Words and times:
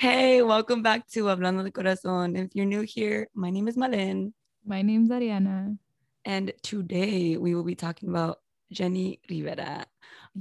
Hey, 0.00 0.40
welcome 0.40 0.82
back 0.82 1.06
to 1.08 1.24
Hablando 1.24 1.62
de 1.62 1.70
Corazón. 1.70 2.34
If 2.34 2.54
you're 2.54 2.64
new 2.64 2.80
here, 2.80 3.28
my 3.34 3.50
name 3.50 3.68
is 3.68 3.76
Malin, 3.76 4.32
My 4.64 4.80
name's 4.80 5.10
Ariana. 5.10 5.76
and 6.24 6.54
today 6.62 7.36
we 7.36 7.54
will 7.54 7.64
be 7.64 7.74
talking 7.74 8.08
about 8.08 8.38
Jenni 8.72 9.18
Rivera. 9.28 9.84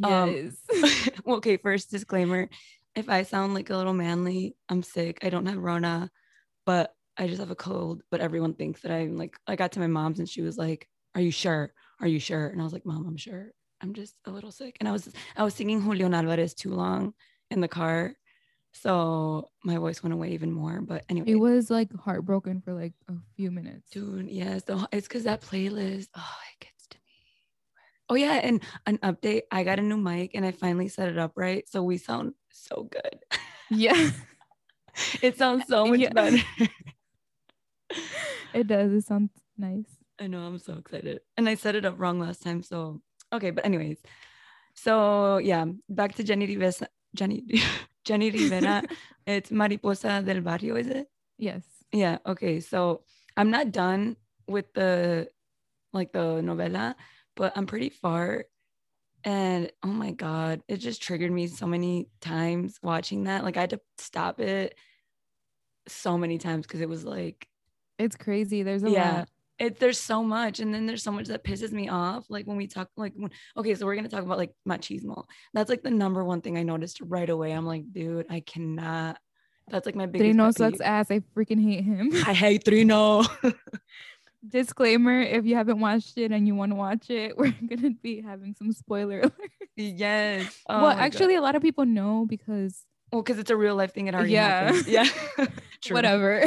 Um, 0.01 0.29
Yes. 0.71 1.09
okay, 1.27 1.57
first 1.57 1.91
disclaimer 1.91 2.47
if 2.95 3.09
I 3.09 3.23
sound 3.23 3.53
like 3.53 3.69
a 3.69 3.75
little 3.75 3.93
manly, 3.93 4.55
I'm 4.69 4.81
sick. 4.81 5.19
I 5.23 5.29
don't 5.29 5.45
have 5.45 5.57
Rona, 5.57 6.09
but 6.65 6.95
I 7.17 7.27
just 7.27 7.39
have 7.41 7.51
a 7.51 7.55
cold. 7.55 8.01
But 8.09 8.21
everyone 8.21 8.53
thinks 8.53 8.79
that 8.81 8.91
I'm 8.91 9.17
like, 9.17 9.37
I 9.45 9.57
got 9.57 9.73
to 9.73 9.81
my 9.81 9.87
mom's 9.87 10.19
and 10.19 10.29
she 10.29 10.41
was 10.41 10.57
like, 10.57 10.87
Are 11.15 11.21
you 11.21 11.31
sure? 11.31 11.73
Are 11.99 12.07
you 12.07 12.19
sure? 12.19 12.47
And 12.47 12.61
I 12.61 12.63
was 12.63 12.71
like, 12.71 12.85
Mom, 12.85 13.05
I'm 13.05 13.17
sure. 13.17 13.51
I'm 13.81 13.93
just 13.93 14.15
a 14.25 14.31
little 14.31 14.51
sick. 14.51 14.77
And 14.79 14.87
I 14.87 14.93
was 14.93 15.11
I 15.35 15.43
was 15.43 15.53
singing 15.53 15.81
Julión 15.81 16.15
Álvarez 16.15 16.55
too 16.55 16.71
long 16.71 17.13
in 17.51 17.59
the 17.59 17.67
car. 17.67 18.13
So 18.71 19.49
my 19.63 19.77
voice 19.77 20.01
went 20.03 20.13
away 20.13 20.29
even 20.31 20.51
more. 20.51 20.81
But 20.81 21.03
anyway. 21.09 21.31
it 21.31 21.35
was 21.35 21.69
like 21.69 21.93
heartbroken 21.93 22.61
for 22.61 22.73
like 22.73 22.93
a 23.07 23.13
few 23.35 23.51
minutes. 23.51 23.89
Dude, 23.89 24.29
yes, 24.29 24.63
the, 24.63 24.87
it's 24.91 25.07
because 25.07 25.23
that 25.23 25.41
playlist, 25.41 26.07
oh, 26.15 26.35
it 26.53 26.65
gets 26.65 26.87
to 26.89 26.97
me. 26.97 27.13
Oh 28.09 28.15
yeah, 28.15 28.39
and 28.43 28.61
an 28.85 28.97
update. 28.99 29.41
I 29.51 29.63
got 29.63 29.79
a 29.79 29.81
new 29.81 29.97
mic 29.97 30.31
and 30.35 30.45
I 30.45 30.51
finally 30.51 30.87
set 30.87 31.09
it 31.09 31.17
up 31.17 31.33
right, 31.35 31.67
so 31.67 31.83
we 31.83 31.97
sound 31.97 32.33
so 32.51 32.87
good. 32.91 33.19
Yeah, 33.69 34.09
it 35.21 35.37
sounds 35.37 35.65
so 35.67 35.85
much 35.85 35.99
Yeah. 35.99 36.13
better. 36.13 36.37
it 38.53 38.67
does. 38.67 38.91
It 38.91 39.05
sounds 39.05 39.31
nice. 39.57 39.85
I 40.19 40.27
know, 40.27 40.39
I'm 40.41 40.59
so 40.59 40.73
excited, 40.73 41.21
and 41.37 41.47
I 41.47 41.55
set 41.55 41.75
it 41.75 41.85
up 41.85 41.95
wrong 41.97 42.19
last 42.19 42.41
time. 42.43 42.61
So 42.63 43.01
okay, 43.33 43.51
but 43.51 43.65
anyways, 43.65 43.97
so 44.73 45.37
yeah, 45.37 45.65
back 45.87 46.15
to 46.15 46.23
Jenni 46.23 46.47
Rivera. 46.47 46.87
Jenni, 47.17 47.61
Jenni 48.09 48.33
Rivera. 48.33 48.83
it's 49.27 49.51
Mariposa 49.51 50.21
del 50.25 50.41
Barrio, 50.41 50.75
is 50.75 50.87
it? 50.87 51.07
Yes. 51.37 51.63
Yeah. 51.91 52.17
Okay. 52.25 52.59
So 52.59 53.03
I'm 53.37 53.51
not 53.51 53.71
done 53.71 54.17
with 54.47 54.73
the 54.73 55.29
like 55.93 56.11
the 56.11 56.41
novela, 56.41 56.95
but 57.35 57.53
I'm 57.55 57.65
pretty 57.67 57.89
far. 57.89 58.45
And 59.23 59.71
oh 59.83 59.87
my 59.87 60.11
God, 60.11 60.61
it 60.67 60.77
just 60.77 61.01
triggered 61.01 61.31
me 61.31 61.47
so 61.47 61.67
many 61.67 62.09
times 62.21 62.79
watching 62.81 63.25
that. 63.25 63.43
Like 63.43 63.57
I 63.57 63.61
had 63.61 63.71
to 63.71 63.81
stop 63.97 64.39
it 64.39 64.75
so 65.87 66.17
many 66.17 66.37
times 66.37 66.65
because 66.65 66.81
it 66.81 66.89
was 66.89 67.03
like, 67.05 67.47
It's 67.97 68.15
crazy. 68.15 68.63
There's 68.63 68.83
a 68.83 68.89
Yeah. 68.89 69.11
lot. 69.19 69.29
It 69.59 69.79
there's 69.79 69.99
so 69.99 70.23
much. 70.23 70.59
And 70.59 70.73
then 70.73 70.85
there's 70.85 71.03
so 71.03 71.11
much 71.11 71.27
that 71.27 71.43
pisses 71.43 71.71
me 71.71 71.89
off. 71.89 72.25
Like 72.29 72.47
when 72.47 72.57
we 72.57 72.67
talk, 72.67 72.89
like 72.97 73.13
when 73.15 73.31
okay, 73.57 73.75
so 73.75 73.85
we're 73.85 73.95
gonna 73.95 74.09
talk 74.09 74.23
about 74.23 74.37
like 74.37 74.51
machismo. 74.67 75.25
That's 75.53 75.69
like 75.69 75.83
the 75.83 75.91
number 75.91 76.23
one 76.23 76.41
thing 76.41 76.57
I 76.57 76.63
noticed 76.63 77.01
right 77.01 77.29
away. 77.29 77.51
I'm 77.51 77.65
like, 77.65 77.91
dude, 77.91 78.25
I 78.29 78.39
cannot. 78.39 79.17
That's 79.69 79.85
like 79.85 79.95
my 79.95 80.05
biggest. 80.07 80.37
Trino 80.37 80.45
pet 80.47 80.55
sucks 80.55 80.81
ass. 80.81 81.11
I 81.11 81.19
freaking 81.35 81.61
hate 81.61 81.83
him. 81.83 82.11
I 82.25 82.33
hate 82.33 82.63
Trino. 82.63 83.27
Disclaimer: 84.47 85.19
If 85.21 85.45
you 85.45 85.55
haven't 85.55 85.79
watched 85.81 86.17
it 86.17 86.31
and 86.31 86.47
you 86.47 86.55
want 86.55 86.71
to 86.71 86.75
watch 86.77 87.09
it, 87.09 87.37
we're 87.37 87.51
gonna 87.67 87.91
be 88.01 88.21
having 88.21 88.55
some 88.55 88.71
spoiler 88.71 89.19
alert. 89.19 89.33
Yes. 89.75 90.57
Oh 90.69 90.75
well, 90.77 90.87
my 90.87 90.93
God. 90.93 91.01
actually, 91.03 91.35
a 91.35 91.41
lot 91.41 91.55
of 91.55 91.61
people 91.61 91.85
know 91.85 92.25
because 92.27 92.85
well, 93.11 93.21
because 93.21 93.37
it's 93.37 93.49
a 93.51 93.57
real 93.57 93.75
life 93.75 93.93
thing. 93.93 94.07
It 94.07 94.15
already 94.15 94.31
Yeah. 94.31 94.71
happened. 94.71 94.87
Yeah. 94.87 95.47
Whatever. 95.89 96.45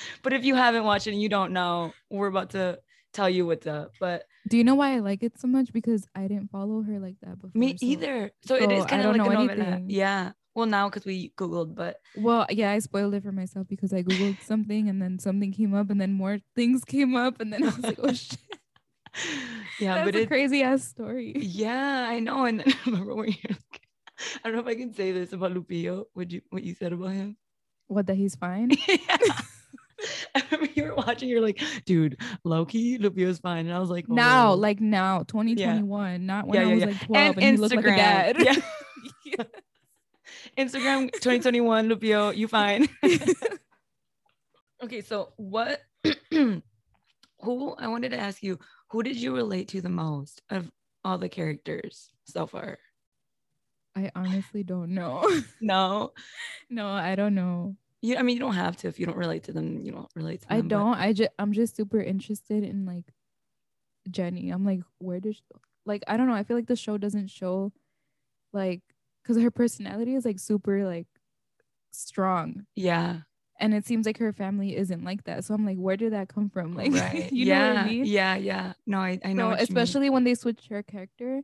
But 0.22 0.32
if 0.32 0.44
you 0.44 0.54
haven't 0.54 0.84
watched 0.84 1.06
it 1.06 1.12
and 1.12 1.22
you 1.22 1.28
don't 1.28 1.52
know, 1.52 1.92
we're 2.10 2.28
about 2.28 2.50
to 2.50 2.78
tell 3.12 3.28
you 3.28 3.46
what's 3.46 3.66
up. 3.66 3.92
But 4.00 4.24
Do 4.48 4.56
you 4.56 4.64
know 4.64 4.74
why 4.74 4.94
I 4.94 4.98
like 5.00 5.22
it 5.22 5.38
so 5.38 5.48
much? 5.48 5.72
Because 5.72 6.06
I 6.14 6.28
didn't 6.28 6.50
follow 6.50 6.82
her 6.82 6.98
like 6.98 7.16
that 7.22 7.40
before. 7.40 7.58
me 7.58 7.76
so- 7.76 7.86
either. 7.86 8.30
So 8.44 8.54
it 8.56 8.70
is 8.72 8.80
so 8.80 8.86
I 8.86 8.88
kind 8.88 9.20
of 9.20 9.26
like 9.26 9.58
a. 9.58 9.82
Yeah. 9.86 10.32
Well, 10.54 10.66
now 10.66 10.88
because 10.88 11.04
we 11.04 11.32
googled, 11.38 11.76
but 11.76 11.96
Well, 12.16 12.44
yeah, 12.50 12.72
I 12.72 12.80
spoiled 12.80 13.14
it 13.14 13.22
for 13.22 13.30
myself 13.32 13.68
because 13.68 13.92
I 13.92 14.02
googled 14.02 14.40
something 14.44 14.88
and 14.88 15.00
then 15.00 15.18
something 15.20 15.52
came 15.52 15.74
up 15.74 15.90
and 15.90 16.00
then 16.00 16.12
more 16.12 16.40
things 16.56 16.84
came 16.84 17.14
up 17.14 17.40
and 17.40 17.52
then 17.52 17.62
I 17.62 17.66
was 17.66 17.78
like, 17.78 17.98
oh 18.02 18.12
shit, 18.12 18.36
yeah, 19.78 19.94
that's 19.94 20.06
but 20.06 20.14
a 20.16 20.18
it's 20.22 20.28
crazy 20.28 20.62
ass 20.62 20.84
story. 20.84 21.34
yeah, 21.36 22.06
I 22.08 22.18
know. 22.20 22.44
And 22.46 22.60
then 22.60 22.74
remember 22.86 23.14
when 23.14 23.28
you're 23.28 23.52
like, 23.54 23.80
I 24.44 24.48
don't 24.48 24.54
know 24.54 24.60
if 24.60 24.66
I 24.66 24.74
can 24.74 24.92
say 24.92 25.12
this 25.12 25.32
about 25.32 25.54
Lupillo. 25.54 26.04
What 26.14 26.30
you 26.30 26.42
what 26.50 26.62
you 26.64 26.74
said 26.74 26.92
about 26.92 27.12
him? 27.12 27.36
What 27.86 28.06
that 28.06 28.16
he's 28.16 28.34
fine? 28.34 28.70
yeah. 28.88 29.16
You 30.80 30.88
were 30.90 30.94
watching. 30.96 31.28
You're 31.28 31.40
like, 31.40 31.62
dude, 31.84 32.20
Loki, 32.44 32.98
Lupillo's 32.98 33.38
fine, 33.38 33.66
and 33.66 33.74
I 33.74 33.78
was 33.78 33.90
like, 33.90 34.08
now, 34.08 34.52
"Oh." 34.52 34.54
like 34.54 34.80
now, 34.80 35.18
2021, 35.24 36.26
not 36.26 36.46
when 36.46 36.60
Yeah, 36.60 36.60
I 36.60 36.64
yeah, 36.68 36.74
was 36.74 36.80
yeah. 36.80 36.86
like 36.86 37.06
12 37.06 37.26
and, 37.36 37.44
and 37.44 37.56
he 37.56 37.56
looked 37.60 37.74
like 37.76 37.84
a 37.84 37.88
Instagram. 37.88 37.96
dad. 37.96 38.36
Yeah. 38.38 38.56
Yeah. 39.24 39.44
Instagram 40.64 41.10
2021, 41.12 41.88
Lupillo, 41.88 42.36
you 42.36 42.48
fine. 42.48 42.88
okay, 44.82 45.00
so 45.00 45.32
what 45.36 45.80
who 46.30 47.74
I 47.78 47.88
wanted 47.88 48.10
to 48.10 48.18
ask 48.18 48.42
you, 48.42 48.58
who 48.90 49.02
did 49.02 49.16
you 49.16 49.34
relate 49.34 49.68
to 49.68 49.80
the 49.80 49.88
most 49.88 50.42
of 50.50 50.70
all 51.04 51.18
the 51.18 51.28
characters 51.28 52.10
so 52.24 52.46
far? 52.46 52.78
I 53.96 54.10
honestly 54.14 54.62
don't 54.62 54.90
know. 54.94 55.28
No. 55.60 56.12
no, 56.70 56.88
I 56.88 57.14
don't 57.16 57.34
know. 57.34 57.76
You 58.02 58.16
I 58.16 58.22
mean 58.22 58.36
you 58.36 58.40
don't 58.40 58.54
have 58.54 58.76
to 58.78 58.88
if 58.88 58.98
you 58.98 59.06
don't 59.06 59.16
relate 59.18 59.44
to 59.44 59.52
them, 59.52 59.80
you 59.80 59.92
don't 59.92 60.08
relate 60.14 60.42
to 60.42 60.48
them. 60.48 60.56
I 60.58 60.60
but- 60.62 60.68
don't. 60.68 60.94
I 60.94 61.12
just 61.12 61.30
I'm 61.38 61.52
just 61.52 61.76
super 61.76 62.00
interested 62.00 62.64
in 62.64 62.86
like 62.86 63.12
Jenni. 64.08 64.52
I'm 64.52 64.64
like, 64.64 64.80
where 64.98 65.20
does 65.20 65.40
like 65.86 66.02
I 66.08 66.16
don't 66.16 66.26
know. 66.28 66.34
I 66.34 66.42
feel 66.44 66.56
like 66.56 66.66
the 66.66 66.76
show 66.76 66.96
doesn't 66.98 67.28
show 67.28 67.72
like 68.52 68.80
because 69.22 69.40
her 69.42 69.50
personality 69.50 70.14
is 70.14 70.24
like 70.24 70.38
super 70.38 70.84
like 70.86 71.06
strong, 71.92 72.66
Yeah. 72.74 73.20
and 73.58 73.74
it 73.74 73.86
seems 73.86 74.06
like 74.06 74.18
her 74.18 74.32
family 74.32 74.76
isn't 74.76 75.04
like 75.04 75.24
that. 75.24 75.44
So 75.44 75.54
I'm 75.54 75.66
like, 75.66 75.76
where 75.76 75.96
did 75.96 76.12
that 76.12 76.28
come 76.28 76.48
from? 76.48 76.74
Like, 76.80 76.92
right. 76.92 77.30
you 77.32 77.46
yeah. 77.46 77.58
know 77.60 77.74
what 77.74 77.84
I 77.84 77.88
mean? 77.88 78.04
Yeah, 78.06 78.36
yeah. 78.36 78.72
No, 78.86 78.98
I, 78.98 79.18
I 79.24 79.32
know. 79.32 79.42
So 79.42 79.48
what 79.48 79.50
you 79.50 79.56
mean. 79.56 79.62
especially 79.82 80.10
when 80.10 80.24
they 80.24 80.34
switched 80.34 80.68
her 80.68 80.82
character, 80.82 81.42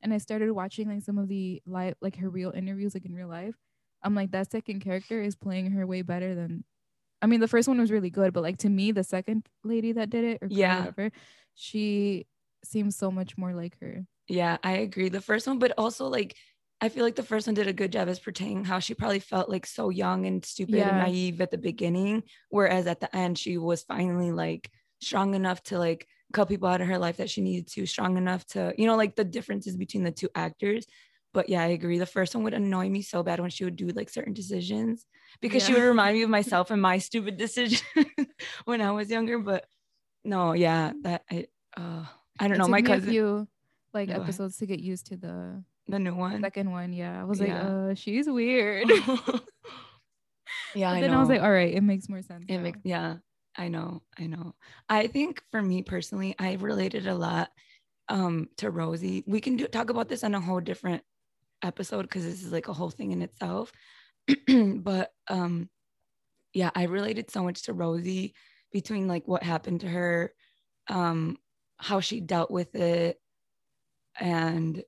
and 0.00 0.14
I 0.14 0.18
started 0.18 0.50
watching 0.52 0.88
like 0.88 1.02
some 1.02 1.18
of 1.18 1.28
the 1.28 1.62
live 1.66 1.94
like 2.00 2.16
her 2.16 2.30
real 2.30 2.50
interviews 2.50 2.94
like 2.94 3.04
in 3.04 3.14
real 3.14 3.28
life. 3.28 3.56
I'm 4.02 4.14
like 4.14 4.30
that 4.32 4.50
second 4.50 4.80
character 4.80 5.20
is 5.20 5.34
playing 5.36 5.70
her 5.72 5.86
way 5.86 6.02
better 6.02 6.34
than. 6.34 6.64
I 7.20 7.26
mean, 7.26 7.40
the 7.40 7.48
first 7.48 7.66
one 7.66 7.78
was 7.80 7.90
really 7.90 8.10
good, 8.10 8.32
but 8.32 8.42
like 8.42 8.58
to 8.58 8.68
me, 8.68 8.92
the 8.92 9.02
second 9.02 9.46
lady 9.64 9.92
that 9.92 10.10
did 10.10 10.24
it, 10.24 10.38
or 10.42 10.48
Yeah. 10.50 10.78
whatever, 10.80 11.10
she 11.54 12.26
seems 12.64 12.96
so 12.96 13.10
much 13.10 13.36
more 13.36 13.52
like 13.54 13.78
her. 13.80 14.04
Yeah, 14.28 14.58
I 14.62 14.72
agree. 14.78 15.08
The 15.08 15.20
first 15.20 15.46
one, 15.46 15.58
but 15.58 15.72
also 15.78 16.06
like 16.06 16.36
I 16.80 16.88
feel 16.90 17.02
like 17.02 17.16
the 17.16 17.24
first 17.24 17.48
one 17.48 17.54
did 17.54 17.66
a 17.66 17.72
good 17.72 17.90
job 17.90 18.08
as 18.08 18.20
portraying 18.20 18.64
how 18.64 18.78
she 18.78 18.94
probably 18.94 19.18
felt 19.18 19.48
like 19.50 19.66
so 19.66 19.88
young 19.88 20.26
and 20.26 20.44
stupid 20.44 20.76
and 20.86 20.98
naive 20.98 21.40
at 21.40 21.50
the 21.50 21.58
beginning, 21.58 22.22
whereas 22.50 22.86
at 22.86 23.00
the 23.00 23.14
end 23.16 23.36
she 23.36 23.58
was 23.58 23.82
finally 23.82 24.30
like 24.30 24.70
strong 25.00 25.34
enough 25.34 25.60
to 25.64 25.78
like 25.78 26.06
cut 26.32 26.48
people 26.48 26.68
out 26.68 26.80
of 26.80 26.86
her 26.86 26.98
life 26.98 27.16
that 27.16 27.30
she 27.30 27.40
needed 27.40 27.66
to, 27.72 27.84
strong 27.84 28.16
enough 28.16 28.46
to, 28.46 28.72
you 28.78 28.86
know, 28.86 28.94
like 28.96 29.16
the 29.16 29.24
differences 29.24 29.76
between 29.76 30.04
the 30.04 30.12
two 30.12 30.28
actors. 30.36 30.86
But 31.38 31.48
yeah, 31.48 31.62
I 31.62 31.68
agree. 31.68 31.98
The 31.98 32.06
first 32.18 32.34
one 32.34 32.42
would 32.42 32.52
annoy 32.54 32.88
me 32.88 33.00
so 33.00 33.22
bad 33.22 33.38
when 33.38 33.50
she 33.50 33.62
would 33.62 33.76
do 33.76 33.86
like 33.94 34.10
certain 34.10 34.32
decisions 34.34 35.06
because 35.40 35.62
she 35.64 35.72
would 35.72 35.82
remind 35.94 36.16
me 36.16 36.24
of 36.24 36.30
myself 36.30 36.72
and 36.72 36.82
my 36.82 36.98
stupid 36.98 37.36
decision 37.36 37.78
when 38.64 38.80
I 38.80 38.90
was 38.90 39.08
younger. 39.08 39.38
But 39.38 39.66
no, 40.24 40.52
yeah, 40.52 40.94
that 41.02 41.22
I 41.30 41.46
uh 41.76 42.04
I 42.40 42.48
don't 42.48 42.56
It 42.56 42.58
know. 42.58 42.66
My 42.66 42.82
cousin, 42.82 43.10
few 43.10 43.46
like 43.94 44.08
Go 44.08 44.14
ahead. 44.14 44.22
episodes 44.22 44.56
to 44.58 44.66
get 44.66 44.80
used 44.80 45.06
to 45.06 45.16
the 45.16 45.62
the 45.86 46.00
new 46.00 46.16
one. 46.16 46.42
second 46.42 46.72
one. 46.72 46.92
Yeah, 46.92 47.20
I 47.20 47.24
was 47.24 47.38
Yeah. 47.40 47.54
like, 47.54 47.70
uh, 47.70 47.94
she's 47.94 48.28
weird. 48.28 48.90
yeah, 50.74 50.90
but 50.90 50.96
I 50.96 51.00
then 51.00 51.10
know. 51.10 51.16
I 51.18 51.20
was 51.20 51.28
like, 51.28 51.40
all 51.42 51.52
right, 51.52 51.72
it 51.72 51.82
makes 51.82 52.08
more 52.08 52.22
sense. 52.22 52.44
it 52.48 52.56
now. 52.58 52.62
makes 52.62 52.80
yeah, 52.82 53.16
I 53.56 53.68
know, 53.68 54.02
I 54.18 54.26
know. 54.26 54.54
I 54.88 55.06
think 55.06 55.42
for 55.50 55.62
me 55.62 55.82
personally, 55.82 56.34
I 56.38 56.54
related 56.54 57.06
a 57.06 57.14
lot 57.14 57.50
um 58.08 58.48
to 58.58 58.70
Rosie. 58.70 59.24
We 59.26 59.40
can 59.40 59.56
do 59.56 59.66
talk 59.66 59.90
about 59.90 60.08
this 60.08 60.24
on 60.24 60.34
a 60.34 60.40
whole 60.40 60.60
different 60.60 61.02
episode 61.62 62.02
because 62.02 62.24
this 62.24 62.44
is 62.44 62.52
like 62.52 62.68
a 62.68 62.72
whole 62.72 62.90
thing 62.90 63.12
in 63.12 63.22
itself. 63.22 63.72
but 64.76 65.10
um 65.28 65.68
yeah, 66.54 66.70
I 66.74 66.84
related 66.84 67.30
so 67.30 67.44
much 67.44 67.62
to 67.64 67.72
Rosie 67.72 68.34
between 68.72 69.06
like 69.06 69.28
what 69.28 69.42
happened 69.42 69.80
to 69.80 69.88
her, 69.88 70.32
um, 70.88 71.36
how 71.76 72.00
she 72.00 72.20
dealt 72.20 72.50
with 72.50 72.74
it, 72.74 73.20
and 74.18 74.76
How 74.76 74.82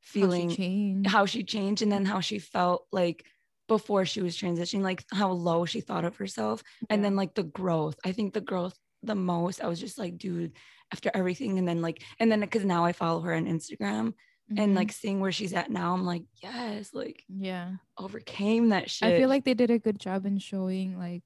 she 0.00 0.20
feeling 0.20 1.04
how 1.06 1.26
she 1.26 1.44
changed 1.44 1.82
and 1.82 1.92
then 1.92 2.04
how 2.04 2.20
she 2.20 2.38
felt 2.38 2.86
like 2.90 3.24
before 3.68 4.04
she 4.04 4.20
was 4.20 4.36
transitioning 4.36 4.82
like 4.82 5.04
how 5.12 5.30
low 5.30 5.64
she 5.64 5.80
thought 5.80 6.04
of 6.04 6.16
herself 6.16 6.62
and 6.90 7.04
then 7.04 7.14
like 7.14 7.34
the 7.34 7.44
growth. 7.44 7.96
I 8.04 8.12
think 8.12 8.34
the 8.34 8.40
growth 8.40 8.76
the 9.02 9.14
most 9.14 9.62
i 9.62 9.66
was 9.66 9.80
just 9.80 9.98
like 9.98 10.18
dude 10.18 10.52
after 10.92 11.10
everything 11.14 11.58
and 11.58 11.66
then 11.66 11.82
like 11.82 12.02
and 12.20 12.30
then 12.30 12.40
because 12.40 12.64
now 12.64 12.84
i 12.84 12.92
follow 12.92 13.20
her 13.20 13.34
on 13.34 13.46
instagram 13.46 14.14
and 14.50 14.72
Mhm. 14.72 14.76
like 14.76 14.92
seeing 14.92 15.20
where 15.20 15.32
she's 15.32 15.52
at 15.52 15.70
now 15.70 15.94
i'm 15.94 16.04
like 16.04 16.24
yes 16.42 16.92
like 16.92 17.24
yeah. 17.28 17.72
overcame 17.98 18.68
that 18.70 18.90
shit 18.90 19.08
I 19.08 19.16
feel 19.18 19.28
like 19.28 19.44
they 19.44 19.54
did 19.54 19.70
a 19.70 19.78
good 19.78 19.98
job 19.98 20.26
in 20.26 20.38
showing 20.38 20.98
like 20.98 21.22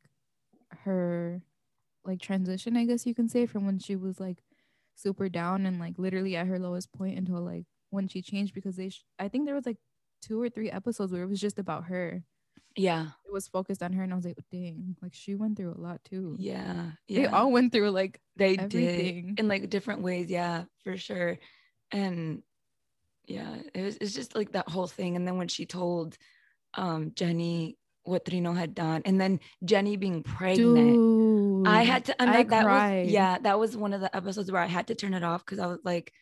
her 0.84 1.42
like 2.04 2.20
transition, 2.20 2.76
I 2.76 2.84
guess 2.84 3.04
you 3.06 3.14
can 3.14 3.28
say, 3.28 3.46
from 3.46 3.66
when 3.66 3.78
she 3.80 3.96
was 3.96 4.20
like 4.20 4.38
super 4.94 5.28
down 5.28 5.66
and 5.66 5.80
like 5.80 5.98
literally 5.98 6.36
at 6.36 6.46
her 6.46 6.58
lowest 6.58 6.92
point 6.92 7.18
until 7.18 7.40
like 7.40 7.64
when 7.90 8.06
she 8.08 8.22
changed 8.22 8.54
because 8.54 8.76
they 8.76 8.90
sh- 8.90 9.04
I 9.18 9.28
think 9.28 9.44
there 9.46 9.54
was 9.56 9.66
like 9.66 9.78
two 10.22 10.40
or 10.40 10.48
three 10.48 10.70
episodes 10.70 11.12
where 11.12 11.22
it 11.22 11.28
was 11.28 11.40
just 11.40 11.58
about 11.58 11.86
her. 11.86 12.22
Yeah. 12.76 13.08
it 13.24 13.32
was 13.32 13.48
focused 13.48 13.82
on 13.82 13.92
her, 13.94 14.02
and 14.02 14.12
I 14.12 14.16
was 14.16 14.24
like, 14.26 14.38
dang, 14.52 14.96
like 15.02 15.14
she 15.14 15.34
went 15.34 15.56
through 15.56 15.74
a 15.74 15.80
lot 15.80 16.04
too. 16.04 16.36
Yeah. 16.38 16.92
Yeah. 17.08 17.22
They 17.22 17.26
all 17.26 17.50
went 17.50 17.72
through 17.72 17.90
like 17.90 18.20
they 18.36 18.56
everything. 18.56 19.26
did 19.34 19.40
in 19.40 19.48
like 19.48 19.68
different 19.70 20.02
ways 20.02 20.30
yeah 20.30 20.64
for 20.84 20.96
sure 20.96 21.38
and 21.90 22.42
yeah 23.26 23.56
it 23.74 23.82
was 23.82 23.96
it's 24.00 24.12
just 24.14 24.34
like 24.34 24.52
that 24.52 24.68
whole 24.68 24.86
thing 24.86 25.16
and 25.16 25.26
then 25.26 25.36
when 25.38 25.48
she 25.48 25.66
told 25.66 26.16
um 26.74 27.10
jenni 27.10 27.76
what 28.04 28.24
Trino 28.24 28.56
had 28.56 28.74
done 28.74 29.02
and 29.04 29.20
then 29.20 29.40
jenni 29.64 29.98
being 29.98 30.22
pregnant 30.22 30.96
dude. 30.96 31.66
i 31.66 31.82
had 31.82 32.04
to 32.04 32.20
and 32.22 32.30
I 32.30 32.42
that, 32.44 32.48
that 32.50 32.64
was 32.64 33.10
yeah 33.12 33.38
that 33.38 33.58
was 33.58 33.76
one 33.76 33.92
of 33.92 34.00
the 34.00 34.14
episodes 34.14 34.50
where 34.52 34.62
i 34.62 34.66
had 34.66 34.86
to 34.88 34.94
turn 34.94 35.14
it 35.14 35.24
off 35.24 35.44
because 35.44 35.58
i 35.58 35.66
was 35.66 35.78
like 35.84 36.12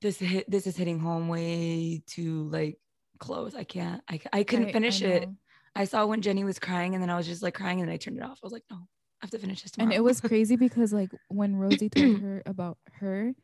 this 0.00 0.18
hit 0.18 0.50
this 0.50 0.66
is 0.66 0.76
hitting 0.76 0.98
home 0.98 1.28
way 1.28 2.02
too 2.06 2.48
like 2.50 2.78
close 3.18 3.54
i 3.54 3.64
can't 3.64 4.02
i, 4.08 4.20
I 4.32 4.42
couldn't 4.44 4.66
I- 4.66 4.68
I 4.68 4.72
finish 4.72 5.02
it 5.02 5.28
i 5.74 5.84
saw 5.84 6.06
when 6.06 6.22
jenni 6.22 6.44
was 6.44 6.58
crying 6.58 6.94
and 6.94 7.02
then 7.02 7.10
i 7.10 7.16
was 7.16 7.26
just 7.26 7.42
like 7.42 7.54
crying 7.54 7.80
and 7.80 7.88
then 7.88 7.94
i 7.94 7.98
turned 7.98 8.16
it 8.18 8.22
off 8.22 8.38
i 8.42 8.46
was 8.46 8.52
like 8.52 8.64
no 8.70 8.76
i 8.76 9.24
have 9.24 9.30
to 9.30 9.38
finish 9.38 9.62
this 9.62 9.72
tomorrow 9.72 9.90
And 9.90 9.96
it 9.96 10.02
was 10.02 10.20
crazy 10.20 10.56
because 10.66 10.92
like 10.92 11.10
when 11.28 11.56
Rosie 11.56 11.88
told 11.90 12.20
her 12.26 12.42
about 12.46 12.78
her, 13.00 13.34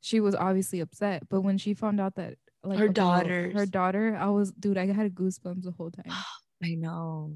she 0.00 0.18
was 0.20 0.34
obviously 0.34 0.80
upset. 0.80 1.28
But 1.28 1.42
when 1.42 1.58
she 1.58 1.74
found 1.74 2.00
out 2.00 2.14
that 2.16 2.38
like 2.64 2.78
Her 2.78 2.84
about 2.86 2.94
daughters. 2.94 3.54
her 3.54 3.66
daughter, 3.66 4.16
I 4.18 4.26
was 4.28 4.52
dude, 4.52 4.78
I 4.78 4.86
had 4.86 5.14
goosebumps 5.14 5.62
the 5.64 5.72
whole 5.72 5.90
time. 5.90 6.06
i 6.62 6.74
know 6.74 7.34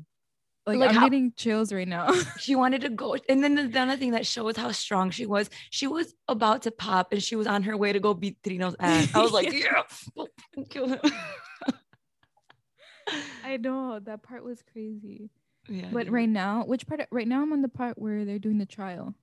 Like, 0.67 0.78
Like 0.78 0.90
I'm 0.90 0.94
how- 0.96 1.08
getting 1.08 1.32
chills 1.37 1.73
right 1.73 1.87
now. 1.88 2.12
she 2.38 2.55
wanted 2.55 2.81
to 2.82 2.88
go 2.90 3.17
and 3.28 3.43
then 3.43 3.55
the 3.70 3.78
other 3.81 3.96
thing 3.96 4.12
that 4.12 4.26
shows 4.26 4.56
how 4.56 4.70
strong 4.73 5.11
she 5.11 5.26
was 5.26 5.50
she 5.70 5.87
was 5.87 6.14
about 6.28 6.62
to 6.62 6.70
pop 6.70 7.12
and 7.12 7.23
she 7.23 7.34
was 7.37 7.46
on 7.46 7.62
her 7.64 7.76
way 7.76 7.93
to 7.93 8.00
go 8.00 8.14
beat 8.14 8.37
Trino's 8.43 8.76
ass 8.81 9.08
i 9.14 9.20
was 9.20 9.32
like 9.32 9.52
yeah, 9.52 9.82
kill 10.70 10.88
him 10.88 11.00
I 13.44 13.56
know 13.58 14.00
that 14.00 14.23
part 14.23 14.43
was 14.44 14.62
crazy. 14.73 15.31
yeah 15.69 15.88
But 15.93 16.08
right 16.11 16.28
now, 16.28 16.64
which 16.64 16.87
part? 16.87 17.00
Right 17.12 17.28
now, 17.28 17.43
I'm 17.43 17.52
on 17.52 17.62
the 17.62 17.69
part 17.69 17.99
where 17.99 18.25
they're 18.25 18.38
doing 18.40 18.58
the 18.58 18.67
trial. 18.67 19.14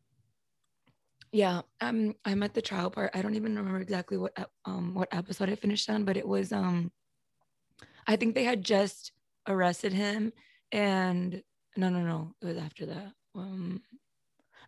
Yeah 1.33 1.62
i'm 1.81 2.13
i'm 2.25 2.44
at 2.44 2.53
the 2.53 2.62
trial 2.62 2.89
part 2.89 3.09
i 3.13 3.21
don't 3.21 3.35
even 3.35 3.56
remember 3.56 3.80
exactly 3.81 4.18
what 4.18 4.31
um 4.65 4.94
what 4.94 5.09
episode 5.12 5.50
i 5.50 5.56
finished 5.56 5.89
on 5.89 6.06
but 6.06 6.15
it 6.15 6.27
was 6.27 6.53
um 6.53 6.91
i 8.07 8.15
think 8.15 8.35
they 8.35 8.44
had 8.44 8.63
just 8.63 9.12
arrested 9.47 9.91
him 9.91 10.31
and 10.71 11.41
no 11.75 11.89
no 11.89 12.01
no 12.01 12.33
it 12.41 12.45
was 12.45 12.57
after 12.57 12.85
that 12.85 13.12
um 13.35 13.81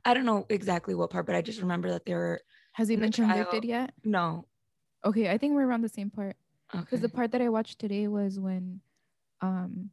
i 0.03 0.13
don't 0.13 0.25
know 0.25 0.45
exactly 0.49 0.95
what 0.95 1.09
part 1.11 1.25
but 1.27 1.35
i 1.35 1.41
just 1.41 1.61
remember 1.61 1.89
that 1.91 2.03
they 2.05 2.13
were 2.15 2.41
Has 2.73 2.87
he 2.89 2.95
been 2.95 3.11
trial. 3.11 3.29
convicted 3.29 3.63
yet? 3.63 3.93
no 4.03 4.45
Okay, 5.05 5.29
I 5.29 5.37
think 5.37 5.53
we're 5.53 5.67
around 5.67 5.83
the 5.83 5.89
same 5.89 6.09
part. 6.09 6.35
okay 6.73 6.81
Because 6.83 7.01
the 7.01 7.09
part 7.09 7.31
that 7.33 7.41
I 7.41 7.49
watched 7.49 7.77
today 7.77 8.07
was 8.07 8.39
when, 8.39 8.81
um, 9.39 9.91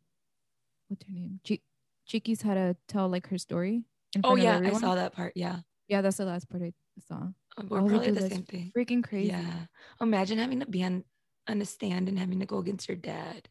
what's 0.88 1.04
her 1.04 1.12
name? 1.12 1.38
Chi- 1.46 1.60
Chiquis 2.06 2.40
had 2.40 2.54
to 2.54 2.76
tell 2.88 3.10
like 3.10 3.26
her 3.28 3.36
story. 3.36 3.84
In 4.14 4.22
oh 4.25 4.32
of 4.32 4.38
yeah 4.38 4.58
i 4.64 4.72
saw 4.72 4.94
that 4.94 5.12
part 5.12 5.34
yeah 5.36 5.58
Yeah, 5.88 6.00
that's 6.00 6.17
the 6.17 6.25
last 6.25 6.49
part 6.49 6.62
I 6.62 6.73
saw. 7.06 7.29
Uh, 7.56 7.64
we're 7.69 7.82
probably 7.82 8.11
the 8.11 8.29
same 8.29 8.44
thing 8.44 8.73
Freaking 8.76 9.05
crazy. 9.05 9.29
Yeah. 9.29 9.67
Imagine 10.00 10.38
having 10.38 10.61
to 10.61 10.67
be 10.67 10.82
on 10.84 11.05
on 11.49 11.61
a 11.61 11.64
stand 11.64 12.08
and 12.08 12.19
having 12.19 12.38
to 12.40 12.46
go 12.46 12.58
against 12.58 12.88
your 12.88 12.96
dad. 12.96 13.49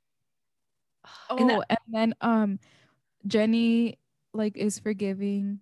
Oh, 1.30 1.38
And 1.38 1.52
and, 1.52 1.80
then 1.88 2.14
um, 2.22 2.60
Jenni 3.28 3.98
like 4.34 4.58
is 4.58 4.80
forgiving 4.80 5.60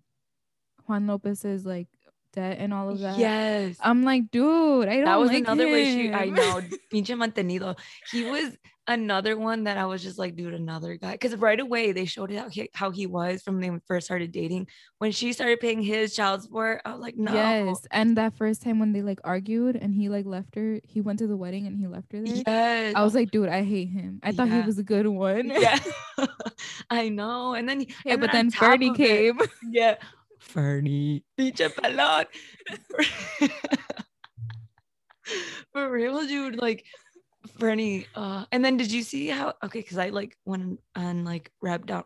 Juan 0.87 1.07
Lopez's 1.07 1.65
like 1.65 1.87
debt 2.33 2.57
and 2.59 2.73
all 2.73 2.89
of 2.89 2.99
that. 2.99 3.17
Yes. 3.17 3.77
I'm 3.81 4.03
like, 4.03 4.31
dude, 4.31 4.87
I 4.87 4.95
don't. 4.97 5.05
that 5.05 5.19
was 5.19 5.29
like 5.29 5.43
another 5.43 5.65
way 5.67 5.85
she 5.85 6.13
I 6.13 6.25
know 6.25 6.61
pinche 6.93 7.15
mantenido. 7.17 7.77
He 8.11 8.23
was 8.29 8.57
another 8.87 9.37
one 9.37 9.65
that 9.65 9.77
I 9.77 9.85
was 9.85 10.01
just 10.01 10.17
like, 10.17 10.35
dude, 10.35 10.55
another 10.55 10.95
guy. 10.95 11.11
Because 11.11 11.35
right 11.35 11.59
away 11.59 11.91
they 11.91 12.05
showed 12.05 12.31
how 12.31 12.49
he 12.49 12.69
how 12.73 12.89
he 12.89 13.05
was 13.05 13.41
from 13.43 13.59
when 13.59 13.73
they 13.73 13.79
first 13.87 14.05
started 14.07 14.31
dating. 14.31 14.67
When 14.97 15.11
she 15.11 15.31
started 15.33 15.59
paying 15.59 15.81
his 15.83 16.15
child 16.15 16.41
support, 16.41 16.81
I 16.85 16.91
was 16.93 16.99
like, 17.01 17.15
no. 17.15 17.31
Yes, 17.33 17.85
and 17.91 18.17
that 18.17 18.35
first 18.35 18.63
time 18.63 18.79
when 18.79 18.91
they 18.93 19.01
like 19.03 19.19
argued 19.23 19.75
and 19.75 19.93
he 19.93 20.09
like 20.09 20.25
left 20.25 20.55
her, 20.55 20.79
he 20.83 21.01
went 21.01 21.19
to 21.19 21.27
the 21.27 21.37
wedding 21.37 21.67
and 21.67 21.77
he 21.77 21.85
left 21.87 22.11
her 22.13 22.21
there. 22.21 22.43
Yes. 22.47 22.93
I 22.95 23.03
was 23.03 23.13
like, 23.13 23.29
dude, 23.31 23.49
I 23.49 23.63
hate 23.63 23.89
him. 23.89 24.19
I 24.23 24.31
thought 24.31 24.49
he 24.49 24.61
was 24.61 24.79
a 24.79 24.83
good 24.83 25.07
one. 25.07 25.49
yeah. 25.49 25.77
I 26.89 27.09
know. 27.09 27.53
And 27.53 27.67
then 27.69 27.81
Yeah, 28.05 28.13
and 28.13 28.21
but 28.21 28.31
then 28.31 28.49
top 28.49 28.71
Fernie 28.71 28.89
of 28.89 28.95
it- 28.95 28.97
came. 28.97 29.39
Yeah. 29.71 29.95
Fernie. 30.39 31.23
Pinche 31.37 31.69
pelon. 31.75 32.25
For 35.73 35.91
real, 35.91 36.25
dude. 36.25 36.57
Like 36.57 36.85
Fernie. 37.59 38.07
Uh, 38.15 38.45
and 38.51 38.63
then 38.63 38.77
did 38.77 38.91
you 38.91 39.03
see 39.03 39.27
how 39.27 39.53
okay, 39.63 39.79
because 39.79 39.97
I 39.97 40.09
like 40.09 40.37
went 40.45 40.79
on 40.95 41.23
like 41.23 41.51
rabbit 41.61 41.87
down 41.87 42.03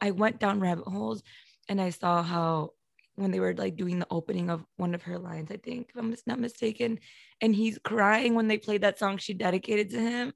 I 0.00 0.10
went 0.10 0.38
down 0.38 0.60
rabbit 0.60 0.86
holes 0.86 1.22
and 1.68 1.80
I 1.80 1.90
saw 1.90 2.22
how 2.22 2.72
when 3.14 3.30
they 3.30 3.40
were 3.40 3.54
like 3.54 3.76
doing 3.76 3.98
the 3.98 4.06
opening 4.10 4.50
of 4.50 4.64
one 4.76 4.94
of 4.94 5.02
her 5.02 5.18
lines, 5.18 5.50
I 5.50 5.56
think, 5.56 5.88
if 5.88 5.96
I'm 5.96 6.10
mis- 6.10 6.26
not 6.26 6.38
mistaken, 6.38 6.98
and 7.40 7.54
he's 7.54 7.78
crying 7.82 8.34
when 8.34 8.46
they 8.46 8.58
played 8.58 8.82
that 8.82 8.98
song 8.98 9.16
she 9.16 9.32
dedicated 9.32 9.90
to 9.90 10.00
him. 10.00 10.32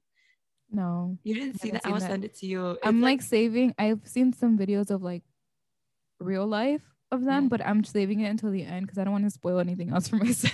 No, 0.71 1.17
You 1.23 1.35
didn't 1.35 1.59
see 1.59 1.71
that? 1.71 1.85
I 1.85 1.91
will 1.91 1.99
send 1.99 2.25
it 2.25 2.33
to 2.39 2.45
you. 2.47 2.71
It's 2.71 2.79
I'm 2.83 3.01
like 3.01 3.21
saving. 3.21 3.75
I've 3.77 4.01
seen 4.05 4.33
some 4.33 4.57
videos 4.57 4.89
of 4.89 5.03
like 5.03 5.21
real 6.19 6.47
life 6.47 6.81
of 7.11 7.23
them, 7.23 7.43
Yeah. 7.43 7.49
but 7.49 7.65
I'm 7.65 7.83
saving 7.83 8.21
it 8.21 8.29
until 8.29 8.51
the 8.51 8.63
end 8.63 8.85
because 8.85 8.97
I 8.97 9.03
don't 9.03 9.13
want 9.13 9.25
to 9.25 9.29
spoil 9.31 9.59
anything 9.59 9.91
else 9.91 10.07
for 10.07 10.15
myself. 10.25 10.53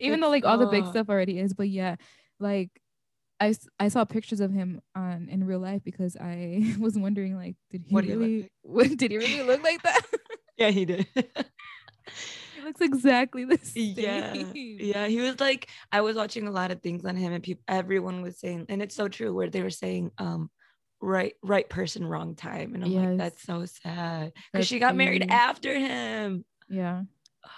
Even 0.00 0.20
though 0.20 0.28
like 0.30 0.44
all 0.44 0.58
the 0.58 0.66
big 0.66 0.86
stuff 0.86 1.08
already 1.08 1.38
is, 1.38 1.54
but 1.54 1.68
yeah, 1.68 1.96
like 2.40 2.70
I, 3.40 3.54
I 3.78 3.88
saw 3.88 4.04
pictures 4.04 4.40
of 4.40 4.52
him 4.52 4.80
on 4.94 5.28
in 5.30 5.44
real 5.44 5.58
life 5.60 5.82
because 5.84 6.16
I 6.16 6.74
was 6.78 6.96
wondering 6.98 7.36
like 7.36 7.56
did 7.70 7.84
he 7.86 7.94
What 7.94 8.04
really 8.04 8.42
like? 8.42 8.52
what, 8.62 8.96
did 8.96 9.10
he 9.10 9.18
really 9.18 9.42
look 9.42 9.62
like 9.62 9.82
that? 9.82 10.00
yeah, 10.56 10.70
he 10.70 10.84
did. 10.84 11.06
he 12.54 12.62
looks 12.62 12.80
exactly 12.80 13.44
the 13.44 13.58
same. 13.58 13.94
yeah 13.96 14.34
yeah 14.54 15.06
he 15.06 15.20
was 15.20 15.40
like 15.40 15.68
i 15.90 16.00
was 16.02 16.16
watching 16.16 16.46
a 16.46 16.50
lot 16.50 16.70
of 16.70 16.80
things 16.82 17.04
on 17.04 17.16
him 17.16 17.32
and 17.32 17.42
people 17.42 17.62
everyone 17.66 18.20
was 18.22 18.38
saying 18.38 18.66
and 18.68 18.82
it's 18.82 18.94
so 18.94 19.08
true 19.08 19.34
where 19.34 19.48
they 19.48 19.62
were 19.62 19.70
saying 19.70 20.10
um 20.18 20.50
right 21.04 21.34
right 21.42 21.68
person 21.68 22.06
wrong 22.06 22.34
time 22.34 22.74
and 22.74 22.82
i'm 22.84 22.92
like 22.92 23.18
that's 23.18 23.42
so 23.42 23.64
sad 23.66 24.32
because 24.52 24.66
she 24.66 24.78
got 24.78 24.96
married 24.96 25.26
after 25.30 25.78
him. 25.78 26.44
Yeah, 26.68 27.02
Ah, 27.44 27.50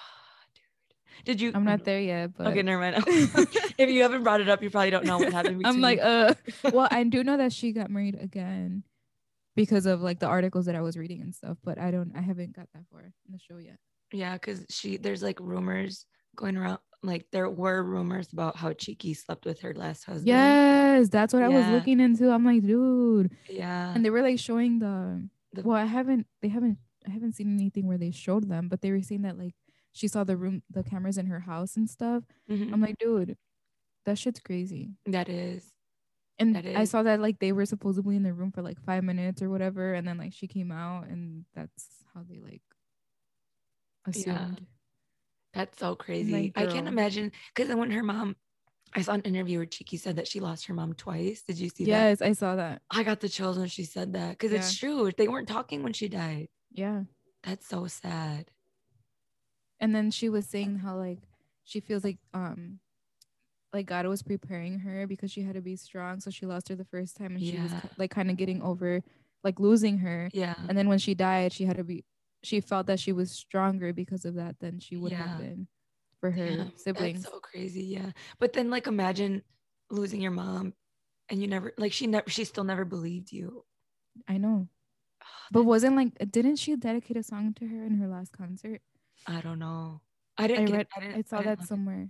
dude. 0.55 1.25
did 1.25 1.41
you 1.41 1.53
I'm 1.55 1.65
not 1.65 1.85
there 1.85 2.01
yet, 2.01 2.33
but 2.37 2.49
okay 2.49 2.63
never 2.63 2.81
mind. 2.81 3.05
If 3.79 3.89
you 3.91 4.03
haven't 4.03 4.25
brought 4.25 4.41
it 4.41 4.49
up 4.49 4.63
you 4.63 4.71
probably 4.71 4.91
don't 4.91 5.07
know 5.07 5.19
what 5.19 5.33
happened 5.33 5.63
I'm 5.65 5.81
like, 5.81 6.01
uh, 6.03 6.35
well, 6.73 6.89
I 6.91 7.05
do 7.15 7.23
know 7.23 7.37
that 7.37 7.53
she 7.53 7.73
got 7.73 7.89
married 7.91 8.19
again 8.21 8.83
because 9.55 9.87
of 9.87 10.03
like 10.03 10.19
the 10.19 10.27
articles 10.27 10.67
that 10.67 10.75
I 10.75 10.81
was 10.81 10.97
reading 10.97 11.21
and 11.23 11.35
stuff, 11.35 11.57
but 11.65 11.79
I 11.79 11.91
don't, 11.91 12.13
I 12.17 12.21
haven't 12.21 12.55
got 12.55 12.69
that 12.75 12.83
far 12.91 13.03
in 13.03 13.13
the 13.33 13.39
show 13.39 13.59
yet. 13.59 13.79
yeah 14.13 14.35
because 14.35 14.67
she 14.71 14.97
there's 14.99 15.23
like 15.23 15.39
rumors 15.41 16.05
going 16.37 16.57
around 16.57 16.79
like 17.07 17.27
there 17.33 17.49
were 17.49 17.83
rumors 17.83 18.33
about 18.33 18.57
how 18.57 18.73
Chiquis 18.73 19.15
slept 19.25 19.45
with 19.47 19.61
her 19.61 19.73
last 19.75 20.05
husband 20.05 20.27
Yes, 20.29 21.09
that's 21.09 21.33
what 21.33 21.43
I 21.43 21.49
was 21.49 21.67
looking 21.73 22.01
into. 22.01 22.31
I'm 22.31 22.45
like, 22.45 22.63
dude, 22.63 23.33
yeah 23.49 23.93
and 23.95 24.05
they 24.05 24.11
were 24.11 24.23
like 24.23 24.39
showing 24.39 24.79
the, 24.81 25.29
The- 25.53 25.63
well, 25.63 25.77
I 25.77 25.85
haven't, 25.87 26.27
they 26.43 26.49
haven't, 26.49 26.79
I 27.07 27.11
haven't 27.11 27.33
seen 27.35 27.55
anything 27.55 27.87
where 27.87 27.99
they 27.99 28.11
showed 28.11 28.49
them, 28.49 28.69
but 28.69 28.81
they 28.83 28.91
were 28.91 29.03
saying 29.03 29.23
that 29.23 29.39
like 29.39 29.55
she 29.93 30.09
saw 30.09 30.25
the 30.25 30.37
room, 30.37 30.63
the 30.71 30.83
cameras 30.83 31.17
in 31.19 31.27
her 31.27 31.41
house 31.41 31.77
and 31.77 31.89
stuff. 31.89 32.25
Mhm. 32.51 32.73
I'm 32.73 32.81
like, 32.83 32.99
dude, 32.99 33.37
that 34.05 34.19
shit's 34.19 34.41
crazy. 34.41 34.91
that 35.07 35.29
is 35.29 35.73
And 36.39 36.55
That 36.55 36.67
I 36.67 36.85
saw 36.85 37.03
that 37.05 37.21
like 37.21 37.39
they 37.39 37.53
were 37.53 37.65
supposedly 37.67 38.17
in 38.17 38.23
the 38.25 38.35
room 38.35 38.53
for 38.53 38.61
like 38.63 38.79
five 38.83 39.05
minutes 39.05 39.41
or 39.41 39.49
whatever, 39.49 39.95
and 39.95 40.07
then 40.07 40.19
like 40.19 40.33
she 40.35 40.47
came 40.49 40.71
out, 40.73 41.09
and 41.09 41.45
that's 41.55 42.05
how 42.13 42.23
they 42.29 42.41
like 42.41 42.63
assumed. 44.07 44.67
That's 45.57 45.79
so 45.79 45.95
crazy. 45.95 46.53
I 46.55 46.67
can't 46.67 46.87
imagine 46.87 47.33
because 47.55 47.69
then 47.69 47.79
when 47.79 47.91
her 47.91 48.03
mom, 48.03 48.37
I 48.95 49.01
saw 49.03 49.13
an 49.15 49.23
interview 49.23 49.59
where 49.59 49.67
Chiquis 49.67 50.03
said 50.03 50.17
that 50.17 50.29
she 50.29 50.39
lost 50.41 50.67
her 50.67 50.75
mom 50.75 50.93
twice. 50.95 51.43
Did 51.43 51.59
you 51.59 51.71
see 51.71 51.85
that? 51.85 51.91
Yes, 51.91 52.23
I 52.23 52.33
saw 52.33 52.57
that. 52.57 52.83
I 52.91 53.03
got 53.03 53.21
the 53.21 53.29
chills 53.29 53.59
when 53.59 53.69
she 53.69 53.85
said 53.85 54.13
that 54.13 54.33
because 54.33 54.53
it's 54.53 54.77
true. 54.77 55.11
They 55.17 55.29
weren't 55.29 55.49
talking 55.49 55.83
when 55.83 55.93
she 55.93 56.09
died. 56.09 56.49
Yeah. 56.71 57.03
That's 57.43 57.67
so 57.67 57.87
sad. 57.87 58.51
And 59.81 59.95
then 59.95 60.11
she 60.11 60.29
was 60.29 60.47
saying 60.47 60.79
how 60.79 60.97
like 60.97 61.19
she 61.65 61.81
feels 61.81 62.05
like 62.05 62.19
um 62.35 62.81
like 63.73 63.87
God 63.87 64.07
was 64.07 64.23
preparing 64.23 64.79
her 64.81 65.07
because 65.07 65.31
she 65.31 65.43
had 65.43 65.55
to 65.55 65.61
be 65.61 65.77
strong. 65.77 66.21
So 66.21 66.31
she 66.31 66.47
lost 66.47 66.69
her 66.69 66.75
the 66.75 66.85
first 66.85 67.17
time 67.17 67.35
and 67.37 67.45
she 67.45 67.59
was 67.59 67.73
Yeah. 67.73 67.81
like 67.99 68.11
kind 68.11 68.31
of 68.31 68.37
getting 68.37 68.63
over 68.63 69.03
like 69.45 69.61
losing 69.61 69.99
her. 69.99 70.31
Yeah. 70.33 70.55
And 70.69 70.77
then 70.77 70.89
when 70.89 70.99
she 70.99 71.15
died, 71.15 71.53
she 71.53 71.65
had 71.65 71.77
to 71.77 71.85
be 71.85 72.05
she 72.43 72.61
felt 72.61 72.87
that 72.87 73.01
she 73.01 73.13
was 73.13 73.31
stronger 73.31 73.93
because 73.93 74.25
of 74.25 74.35
that 74.35 74.59
than 74.61 74.79
she 74.79 74.97
would 74.97 75.13
have 75.13 75.39
been 75.39 75.67
for 76.21 76.31
her 76.31 76.47
Damn, 76.47 76.73
siblings. 76.77 77.23
That's 77.23 77.35
so 77.35 77.41
crazy. 77.41 77.83
Yeah. 77.85 78.11
But 78.39 78.53
then 78.53 78.71
like 78.71 78.87
imagine 78.87 79.43
losing 79.91 80.21
your 80.21 80.33
mom 80.33 80.75
and 81.29 81.41
you 81.41 81.49
never 81.49 81.73
like 81.79 81.93
she 81.93 82.07
never 82.07 82.29
she 82.29 82.45
still 82.45 82.65
never 82.65 82.85
believed 82.85 83.33
you. 83.33 83.65
I 84.29 84.39
know. 84.39 84.69
But 85.53 85.65
wasn't 85.65 85.97
like 85.97 86.13
didn't 86.31 86.57
she 86.57 86.77
dedicate 86.77 87.17
a 87.17 87.23
song 87.23 87.55
to 87.55 87.67
her 87.67 87.85
in 87.85 87.95
her 87.99 88.09
last 88.09 88.33
concert? 88.33 88.81
I 89.27 89.41
don't 89.41 89.59
know. 89.59 90.01
I 90.39 90.45
I 90.45 90.47
didn't 90.49 90.67
get, 90.67 90.77
read 90.77 90.87
I, 90.97 91.01
didn't, 91.01 91.17
I 91.17 91.23
saw 91.23 91.39
didn't 91.39 91.61
that 91.61 91.67
somewhere. 91.69 92.09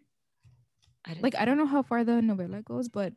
I 1.04 1.10
didn't 1.10 1.22
Like 1.22 1.36
I 1.36 1.44
don't 1.44 1.58
know 1.58 1.66
how 1.66 1.82
far 1.82 2.04
the 2.04 2.20
novella 2.22 2.62
goes, 2.62 2.88
but 2.88 3.12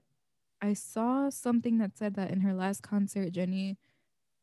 I 0.61 0.73
saw 0.73 1.29
something 1.29 1.77
that 1.77 1.97
said 1.97 2.15
that 2.15 2.31
in 2.31 2.41
her 2.41 2.53
last 2.53 2.83
concert, 2.83 3.31
Jenni, 3.31 3.77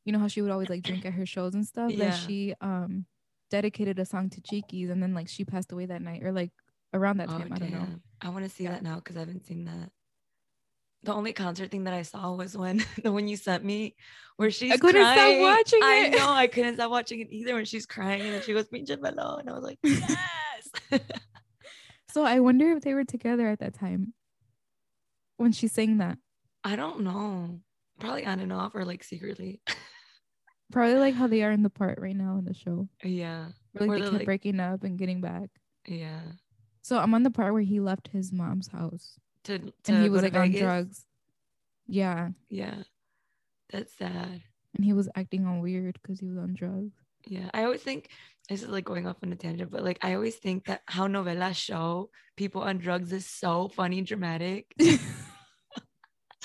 you 0.06 0.12
know 0.12 0.18
how 0.20 0.28
she 0.28 0.40
would 0.40 0.50
always 0.50 0.70
like 0.70 0.82
drink 0.82 1.04
at 1.04 1.12
her 1.12 1.26
shows 1.26 1.54
and 1.54 1.66
stuff. 1.66 1.90
Yeah. 1.90 2.10
That 2.10 2.12
she 2.14 2.54
um 2.62 3.04
dedicated 3.50 3.98
a 3.98 4.04
song 4.06 4.30
to 4.30 4.40
Chiquis, 4.40 4.88
and 4.88 5.02
then 5.02 5.12
like 5.12 5.28
she 5.28 5.44
passed 5.44 5.72
away 5.72 5.86
that 5.86 6.00
night, 6.00 6.22
or 6.22 6.32
like 6.32 6.52
around 6.94 7.18
that 7.18 7.28
Oh, 7.28 7.32
time. 7.38 7.52
I 7.52 7.58
don't 7.58 7.72
know. 7.72 7.86
I 8.22 8.28
want 8.30 8.44
to 8.44 8.48
see 8.50 8.64
Yeah. 8.64 8.70
that 8.70 8.82
now 8.82 8.96
because 8.96 9.16
I 9.16 9.20
haven't 9.20 9.44
seen 9.44 9.64
that. 9.66 9.90
The 11.02 11.12
only 11.12 11.32
concert 11.32 11.70
thing 11.70 11.84
that 11.84 11.94
I 11.94 12.02
saw 12.02 12.32
was 12.34 12.56
when 12.56 12.82
the 13.02 13.12
one 13.12 13.28
you 13.28 13.36
sent 13.36 13.64
me, 13.64 13.94
where 14.36 14.50
she's 14.50 14.72
I 14.72 14.76
couldn't 14.78 15.02
stop 15.02 15.14
crying. 15.14 15.42
watching 15.42 15.80
I 15.82 16.10
it. 16.12 16.16
know 16.16 16.30
I 16.32 16.46
couldn't 16.54 16.74
stop 16.76 16.90
watching 16.90 17.20
it 17.20 17.28
either. 17.30 17.54
When 17.54 17.64
she's 17.64 17.84
crying 17.86 18.22
and 18.22 18.32
then 18.34 18.42
she 18.42 18.52
goes 18.54 18.68
pinche 18.68 18.90
and 18.90 19.50
I 19.50 19.52
was 19.52 19.62
like, 19.64 19.78
yes. 19.82 21.00
So 22.10 22.24
I 22.24 22.40
wonder 22.40 22.72
if 22.72 22.82
they 22.82 22.94
were 22.94 23.04
together 23.04 23.46
at 23.48 23.58
that 23.58 23.74
time 23.74 24.14
when 25.36 25.52
she 25.52 25.68
sang 25.68 25.98
that. 25.98 26.16
I 26.64 26.74
don't 26.76 27.00
know. 27.00 27.60
Probably 28.00 28.24
on 28.26 28.40
and 28.40 28.52
off 28.52 28.74
or 28.74 28.84
like 28.84 29.04
secretly. 29.04 29.60
Probably 30.72 30.96
like 30.96 31.14
how 31.14 31.26
they 31.26 31.42
are 31.42 31.52
in 31.52 31.62
the 31.62 31.70
part 31.70 31.98
right 32.00 32.16
now 32.16 32.38
in 32.38 32.44
the 32.44 32.54
show. 32.54 32.88
yeah, 33.04 33.48
Where 33.72 33.88
like 33.88 33.98
they 33.98 34.00
kept 34.04 34.12
like- 34.14 34.24
breaking 34.24 34.60
up 34.60 34.82
and 34.84 34.98
getting 34.98 35.20
back. 35.20 35.50
yeah. 35.86 36.20
So 36.82 36.98
I'm 36.98 37.14
on 37.14 37.24
the 37.24 37.30
part 37.32 37.52
where 37.52 37.62
he 37.62 37.80
left 37.80 38.08
his 38.12 38.32
mom's 38.32 38.68
house 38.68 39.18
To, 39.44 39.58
to 39.58 39.72
and 39.92 40.02
he 40.04 40.08
was 40.08 40.22
like 40.22 40.36
on 40.36 40.52
drugs. 40.52 41.04
Yeah. 41.88 42.28
Yeah, 42.48 42.82
that's 43.72 43.92
sad. 43.96 44.42
And 44.74 44.84
he 44.84 44.92
was 44.92 45.08
acting 45.16 45.46
all 45.46 45.60
weird 45.60 45.98
because 46.00 46.20
he 46.20 46.26
was 46.26 46.36
on 46.36 46.54
drugs. 46.54 46.92
Yeah, 47.26 47.50
I 47.52 47.64
always 47.64 47.82
think 47.82 48.10
this 48.48 48.62
is 48.62 48.68
like 48.68 48.84
going 48.84 49.06
off 49.08 49.16
on 49.24 49.32
a 49.32 49.36
tangent, 49.36 49.70
but 49.72 49.82
like 49.82 49.98
I 50.02 50.14
always 50.14 50.36
think 50.36 50.66
that 50.66 50.82
how 50.86 51.08
novelas 51.08 51.56
show 51.56 52.10
people 52.36 52.62
on 52.62 52.78
drugs 52.78 53.12
is 53.12 53.26
so 53.26 53.68
funny 53.68 53.98
and 53.98 54.06
dramatic. 54.06 54.72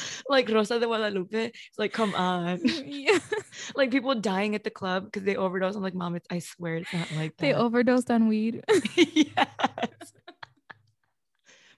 like 0.29 0.50
Rosa 0.50 0.79
de 0.79 0.86
Guadalupe, 0.86 1.46
it's 1.46 1.79
like, 1.79 1.93
come 1.93 2.13
on. 2.15 2.60
yeah. 2.86 3.20
like 3.75 3.91
people 3.91 4.15
dying 4.15 4.55
at 4.55 4.63
the 4.63 4.70
club 4.70 5.05
because 5.05 5.24
they 5.24 5.36
overdose. 5.36 5.75
I'm 5.75 5.84
like, 5.84 5.96
mom, 5.96 6.15
it's 6.15 6.27
I 6.29 6.39
swear 6.39 6.77
it's 6.77 6.93
not 6.93 7.12
like 7.15 7.38
that. 7.38 7.41
They 7.41 7.51
that. 7.53 7.60
overdosed 7.60 8.12
on 8.12 8.27
weed. 8.27 8.63
yes. 8.96 9.48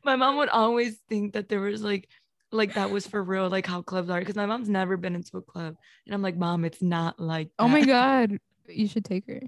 My 0.03 0.15
mom 0.15 0.37
would 0.37 0.49
always 0.49 0.97
think 1.07 1.33
that 1.33 1.47
there 1.47 1.61
was 1.61 1.81
like 1.81 2.09
like 2.51 2.75
that 2.75 2.91
was 2.91 3.07
for 3.07 3.23
real, 3.23 3.49
like 3.49 3.65
how 3.65 3.81
clubs 3.81 4.09
are. 4.09 4.19
Because 4.19 4.35
my 4.35 4.45
mom's 4.45 4.69
never 4.69 4.97
been 4.97 5.15
into 5.15 5.37
a 5.37 5.41
club. 5.41 5.75
And 6.05 6.13
I'm 6.13 6.21
like, 6.21 6.37
mom, 6.37 6.65
it's 6.65 6.81
not 6.81 7.19
like 7.19 7.49
oh 7.59 7.67
my. 7.67 7.83
God. 7.85 8.37
You 8.69 8.87
should 8.87 9.03
take 9.03 9.27
her. 9.27 9.41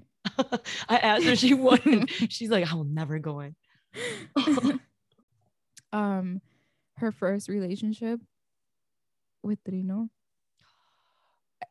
I 0.88 0.98
asked 0.98 1.24
her, 1.24 1.36
she 1.36 1.54
wouldn't. 1.54 2.10
She's 2.10 2.50
like, 2.50 2.70
I 2.70 2.74
will 2.74 2.84
never 2.84 3.18
go 3.18 3.40
in. 3.40 3.54
um 5.92 6.42
her 6.96 7.12
first 7.12 7.48
relationship 7.48 8.20
with 9.42 9.62
Trino. 9.64 10.08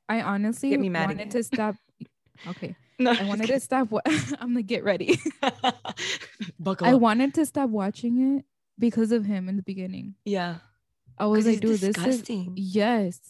I 0.08 0.22
honestly 0.22 0.70
Get 0.70 0.80
me 0.80 0.90
mad 0.90 1.08
wanted 1.10 1.22
again. 1.22 1.30
to 1.30 1.44
stop. 1.44 1.76
Okay. 2.48 2.76
No, 3.00 3.12
I 3.12 3.24
wanted 3.24 3.48
to 3.48 3.60
stop 3.62 3.90
what 3.92 4.04
I'm 4.42 4.54
like 4.54 4.68
get 4.68 4.84
ready. 4.84 5.18
buckle 6.60 6.86
I 6.88 6.94
up. 6.94 7.00
wanted 7.02 7.34
to 7.36 7.46
stop 7.46 7.70
watching 7.70 8.38
it 8.38 8.46
because 8.78 9.14
of 9.14 9.26
him 9.26 9.48
in 9.48 9.56
the 9.56 9.64
beginning. 9.64 10.16
yeah. 10.26 10.58
I 11.18 11.28
was 11.28 11.46
like, 11.48 11.62
dude, 11.62 11.80
this 11.80 11.84
is 11.84 11.94
disgusting. 11.96 12.52
yes. 12.58 13.22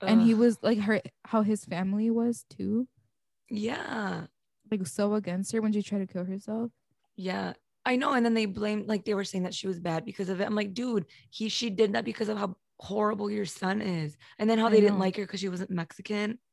And 0.00 0.22
he 0.22 0.32
was 0.32 0.56
like 0.62 0.78
her 0.78 1.02
how 1.26 1.42
his 1.42 1.62
family 1.66 2.10
was 2.10 2.46
too. 2.48 2.88
Yeah. 3.50 4.22
Like 4.70 4.86
so 4.86 5.12
against 5.12 5.52
her 5.52 5.60
when 5.60 5.74
she 5.74 5.82
tried 5.82 5.98
to 5.98 6.06
kill 6.10 6.24
herself. 6.24 6.70
Yeah. 7.16 7.52
I 7.84 7.96
know. 7.96 8.14
And 8.14 8.24
then 8.24 8.32
they 8.32 8.46
blamed 8.46 8.86
like 8.88 9.04
they 9.04 9.12
were 9.12 9.24
saying 9.24 9.44
that 9.44 9.52
she 9.52 9.66
was 9.66 9.78
bad 9.78 10.06
because 10.06 10.30
of 10.30 10.40
it. 10.40 10.46
I'm 10.46 10.54
like, 10.54 10.72
dude, 10.72 11.04
he 11.28 11.50
she 11.50 11.68
did 11.68 11.92
that 11.92 12.06
because 12.06 12.30
of 12.30 12.38
how 12.38 12.56
horrible 12.80 13.30
your 13.30 13.46
son 13.46 13.82
is. 13.82 14.16
And 14.38 14.48
then 14.48 14.58
how 14.58 14.66
I 14.66 14.70
they 14.70 14.80
didn't 14.80 14.98
like 14.98 15.16
her 15.16 15.22
because 15.22 15.40
she 15.40 15.48
wasn't 15.48 15.70
Mexican. 15.70 16.38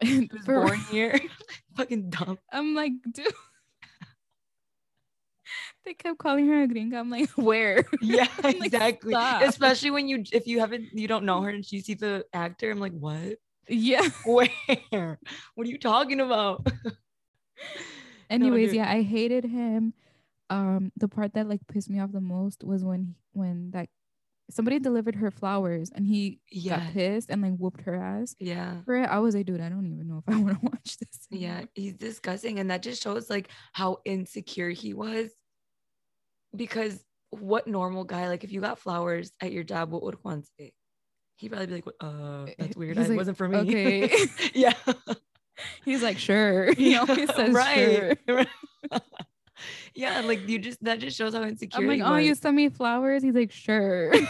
And 0.00 0.08
She 0.08 0.30
was 0.32 0.46
born 0.46 0.80
here. 0.90 1.20
Fucking 1.76 2.10
dumb. 2.10 2.38
I'm 2.50 2.74
like, 2.74 2.92
dude. 3.12 3.26
they 5.84 5.94
kept 5.94 6.18
calling 6.18 6.48
her 6.48 6.62
a 6.62 6.66
gringa. 6.66 6.96
I'm 6.96 7.10
like, 7.10 7.28
where? 7.36 7.84
Yeah, 8.00 8.26
like, 8.42 8.64
exactly. 8.64 9.12
stop. 9.12 9.42
Especially 9.42 9.92
when 9.92 10.08
you 10.08 10.24
if 10.32 10.48
you 10.48 10.58
haven't 10.58 10.86
you 10.92 11.06
don't 11.06 11.24
know 11.24 11.42
her 11.42 11.50
and 11.50 11.70
you 11.70 11.82
see 11.82 11.94
the 11.94 12.24
actor, 12.32 12.70
I'm 12.70 12.80
like, 12.80 12.98
what? 12.98 13.36
yeah. 13.68 14.08
Where? 14.24 15.18
What 15.54 15.66
are 15.66 15.70
you 15.70 15.78
talking 15.78 16.20
about? 16.20 16.66
Anyways, 18.30 18.70
dude. 18.70 18.76
yeah, 18.76 18.90
I 18.90 19.02
hated 19.02 19.44
him. 19.44 19.92
Um, 20.50 20.90
the 20.96 21.06
part 21.06 21.34
that 21.34 21.48
like 21.48 21.60
pissed 21.68 21.90
me 21.90 22.00
off 22.00 22.12
the 22.12 22.20
most 22.20 22.64
was 22.64 22.82
when 22.82 23.14
when 23.34 23.70
that 23.70 23.88
somebody 24.50 24.78
delivered 24.78 25.14
her 25.16 25.30
flowers 25.30 25.90
and 25.94 26.06
he 26.06 26.40
Yeah. 26.50 26.78
got 26.80 26.92
pissed 26.92 27.30
and 27.30 27.40
like 27.42 27.56
whooped 27.56 27.80
her 27.82 27.94
ass 27.94 28.34
Yeah. 28.38 28.82
for 28.84 28.96
it. 28.96 29.06
I 29.08 29.18
was 29.20 29.34
like, 29.34 29.46
dude, 29.46 29.60
I 29.60 29.68
don't 29.68 29.86
even 29.86 30.08
know 30.08 30.22
if 30.26 30.34
I 30.34 30.38
want 30.40 30.60
to 30.60 30.66
watch 30.66 30.98
this. 30.98 31.26
Yeah, 31.30 31.62
he's 31.74 31.94
disgusting. 31.94 32.58
And 32.58 32.70
that 32.70 32.82
just 32.82 33.02
shows 33.02 33.30
like 33.30 33.48
how 33.72 33.98
insecure 34.04 34.70
he 34.70 34.92
was. 34.94 35.30
Because 36.54 37.02
what 37.30 37.66
normal 37.66 38.04
guy, 38.04 38.28
like 38.28 38.44
if 38.44 38.52
you 38.52 38.60
got 38.60 38.78
flowers 38.78 39.32
at 39.40 39.52
your 39.52 39.64
job, 39.64 39.90
what 39.90 40.02
would 40.02 40.16
Juan 40.22 40.42
say? 40.58 40.72
He'd 41.36 41.48
probably 41.48 41.66
be 41.66 41.74
like, 41.76 41.86
uh, 42.00 42.46
that's 42.58 42.76
weird. 42.76 42.98
It 42.98 43.08
like, 43.08 43.16
wasn't 43.16 43.38
for 43.38 43.48
me. 43.48 43.58
"Okay." 43.58 44.12
yeah. 44.54 44.74
He's 45.84 46.02
like, 46.02 46.18
sure. 46.18 46.72
He 46.76 46.94
always 46.96 47.34
says 47.34 47.52
right. 47.54 48.18
sure. 48.28 48.44
yeah, 49.94 50.20
like 50.20 50.48
you 50.48 50.58
just 50.58 50.82
that 50.84 50.98
just 50.98 51.16
shows 51.16 51.34
how 51.34 51.42
insecure 51.42 51.80
I'm 51.80 51.86
like, 51.88 52.02
oh, 52.02 52.16
you 52.16 52.30
was. 52.30 52.38
sent 52.38 52.56
me 52.56 52.68
flowers. 52.68 53.22
He's 53.22 53.34
like, 53.34 53.52
sure. 53.52 54.12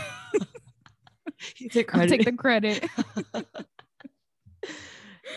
He 1.57 1.69
took 1.69 1.95
I'll 1.95 2.07
take 2.07 2.25
the 2.25 2.33
credit. 2.33 2.89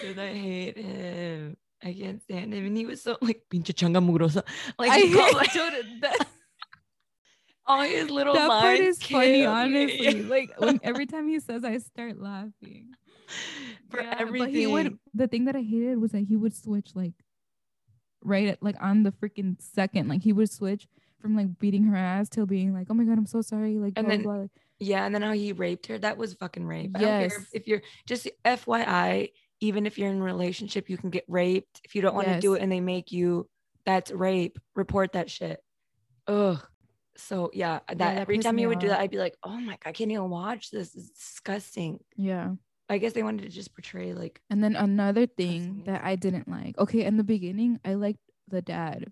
Dude, 0.01 0.19
I 0.19 0.33
hate 0.33 0.77
him. 0.77 1.57
I 1.83 1.93
can't 1.93 2.21
stand 2.21 2.53
him. 2.53 2.65
And 2.65 2.77
he 2.77 2.85
was 2.85 3.01
so 3.01 3.17
like 3.21 3.41
pinche 3.51 3.73
changa 3.73 4.03
mugrosa. 4.05 4.43
Like 4.77 4.91
I 4.91 5.01
called, 5.01 5.35
oh, 5.35 5.39
hate 5.39 5.53
dude, 5.53 6.01
that, 6.01 6.27
all 7.65 7.81
his 7.81 8.09
little 8.09 8.33
that 8.33 8.47
part 8.47 8.79
is 8.79 9.01
funny, 9.01 9.45
honestly. 9.45 10.23
Like 10.23 10.53
when 10.59 10.79
every 10.83 11.05
time 11.05 11.27
he 11.27 11.39
says, 11.39 11.63
I 11.63 11.77
start 11.77 12.19
laughing. 12.19 12.93
for 13.89 14.01
Yeah, 14.01 14.15
everything. 14.19 14.47
But 14.47 14.55
he 14.55 14.67
would. 14.67 14.99
The 15.13 15.27
thing 15.27 15.45
that 15.45 15.55
I 15.55 15.61
hated 15.61 15.97
was 15.99 16.11
that 16.11 16.21
he 16.21 16.35
would 16.35 16.55
switch 16.55 16.91
like 16.95 17.13
right 18.25 18.47
at 18.49 18.61
like 18.63 18.75
on 18.81 19.03
the 19.03 19.11
freaking 19.11 19.55
second. 19.61 20.07
Like 20.09 20.21
he 20.23 20.33
would 20.33 20.49
switch 20.51 20.87
from 21.21 21.35
like 21.35 21.57
beating 21.59 21.83
her 21.85 21.95
ass 21.95 22.27
till 22.29 22.45
being 22.45 22.73
like, 22.73 22.87
oh 22.89 22.93
my 22.93 23.03
god, 23.05 23.17
I'm 23.17 23.25
so 23.25 23.41
sorry. 23.41 23.77
Like 23.77 23.93
And 23.95 24.05
blah, 24.07 24.15
then- 24.15 24.23
blah, 24.23 24.33
blah. 24.37 24.47
Yeah, 24.77 25.05
and 25.05 25.15
then 25.15 25.21
how 25.21 25.31
he 25.31 25.53
raped 25.53 25.85
her. 25.87 25.97
That 25.97 26.17
was 26.17 26.33
fucking 26.33 26.65
rape. 26.65 26.91
I 26.95 26.99
don't 26.99 27.07
care 27.09 27.21
Yes. 27.21 27.37
if, 27.37 27.47
if 27.53 27.67
you're 27.67 27.81
just 28.05 28.27
FYI, 28.43 29.31
even 29.61 29.85
if 29.85 29.97
you're 29.97 30.09
in 30.09 30.19
a 30.19 30.23
relationship, 30.23 30.89
you 30.89 30.97
can 30.97 31.09
get 31.11 31.23
raped. 31.29 31.79
If 31.85 31.95
you 31.95 32.01
don't 32.01 32.13
want 32.13 32.27
to 32.27 32.41
do 32.41 32.55
it 32.55 32.61
and 32.61 32.69
they 32.69 32.81
make 32.81 33.13
you, 33.13 33.47
that's 33.85 34.11
rape. 34.11 34.59
Report 34.75 35.13
that 35.13 35.31
shit. 35.31 35.63
Ugh. 36.27 36.59
So 37.15 37.51
yeah, 37.53 37.79
that 37.87 37.99
that 37.99 38.17
every 38.17 38.39
time 38.39 38.57
me 38.57 38.63
he 38.63 38.67
would 38.67 38.79
do 38.79 38.89
that. 38.89 38.99
I'd 38.99 39.11
be 39.11 39.17
like, 39.17 39.35
oh 39.43 39.57
my 39.57 39.77
god, 39.81 39.85
I 39.85 39.91
can't 39.93 40.11
even 40.11 40.29
watch 40.29 40.71
this. 40.71 40.93
It's 40.93 41.07
disgusting. 41.11 41.99
yeah. 42.17 42.55
I 42.89 42.97
guess 42.97 43.13
they 43.13 43.23
wanted 43.23 43.43
to 43.43 43.49
just 43.49 43.73
portray 43.73 44.13
like 44.13 44.41
And 44.49 44.63
then 44.63 44.75
another 44.75 45.25
thing 45.25 45.83
that 45.85 46.03
I 46.03 46.15
didn't 46.15 46.47
like. 46.47 46.77
Okay, 46.77 47.03
in 47.03 47.17
the 47.17 47.23
beginning, 47.23 47.79
I 47.83 47.95
liked 47.95 48.19
the 48.47 48.61
dad 48.61 49.11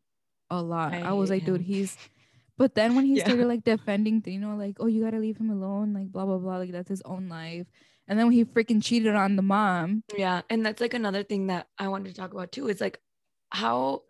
a 0.49 0.61
lot. 0.61 0.93
I 0.93 1.01
I, 1.09 1.13
was 1.13 1.29
like, 1.29 1.45
dude, 1.45 1.61
he's. 1.61 1.97
But 2.55 2.75
then 2.75 2.93
when 2.95 3.05
he 3.09 3.17
Yeah. 3.17 3.25
started 3.25 3.47
like 3.47 3.63
defending, 3.63 4.21
you 4.27 4.39
know, 4.39 4.55
like, 4.55 4.77
oh, 4.79 4.85
you 4.85 5.03
gotta 5.03 5.17
leave 5.17 5.37
him 5.37 5.49
alone, 5.49 5.91
like 5.93 6.11
blah 6.11 6.25
blah 6.25 6.37
blah, 6.37 6.57
like 6.57 6.71
that's 6.71 6.87
his 6.89 7.01
own 7.03 7.27
life. 7.27 7.65
And 8.07 8.19
then 8.19 8.27
when 8.27 8.33
he 8.33 8.45
freaking 8.45 8.81
cheated 8.83 9.15
on 9.15 9.35
the 9.37 9.41
mom, 9.41 10.03
Yeah, 10.15 10.43
and 10.51 10.63
that's 10.63 10.79
like 10.79 10.93
another 10.93 11.23
thing 11.23 11.47
that 11.47 11.67
I 11.79 11.87
wanted 11.87 12.09
to 12.09 12.15
talk 12.15 12.31
about 12.31 12.51
too. 12.51 12.67
Is 12.69 12.79
like 12.79 12.99
how 13.49 14.03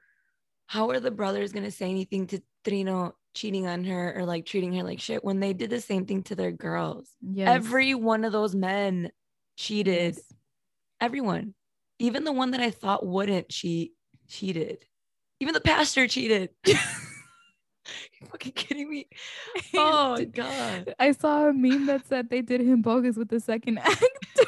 how 0.68 0.90
are 0.90 1.00
the 1.00 1.10
brothers 1.10 1.54
gonna 1.54 1.72
say 1.72 1.90
anything 1.90 2.28
to 2.28 2.42
Trino 2.66 3.14
cheating 3.34 3.66
on 3.66 3.86
her 3.86 4.14
or 4.18 4.26
like 4.26 4.46
treating 4.46 4.74
her 4.74 4.84
like 4.84 5.00
shit 5.00 5.24
when 5.24 5.40
they 5.40 5.54
did 5.54 5.70
the 5.70 5.80
same 5.80 6.06
thing 6.06 6.22
to 6.24 6.36
their 6.36 6.52
girls? 6.52 7.10
yes, 7.22 7.48
Every 7.48 7.96
one 7.96 8.26
of 8.26 8.34
those 8.34 8.54
men 8.56 9.10
cheated. 9.56 10.16
yes. 10.16 10.24
Everyone, 11.02 11.54
even 12.00 12.24
the 12.24 12.32
one 12.32 12.52
that 12.52 12.62
I 12.62 12.70
thought 12.72 13.06
wouldn't 13.06 13.50
cheat, 13.50 13.94
cheated. 14.28 14.86
Even 15.40 15.54
the 15.54 15.60
pastor 15.62 16.08
cheated. 16.08 16.50
you 16.66 16.76
fucking 18.30 18.54
kidding 18.54 18.90
me? 18.90 19.08
Oh 19.76 20.24
god. 20.34 20.96
I 21.00 21.12
saw 21.12 21.48
a 21.48 21.54
meme 21.54 21.88
that 21.88 22.06
said 22.08 22.30
they 22.30 22.42
did 22.42 22.62
him 22.62 22.82
bogus 22.82 23.18
with 23.18 23.30
the 23.30 23.40
second 23.40 23.80
act. 23.80 24.04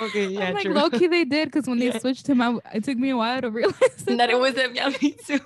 Okay, 0.00 0.26
yeah, 0.28 0.46
I'm 0.46 0.54
like, 0.54 0.64
true. 0.64 0.74
low 0.74 0.88
key 0.90 1.06
they 1.06 1.24
did 1.24 1.48
because 1.48 1.68
when 1.68 1.78
Yeah. 1.78 1.90
they 1.92 1.98
switched 1.98 2.26
him 2.26 2.40
out, 2.40 2.62
it 2.74 2.82
took 2.82 2.96
me 2.96 3.10
a 3.10 3.16
while 3.16 3.40
to 3.42 3.50
realize 3.50 3.76
that 4.06 4.30
it 4.30 4.38
was 4.38 4.54
was 4.54 4.62
him. 4.62 4.74
Yeah, 4.74 4.88
me 5.00 5.12
too. 5.26 5.38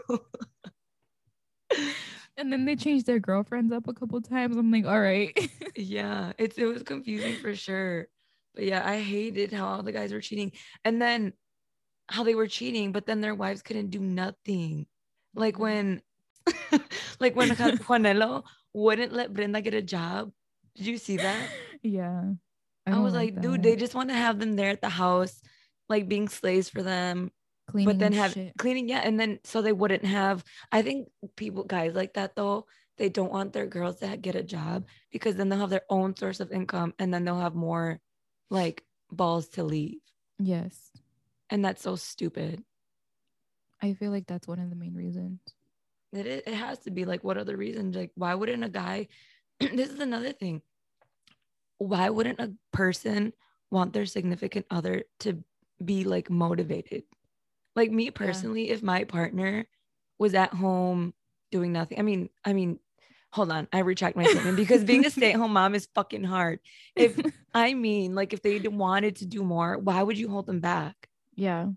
And 2.39 2.53
then 2.53 2.65
they 2.65 2.77
changed 2.77 3.07
their 3.07 3.19
girlfriends 3.19 3.73
up 3.73 3.89
a 3.89 3.95
couple 3.95 4.21
times. 4.21 4.57
I'm 4.57 4.71
like, 4.71 4.87
all 4.87 5.01
right. 5.01 5.37
yeah 5.77 6.33
it's 6.39 6.57
it 6.57 6.65
was 6.65 6.83
confusing 6.83 7.37
for 7.37 7.55
sure 7.55 8.09
but 8.55 8.65
yeah 8.65 8.83
i 8.83 8.99
hated 8.99 9.53
how 9.53 9.67
all 9.67 9.83
the 9.83 9.93
guys 9.93 10.11
were 10.11 10.23
cheating 10.23 10.51
and 10.87 11.01
then 11.03 11.35
how 12.09 12.25
they 12.25 12.35
were 12.35 12.47
cheating 12.47 12.93
but 12.93 13.05
then 13.05 13.21
their 13.21 13.35
wives 13.35 13.61
couldn't 13.61 13.91
do 13.91 14.01
nothing 14.01 14.87
like 15.35 15.59
when 15.59 16.01
like 17.21 17.37
when 17.37 17.51
Juan- 17.51 17.79
juanelo 17.79 18.45
wouldn't 18.73 19.13
let 19.13 19.33
Brenda 19.33 19.61
get 19.61 19.75
a 19.75 19.83
job. 19.83 20.31
Did 20.77 20.87
you 20.87 20.99
see 20.99 21.17
that? 21.17 21.49
Yeah. 21.83 22.33
I, 22.87 22.91
don't 22.91 23.03
was 23.03 23.15
like, 23.15 23.41
dude, 23.41 23.63
they 23.63 23.75
just 23.75 23.95
want 23.95 24.11
to 24.11 24.15
have 24.15 24.39
them 24.39 24.55
there 24.55 24.71
at 24.71 24.81
the 24.81 24.89
house, 24.89 25.41
like 25.89 26.09
being 26.09 26.29
slaves 26.29 26.69
for 26.69 26.83
them. 26.83 27.33
Cleaning 27.67 27.87
but 27.87 27.99
then 27.99 28.13
have 28.13 28.33
shit. 28.33 28.53
cleaning, 28.59 28.89
yeah, 28.89 29.01
and 29.05 29.19
then 29.19 29.39
so 29.45 29.63
they 29.63 29.73
wouldn't 29.73 30.05
have. 30.05 30.45
I 30.73 30.83
think 30.83 31.09
people, 31.37 31.65
guys 31.65 31.95
like 31.95 32.15
that 32.15 32.37
though, 32.37 32.67
they 32.99 33.09
don't 33.09 33.33
want 33.33 33.53
their 33.53 33.67
girls 33.67 33.99
to 34.01 34.17
get 34.17 34.35
a 34.35 34.43
job 34.43 34.87
because 35.11 35.37
then 35.37 35.49
they'll 35.49 35.61
have 35.61 35.71
their 35.71 35.85
own 35.91 36.17
source 36.17 36.41
of 36.41 36.53
income, 36.53 36.95
and 36.99 37.13
then 37.13 37.25
they'll 37.25 37.39
have 37.41 37.55
more, 37.55 38.01
like 38.51 38.85
balls 39.11 39.49
to 39.51 39.65
leave, 39.65 39.99
Yes. 40.39 40.91
and 41.51 41.65
that's 41.65 41.83
so 41.83 41.97
stupid. 41.97 42.63
I 43.83 43.93
feel 43.95 44.11
like 44.11 44.27
that's 44.27 44.49
one 44.49 44.59
of 44.59 44.71
the 44.71 44.77
main 44.77 44.95
reasons. 44.95 45.41
It 46.13 46.27
it, 46.27 46.45
it 46.47 46.55
has 46.55 46.79
to 46.81 46.91
be 46.91 47.05
like, 47.05 47.23
what 47.25 47.37
other 47.37 47.57
reasons 47.57 47.95
Like, 47.97 48.13
why 48.15 48.35
wouldn't 48.35 48.65
a 48.65 48.69
guy? 48.69 49.09
this 49.61 49.91
is 49.91 50.01
another 50.01 50.33
thing. 50.33 50.63
Why 51.79 52.09
wouldn't 52.09 52.41
a 52.41 52.55
person 52.73 53.33
want 53.71 53.93
their 53.93 54.07
significant 54.07 54.67
other 54.71 55.05
to 55.21 55.43
be 55.85 56.05
like 56.05 56.31
motivated? 56.31 57.05
Like 57.77 57.91
me 57.91 58.11
personally, 58.11 58.71
if 58.71 58.83
my 58.83 59.05
partner 59.05 59.67
was 60.19 60.35
at 60.35 60.55
home 60.55 61.13
doing 61.53 61.73
nothing, 61.73 61.99
I 61.99 62.03
mean, 62.03 62.31
I 62.45 62.55
mean, 62.55 62.81
hold 63.31 63.53
on, 63.53 63.69
I 63.73 63.81
retract 63.81 64.17
my 64.17 64.25
statement 64.25 64.57
because 64.57 64.83
being 64.83 65.05
a 65.05 65.11
stay-at-home 65.17 65.53
mom 65.53 65.75
is 65.75 65.87
fucking 65.95 66.25
hard. 66.25 66.61
If 66.97 67.21
I 67.55 67.75
mean, 67.75 68.15
like, 68.15 68.33
if 68.33 68.43
they 68.43 68.59
wanted 68.61 69.17
to 69.17 69.27
do 69.27 69.45
more, 69.45 69.79
why 69.79 70.03
would 70.03 70.19
you 70.19 70.29
hold 70.29 70.47
them 70.47 70.61
back? 70.61 71.09
yeah. 71.35 71.69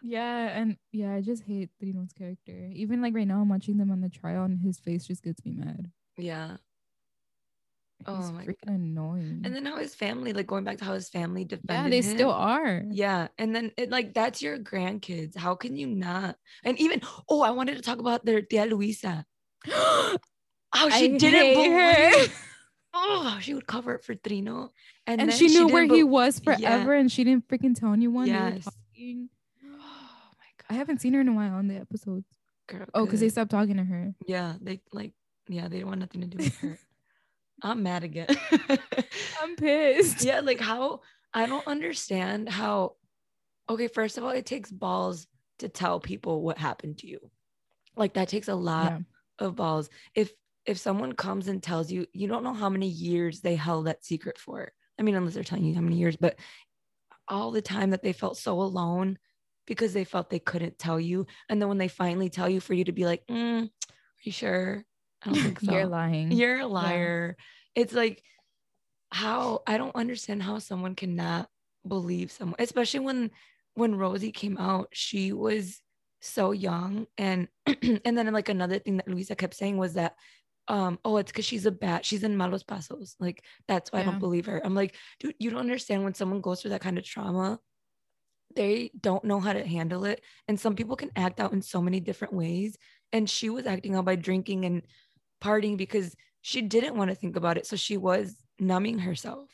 Yeah, 0.06 0.48
and 0.48 0.76
yeah, 0.92 1.14
I 1.14 1.22
just 1.22 1.44
hate 1.44 1.70
Trino's 1.82 2.12
character. 2.12 2.68
Even 2.74 3.00
like 3.00 3.14
right 3.14 3.26
now, 3.26 3.40
I'm 3.40 3.48
watching 3.48 3.78
them 3.78 3.90
on 3.90 4.02
the 4.02 4.10
trial, 4.10 4.44
and 4.44 4.60
his 4.60 4.78
face 4.78 5.06
just 5.06 5.22
gets 5.22 5.42
me 5.46 5.54
mad. 5.56 5.90
Yeah. 6.18 6.58
Oh 8.06 8.16
He's 8.16 8.32
my 8.32 8.44
freaking 8.44 8.74
annoying. 8.74 9.42
And 9.44 9.54
then 9.54 9.64
how 9.64 9.76
his 9.76 9.94
family, 9.94 10.32
like 10.32 10.46
going 10.46 10.64
back 10.64 10.78
to 10.78 10.84
how 10.84 10.94
his 10.94 11.08
family 11.08 11.44
defended 11.44 11.84
yeah, 11.84 11.88
they 11.88 12.02
still 12.02 12.30
are. 12.30 12.82
Yeah. 12.90 13.28
And 13.38 13.54
then 13.54 13.72
it 13.76 13.90
like 13.90 14.14
that's 14.14 14.42
your 14.42 14.58
grandkids. 14.58 15.36
How 15.36 15.54
can 15.54 15.76
you 15.76 15.86
not? 15.86 16.36
And 16.64 16.78
even 16.80 17.00
oh, 17.28 17.42
I 17.42 17.50
wanted 17.50 17.76
to 17.76 17.82
talk 17.82 17.98
about 17.98 18.24
their 18.24 18.42
tia 18.42 18.66
Luisa. 18.66 19.24
How 20.74 20.90
she 20.90 21.14
I 21.14 21.18
didn't 21.18 21.54
believe. 21.54 21.72
her. 21.72 22.26
Oh, 22.96 23.38
she 23.40 23.54
would 23.54 23.66
cover 23.66 23.94
it 23.96 24.04
for 24.04 24.14
Trino. 24.14 24.70
And, 25.04 25.20
and 25.20 25.30
then 25.30 25.36
she 25.36 25.48
knew 25.48 25.66
where 25.66 25.82
didn't 25.82 25.96
he 25.96 26.04
was 26.04 26.38
forever, 26.38 26.94
and 26.94 27.10
she 27.10 27.24
didn't 27.24 27.48
freaking 27.48 27.74
tell 27.74 27.92
anyone. 27.92 28.28
Yes. 28.28 28.68
Oh 28.96 30.30
my 30.38 30.46
god. 30.56 30.70
I 30.70 30.74
haven't 30.74 31.00
seen 31.00 31.12
her 31.14 31.20
in 31.20 31.28
a 31.28 31.32
while 31.32 31.54
on 31.54 31.66
the 31.66 31.74
episodes. 31.74 32.26
Girl, 32.68 32.86
Oh, 32.94 33.04
because 33.04 33.18
they 33.20 33.28
stopped 33.28 33.50
talking 33.50 33.76
to 33.76 33.84
her. 33.84 34.14
Yeah, 34.26 34.54
they 34.60 34.80
like 34.92 35.12
yeah, 35.48 35.64
they 35.68 35.78
didn't 35.78 35.88
want 35.88 36.00
nothing 36.00 36.20
to 36.22 36.26
do 36.28 36.38
with 36.38 36.56
her. 36.58 36.78
I'm 37.64 37.82
mad 37.82 38.04
again. 38.04 38.28
I'm 39.42 39.56
pissed. 39.56 40.22
yeah, 40.22 40.40
like 40.40 40.60
how 40.60 41.00
I 41.32 41.46
don't 41.46 41.66
understand 41.66 42.48
how 42.48 42.96
okay, 43.68 43.88
first 43.88 44.18
of 44.18 44.24
all, 44.24 44.30
it 44.30 44.46
takes 44.46 44.70
balls 44.70 45.26
to 45.58 45.68
tell 45.68 45.98
people 45.98 46.42
what 46.42 46.58
happened 46.58 46.98
to 46.98 47.06
you. 47.06 47.18
Like 47.96 48.14
that 48.14 48.28
takes 48.28 48.48
a 48.48 48.54
lot 48.54 48.92
Yeah. 48.92 49.46
of 49.46 49.56
balls. 49.56 49.88
If 50.14 50.32
if 50.66 50.78
someone 50.78 51.12
comes 51.14 51.48
and 51.48 51.62
tells 51.62 51.90
you, 51.90 52.06
you 52.12 52.28
don't 52.28 52.44
know 52.44 52.54
how 52.54 52.68
many 52.68 52.88
years 52.88 53.40
they 53.40 53.54
held 53.56 53.86
that 53.86 54.04
secret 54.04 54.38
for. 54.38 54.72
I 54.98 55.02
mean, 55.02 55.14
unless 55.14 55.34
they're 55.34 55.42
telling 55.42 55.64
you 55.64 55.74
how 55.74 55.80
many 55.80 55.96
years, 55.96 56.16
but 56.16 56.38
all 57.28 57.50
the 57.50 57.62
time 57.62 57.90
that 57.90 58.02
they 58.02 58.12
felt 58.12 58.36
so 58.36 58.60
alone 58.60 59.18
because 59.66 59.92
they 59.94 60.04
felt 60.04 60.28
they 60.30 60.38
couldn't 60.38 60.78
tell 60.78 61.00
you. 61.00 61.26
And 61.48 61.60
then 61.60 61.68
when 61.68 61.78
they 61.78 61.88
finally 61.88 62.28
tell 62.28 62.48
you, 62.48 62.60
for 62.60 62.74
you 62.74 62.84
to 62.84 62.92
be 62.92 63.06
like, 63.06 63.26
mm, 63.26 63.64
are 63.64 63.70
you 64.22 64.32
sure? 64.32 64.84
I 65.24 65.30
don't 65.30 65.42
think 65.42 65.60
so. 65.60 65.72
You're 65.72 65.86
lying. 65.86 66.32
You're 66.32 66.60
a 66.60 66.66
liar. 66.66 67.36
It's 67.74 67.92
like 67.92 68.22
how 69.10 69.62
I 69.66 69.78
don't 69.78 69.94
understand 69.94 70.42
how 70.42 70.58
someone 70.58 70.94
cannot 70.94 71.48
believe 71.86 72.32
someone, 72.32 72.56
especially 72.58 73.00
when 73.00 73.30
when 73.74 73.96
Rosie 73.96 74.32
came 74.32 74.56
out, 74.58 74.88
she 74.92 75.32
was 75.32 75.80
so 76.20 76.52
young. 76.52 77.06
And 77.18 77.48
and 77.66 78.16
then 78.18 78.32
like 78.32 78.48
another 78.48 78.78
thing 78.78 78.98
that 78.98 79.08
Luisa 79.08 79.34
kept 79.34 79.54
saying 79.54 79.76
was 79.76 79.94
that 79.94 80.14
um, 80.66 80.98
oh, 81.04 81.18
it's 81.18 81.30
because 81.30 81.44
she's 81.44 81.66
a 81.66 81.70
bat, 81.70 82.06
she's 82.06 82.24
in 82.24 82.36
malos 82.36 82.64
pasos. 82.64 83.16
Like 83.20 83.44
that's 83.68 83.92
why 83.92 84.00
I 84.00 84.04
don't 84.04 84.18
believe 84.18 84.46
her. 84.46 84.64
I'm 84.64 84.74
like, 84.74 84.96
dude, 85.20 85.34
you 85.38 85.50
don't 85.50 85.60
understand 85.60 86.04
when 86.04 86.14
someone 86.14 86.40
goes 86.40 86.62
through 86.62 86.70
that 86.70 86.80
kind 86.80 86.96
of 86.96 87.04
trauma, 87.04 87.58
they 88.56 88.90
don't 88.98 89.24
know 89.24 89.40
how 89.40 89.52
to 89.52 89.66
handle 89.66 90.04
it. 90.04 90.22
And 90.48 90.58
some 90.58 90.74
people 90.74 90.96
can 90.96 91.10
act 91.16 91.38
out 91.38 91.52
in 91.52 91.60
so 91.60 91.82
many 91.82 92.00
different 92.00 92.32
ways. 92.32 92.78
And 93.12 93.28
she 93.28 93.50
was 93.50 93.66
acting 93.66 93.94
out 93.94 94.06
by 94.06 94.16
drinking 94.16 94.64
and 94.64 94.82
partying 95.42 95.76
because 95.76 96.14
she 96.42 96.62
didn't 96.62 96.96
want 96.96 97.10
to 97.10 97.14
think 97.16 97.36
about 97.36 97.56
it. 97.58 97.66
So 97.66 97.76
she 97.76 97.96
was 97.96 98.36
numbing 98.58 98.98
herself. 99.00 99.50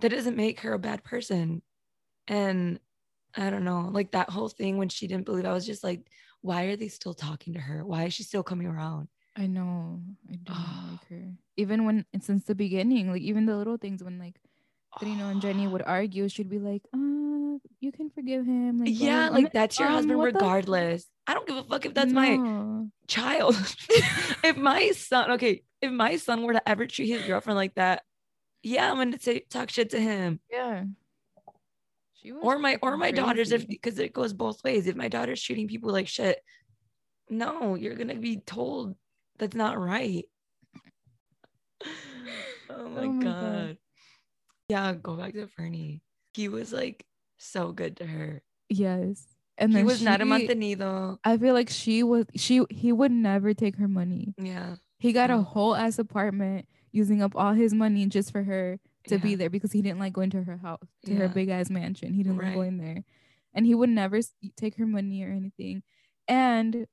That 0.00 0.10
doesn't 0.10 0.36
make 0.36 0.60
her 0.60 0.72
a 0.72 0.78
bad 0.78 1.04
person. 1.04 1.62
And 2.28 2.80
I 3.36 3.50
don't 3.50 3.64
know, 3.64 3.88
like 3.92 4.12
that 4.12 4.30
whole 4.30 4.48
thing 4.48 4.78
when 4.78 4.88
she 4.88 5.06
didn't 5.06 5.26
believe, 5.26 5.44
I 5.44 5.52
was 5.52 5.66
just 5.66 5.84
like, 5.84 6.06
why 6.40 6.64
are 6.64 6.76
they 6.76 6.88
still 6.88 7.14
talking 7.14 7.54
to 7.54 7.60
her? 7.60 7.84
Why 7.84 8.04
is 8.04 8.14
she 8.14 8.22
still 8.22 8.42
coming 8.42 8.66
around? 8.66 9.08
I 9.36 9.46
know. 9.46 10.00
I 10.30 10.36
don't 10.36 10.48
Oh. 10.48 10.54
Ah. 10.56 10.88
like 10.92 11.08
her. 11.10 11.32
Even 11.56 11.84
when 11.84 12.04
since 12.20 12.44
the 12.44 12.54
beginning, 12.54 13.10
like 13.10 13.22
even 13.22 13.46
the 13.46 13.56
little 13.56 13.76
things 13.76 14.02
when 14.02 14.18
like 14.18 14.40
Trino 15.00 15.30
and 15.30 15.42
Jenni 15.42 15.70
would 15.70 15.82
argue, 15.82 16.28
she'd 16.28 16.48
be 16.48 16.58
like, 16.58 16.82
"Uh, 16.94 17.58
you 17.80 17.92
can 17.92 18.10
forgive 18.10 18.46
him." 18.46 18.80
Like, 18.80 18.88
yeah, 18.92 19.28
blah." 19.28 19.38
Like 19.38 19.52
that's 19.52 19.78
your 19.78 19.88
um, 19.88 19.94
husband 19.94 20.18
what 20.18 20.32
the- 20.32 20.38
regardless. 20.38 21.06
I 21.26 21.34
don't 21.34 21.46
give 21.46 21.56
a 21.56 21.64
fuck 21.64 21.84
if 21.84 21.92
that's 21.94 22.12
my 22.12 22.86
child. 23.08 23.56
if 24.44 24.56
my 24.56 24.90
son, 24.92 25.32
okay, 25.32 25.62
if 25.82 25.90
my 25.90 26.16
son 26.16 26.42
were 26.42 26.52
to 26.54 26.68
ever 26.68 26.86
treat 26.86 27.08
his 27.08 27.22
girlfriend 27.22 27.56
like 27.56 27.74
that, 27.74 28.02
yeah, 28.62 28.90
I'm 28.90 28.96
gonna 28.96 29.18
say 29.20 29.40
talk 29.50 29.70
shit 29.70 29.90
to 29.90 30.00
him. 30.00 30.40
Yeah. 30.50 30.84
She 32.14 32.32
Or 32.32 32.58
my 32.58 32.78
or 32.80 32.96
my 32.96 33.10
daughters, 33.10 33.52
if 33.52 33.66
because 33.66 33.98
it 33.98 34.12
goes 34.12 34.32
both 34.32 34.62
ways. 34.64 34.86
If 34.86 34.96
my 34.96 35.08
daughter's 35.08 35.42
treating 35.42 35.68
people 35.68 35.90
like 35.92 36.08
shit, 36.08 36.38
no, 37.28 37.74
you're 37.74 37.96
gonna 37.96 38.14
be 38.14 38.38
told 38.38 38.96
that's 39.38 39.56
not 39.56 39.78
right. 39.78 40.24
oh 42.70 42.88
my, 42.88 43.02
Oh 43.02 43.12
my 43.12 43.22
god. 43.22 43.22
God. 43.22 43.78
Yeah, 44.68 44.94
go 44.94 45.16
back 45.16 45.34
to 45.34 45.46
Fernie. 45.46 46.02
He 46.34 46.48
was 46.48 46.72
like 46.72 47.04
so 47.38 47.72
good 47.72 47.96
to 47.98 48.06
her. 48.06 48.42
yes, 48.68 49.24
and 49.58 49.74
he 49.74 49.82
was 49.84 50.02
not 50.02 50.20
a 50.20 50.24
mantenido. 50.24 51.18
I 51.24 51.38
feel 51.38 51.54
like 51.54 51.70
she 51.70 52.02
was 52.02 52.26
she 52.34 52.62
he 52.70 52.92
would 52.92 53.12
never 53.12 53.54
take 53.54 53.76
her 53.76 53.88
money. 53.88 54.34
Yeah. 54.38 54.76
He 54.98 55.12
got 55.12 55.30
a 55.30 55.38
whole 55.38 55.76
ass 55.76 55.98
apartment 55.98 56.66
using 56.90 57.22
up 57.22 57.32
all 57.36 57.52
his 57.52 57.72
money 57.74 58.06
just 58.06 58.32
for 58.32 58.42
her 58.42 58.78
to 59.08 59.18
be 59.18 59.34
there 59.34 59.50
because 59.50 59.70
he 59.72 59.82
didn't 59.82 60.00
like 60.00 60.12
going 60.14 60.30
to 60.30 60.42
her 60.42 60.56
house, 60.56 60.88
to 61.04 61.14
her 61.14 61.28
big 61.28 61.48
ass 61.48 61.70
mansion. 61.70 62.12
He 62.14 62.22
didn't 62.22 62.38
like 62.38 62.46
Right. 62.46 62.54
going 62.54 62.78
there. 62.78 63.04
And 63.54 63.64
he 63.66 63.74
would 63.74 63.90
never 63.90 64.20
take 64.56 64.76
her 64.76 64.86
money 64.86 65.22
or 65.22 65.30
anything. 65.30 65.82
And 66.26 66.86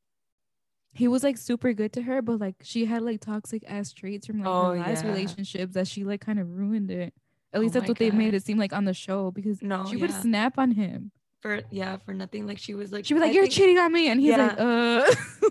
he 0.93 1.07
was 1.07 1.23
like 1.23 1.37
super 1.37 1.73
good 1.73 1.91
to 1.93 2.03
her, 2.03 2.21
but 2.21 2.39
like 2.39 2.55
she 2.61 2.85
had 2.85 3.01
like 3.01 3.19
toxic 3.21 3.63
ass 3.67 3.91
traits 3.93 4.27
from 4.27 4.39
like 4.39 4.47
Oh, 4.47 4.73
her 4.73 4.79
last 4.79 5.03
yeah. 5.03 5.09
relationships 5.09 5.73
that 5.73 5.87
she 5.87 6.03
like 6.03 6.21
kind 6.21 6.39
of 6.39 6.51
ruined 6.51 6.91
it. 6.91 7.13
At 7.53 7.57
Oh 7.57 7.61
least 7.61 7.73
that's 7.75 7.83
my 7.83 7.89
what 7.89 7.99
they 7.99 8.11
made 8.11 8.33
it 8.33 8.43
seem 8.43 8.57
like 8.57 8.73
on 8.73 8.85
the 8.85 8.93
show 8.93 9.31
because 9.31 9.61
No, 9.61 9.85
she 9.85 9.97
would 9.97 10.11
snap 10.11 10.57
on 10.57 10.71
him. 10.71 11.11
For 11.41 11.61
yeah, 11.71 11.97
for 11.97 12.13
nothing. 12.13 12.47
Like 12.47 12.57
she 12.57 12.73
was 12.73 12.91
like 12.91 13.05
She 13.05 13.13
was 13.13 13.21
like, 13.21 13.31
I 13.31 13.33
"You're 13.33 13.43
think- 13.43 13.53
cheating 13.53 13.77
on 13.77 13.91
me," 13.91 14.09
and 14.09 14.19
he's 14.19 14.35
like, 14.37 14.55
"Uh, 14.59 15.05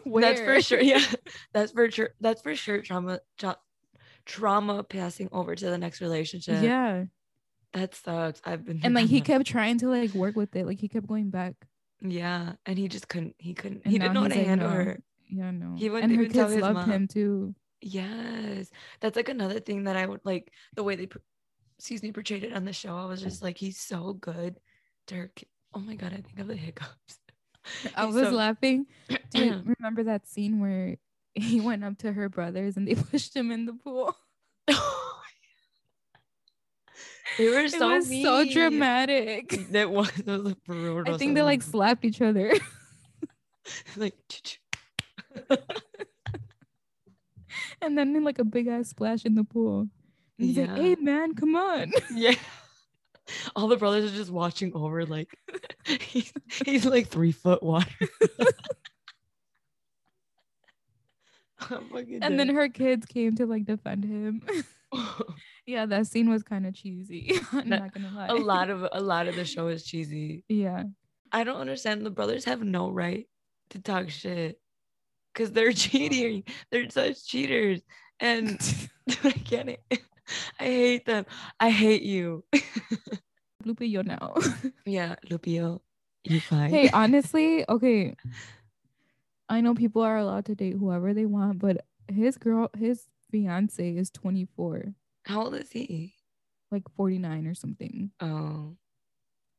That's 0.20 0.40
for 0.40 0.60
sure. 0.62 0.80
Yeah. 0.80 1.04
That's 1.52 1.70
for 1.72 1.90
sure. 1.90 2.10
That's 2.20 2.40
for 2.42 2.56
sure. 2.56 2.80
Trauma 2.80 3.20
tra- 3.38 3.58
trauma 4.24 4.82
passing 4.82 5.28
over 5.32 5.54
to 5.54 5.64
the 5.70 5.78
next 5.78 6.00
relationship. 6.00 6.62
Yeah, 6.62 7.04
That 7.74 7.94
sucks. 7.94 8.40
I've 8.44 8.64
been 8.64 8.80
and 8.82 8.94
like 8.94 9.08
he 9.08 9.20
kept 9.20 9.46
trying 9.46 9.78
to 9.78 9.88
like 9.88 10.12
work 10.14 10.34
with 10.36 10.56
it. 10.56 10.66
Like 10.66 10.80
he 10.80 10.88
kept 10.88 11.06
going 11.06 11.30
back. 11.30 11.54
Yeah. 12.00 12.54
And 12.66 12.78
he 12.78 12.88
just 12.88 13.08
couldn't 13.08 13.34
he 13.38 13.54
couldn't 13.54 13.82
And 13.84 13.92
he 13.92 13.98
now 13.98 14.06
didn't 14.06 14.14
know 14.14 14.20
how 14.22 14.28
to 14.28 14.34
like, 14.36 14.46
handle 14.46 14.68
"No." 14.70 14.74
her. 14.74 15.02
Yeah, 15.30 15.50
no. 15.50 15.74
He 15.76 15.88
wouldn't 15.88 16.10
and 16.10 16.16
her 16.18 16.22
even 16.24 16.32
tell 16.34 16.44
kids 16.46 16.54
his 16.54 16.62
loved 16.62 16.74
mom. 16.74 16.90
him 16.90 17.06
too. 17.08 17.54
Yes. 17.80 18.70
That's 19.00 19.16
like 19.16 19.28
another 19.28 19.60
thing 19.60 19.84
that 19.84 19.96
I 19.96 20.06
would 20.06 20.20
like 20.24 20.52
the 20.74 20.82
way 20.82 20.96
they 20.96 21.06
pr- 21.06 21.18
excuse 21.82 22.00
me 22.00 22.12
portrayed 22.12 22.44
it 22.44 22.52
on 22.52 22.64
the 22.64 22.72
show. 22.72 22.96
I 22.96 23.06
was 23.06 23.20
just 23.20 23.42
like 23.42 23.58
he's 23.58 23.76
so 23.76 24.12
good 24.12 24.60
Dirk. 25.08 25.42
Oh 25.74 25.80
my 25.80 25.96
god, 25.96 26.12
I 26.12 26.20
think 26.20 26.38
of 26.38 26.46
the 26.46 26.54
hiccups. 26.54 27.18
I 27.96 28.04
was 28.04 28.14
so- 28.14 28.30
laughing. 28.30 28.86
Do 29.08 29.44
you 29.44 29.64
remember 29.78 30.04
that 30.04 30.28
scene 30.28 30.60
where 30.60 30.98
he 31.34 31.60
went 31.60 31.82
up 31.82 31.98
to 31.98 32.12
her 32.12 32.28
brothers 32.28 32.76
and 32.76 32.86
they 32.86 32.94
pushed 32.94 33.34
him 33.34 33.50
in 33.50 33.66
the 33.66 33.72
pool? 33.72 34.16
they 37.36 37.48
were 37.48 37.64
it 37.64 37.72
so 37.72 37.88
was 37.88 38.06
so 38.06 38.48
dramatic. 38.48 39.50
That 39.72 39.90
was, 39.90 40.08
it 40.20 40.26
was 40.26 40.54
brutal. 40.64 41.12
I 41.12 41.18
think 41.18 41.34
they 41.34 41.42
like 41.42 41.62
slapped 41.62 42.04
each 42.04 42.22
other. 42.22 42.52
like 43.96 44.14
and 47.80 47.98
then 47.98 48.22
like 48.22 48.38
a 48.38 48.44
big 48.44 48.68
ass 48.68 48.90
splash 48.90 49.24
in 49.24 49.34
the 49.34 49.42
pool. 49.42 49.88
And 50.38 50.48
he's 50.48 50.56
like, 50.58 50.68
Yeah. 50.68 50.76
"Hey 50.76 50.94
man, 50.96 51.34
come 51.34 51.54
on!" 51.56 51.92
yeah. 52.14 52.34
All 53.56 53.68
the 53.68 53.76
brothers 53.76 54.10
are 54.12 54.16
just 54.16 54.30
watching 54.30 54.72
over, 54.74 55.06
like 55.06 55.28
he's, 56.00 56.32
he's 56.64 56.84
like 56.84 57.08
three 57.08 57.32
foot 57.32 57.62
water. 57.62 57.88
I'm 61.70 61.88
fucking 61.90 62.22
and 62.22 62.38
then 62.38 62.48
her 62.48 62.68
kids 62.68 63.06
came 63.06 63.36
to 63.36 63.46
like 63.46 63.64
defend 63.64 64.04
him. 64.04 64.42
yeah, 65.66 65.86
that 65.86 66.06
scene 66.08 66.28
was 66.28 66.42
kind 66.42 66.66
of 66.66 66.74
cheesy. 66.74 67.38
I'm 67.52 67.68
That- 67.70 67.80
not 67.80 67.94
gonna 67.94 68.10
lie. 68.14 68.26
a 68.26 68.34
lot 68.34 68.68
of 68.70 68.86
a 68.92 69.00
lot 69.00 69.28
of 69.28 69.36
the 69.36 69.44
show 69.44 69.68
is 69.68 69.84
cheesy. 69.84 70.44
Yeah. 70.48 70.84
I 71.30 71.44
don't 71.44 71.60
understand. 71.60 72.04
The 72.04 72.10
brothers 72.10 72.44
have 72.44 72.62
no 72.62 72.90
right 72.90 73.26
to 73.70 73.78
talk 73.78 74.10
shit 74.10 74.60
because 75.32 75.52
they're 75.52 75.72
cheating. 75.72 76.44
They're 76.70 76.90
such 76.90 77.26
cheaters, 77.26 77.80
and 78.20 78.60
I 79.24 79.30
get 79.30 79.68
it. 79.68 79.82
I 80.58 80.64
hate 80.64 81.06
them. 81.06 81.26
I 81.60 81.70
hate 81.70 82.02
you. 82.02 82.44
Lupe, 83.64 83.80
yo 83.82 84.02
now. 84.02 84.34
yeah, 84.86 85.16
Lupillo, 85.28 85.80
you 86.24 86.40
fine. 86.40 86.70
hey, 86.70 86.90
honestly, 86.92 87.64
okay. 87.68 88.16
I 89.48 89.60
know 89.60 89.74
people 89.74 90.02
are 90.02 90.16
allowed 90.16 90.46
to 90.46 90.54
date 90.54 90.76
whoever 90.78 91.12
they 91.14 91.26
want, 91.26 91.58
but 91.58 91.84
his 92.08 92.38
girl, 92.38 92.70
his 92.76 93.04
fiance 93.30 93.96
is 93.96 94.10
24, 94.10 94.94
how 95.24 95.42
old 95.42 95.54
is 95.54 95.70
he? 95.70 96.14
like 96.70 96.84
49 96.96 97.46
or 97.46 97.54
something. 97.54 98.10
Oh, 98.20 98.76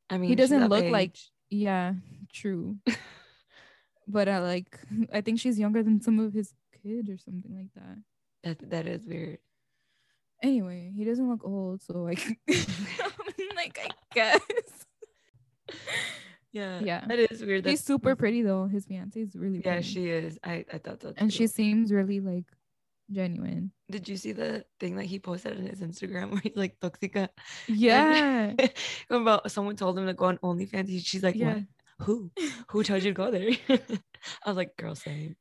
I 0.10 0.18
mean, 0.18 0.30
he 0.30 0.36
doesn't 0.36 0.70
look 0.70 0.90
like 0.90 1.16
yeah 1.50 1.94
true 2.32 2.78
but 4.08 4.28
i 4.28 4.40
like 4.40 4.80
i 5.14 5.22
think 5.22 5.40
she's 5.40 5.60
younger 5.60 5.84
than 5.84 6.02
some 6.02 6.18
of 6.18 6.34
his 6.34 6.52
kids 6.82 7.08
or 7.12 7.18
something 7.20 7.54
like 7.56 7.70
that 7.76 7.98
that. 8.44 8.70
That 8.70 8.88
is 8.88 9.06
weird. 9.06 9.40
Anyway 10.44 10.92
he 10.96 11.04
doesn't 11.06 11.30
look 11.30 11.44
old 11.46 11.82
so 11.82 12.00
like 12.04 12.22
like 13.56 13.80
i 13.82 13.90
guess 14.14 14.40
Yeah, 16.52 16.82
Yeah. 16.82 17.04
that 17.08 17.18
is 17.18 17.42
weird. 17.44 17.66
he's 17.66 17.84
super 17.84 18.16
pretty 18.16 18.44
though 18.44 18.68
his 18.68 18.86
fiance 18.86 19.20
is 19.20 19.36
really 19.36 19.58
Yeah, 19.66 19.74
pretty. 19.82 19.88
she 19.88 20.10
is. 20.10 20.38
I 20.44 20.64
I 20.72 20.78
thought 20.78 21.02
so. 21.02 21.14
and 21.18 21.32
too. 21.32 21.36
she 21.36 21.48
seems 21.48 21.92
really 21.92 22.20
like 22.20 22.46
genuine 23.10 23.72
Did 23.90 24.08
you 24.08 24.18
see 24.18 24.34
the 24.34 24.64
thing 24.80 24.96
that 24.98 25.06
he 25.06 25.18
posted 25.18 25.58
on 25.58 25.66
his 25.66 25.82
Instagram 25.82 26.30
where 26.32 26.42
he's 26.42 26.56
like 26.56 26.78
toxica? 26.80 27.30
yeah 27.68 28.54
about 29.10 29.50
someone 29.50 29.76
told 29.76 29.98
him 29.98 30.06
to 30.06 30.14
go 30.14 30.26
on 30.26 30.38
OnlyFans. 30.46 30.90
He- 30.90 31.00
She's 31.00 31.24
like, 31.24 31.36
Yeah. 31.36 31.56
what? 31.56 31.64
Who? 32.06 32.30
Who 32.70 32.84
told 32.84 33.02
you 33.04 33.12
to 33.12 33.18
go 33.18 33.32
there? 33.32 33.50
I 33.70 34.46
was 34.50 34.58
like, 34.58 34.76
girl, 34.78 34.94
same. 34.94 35.36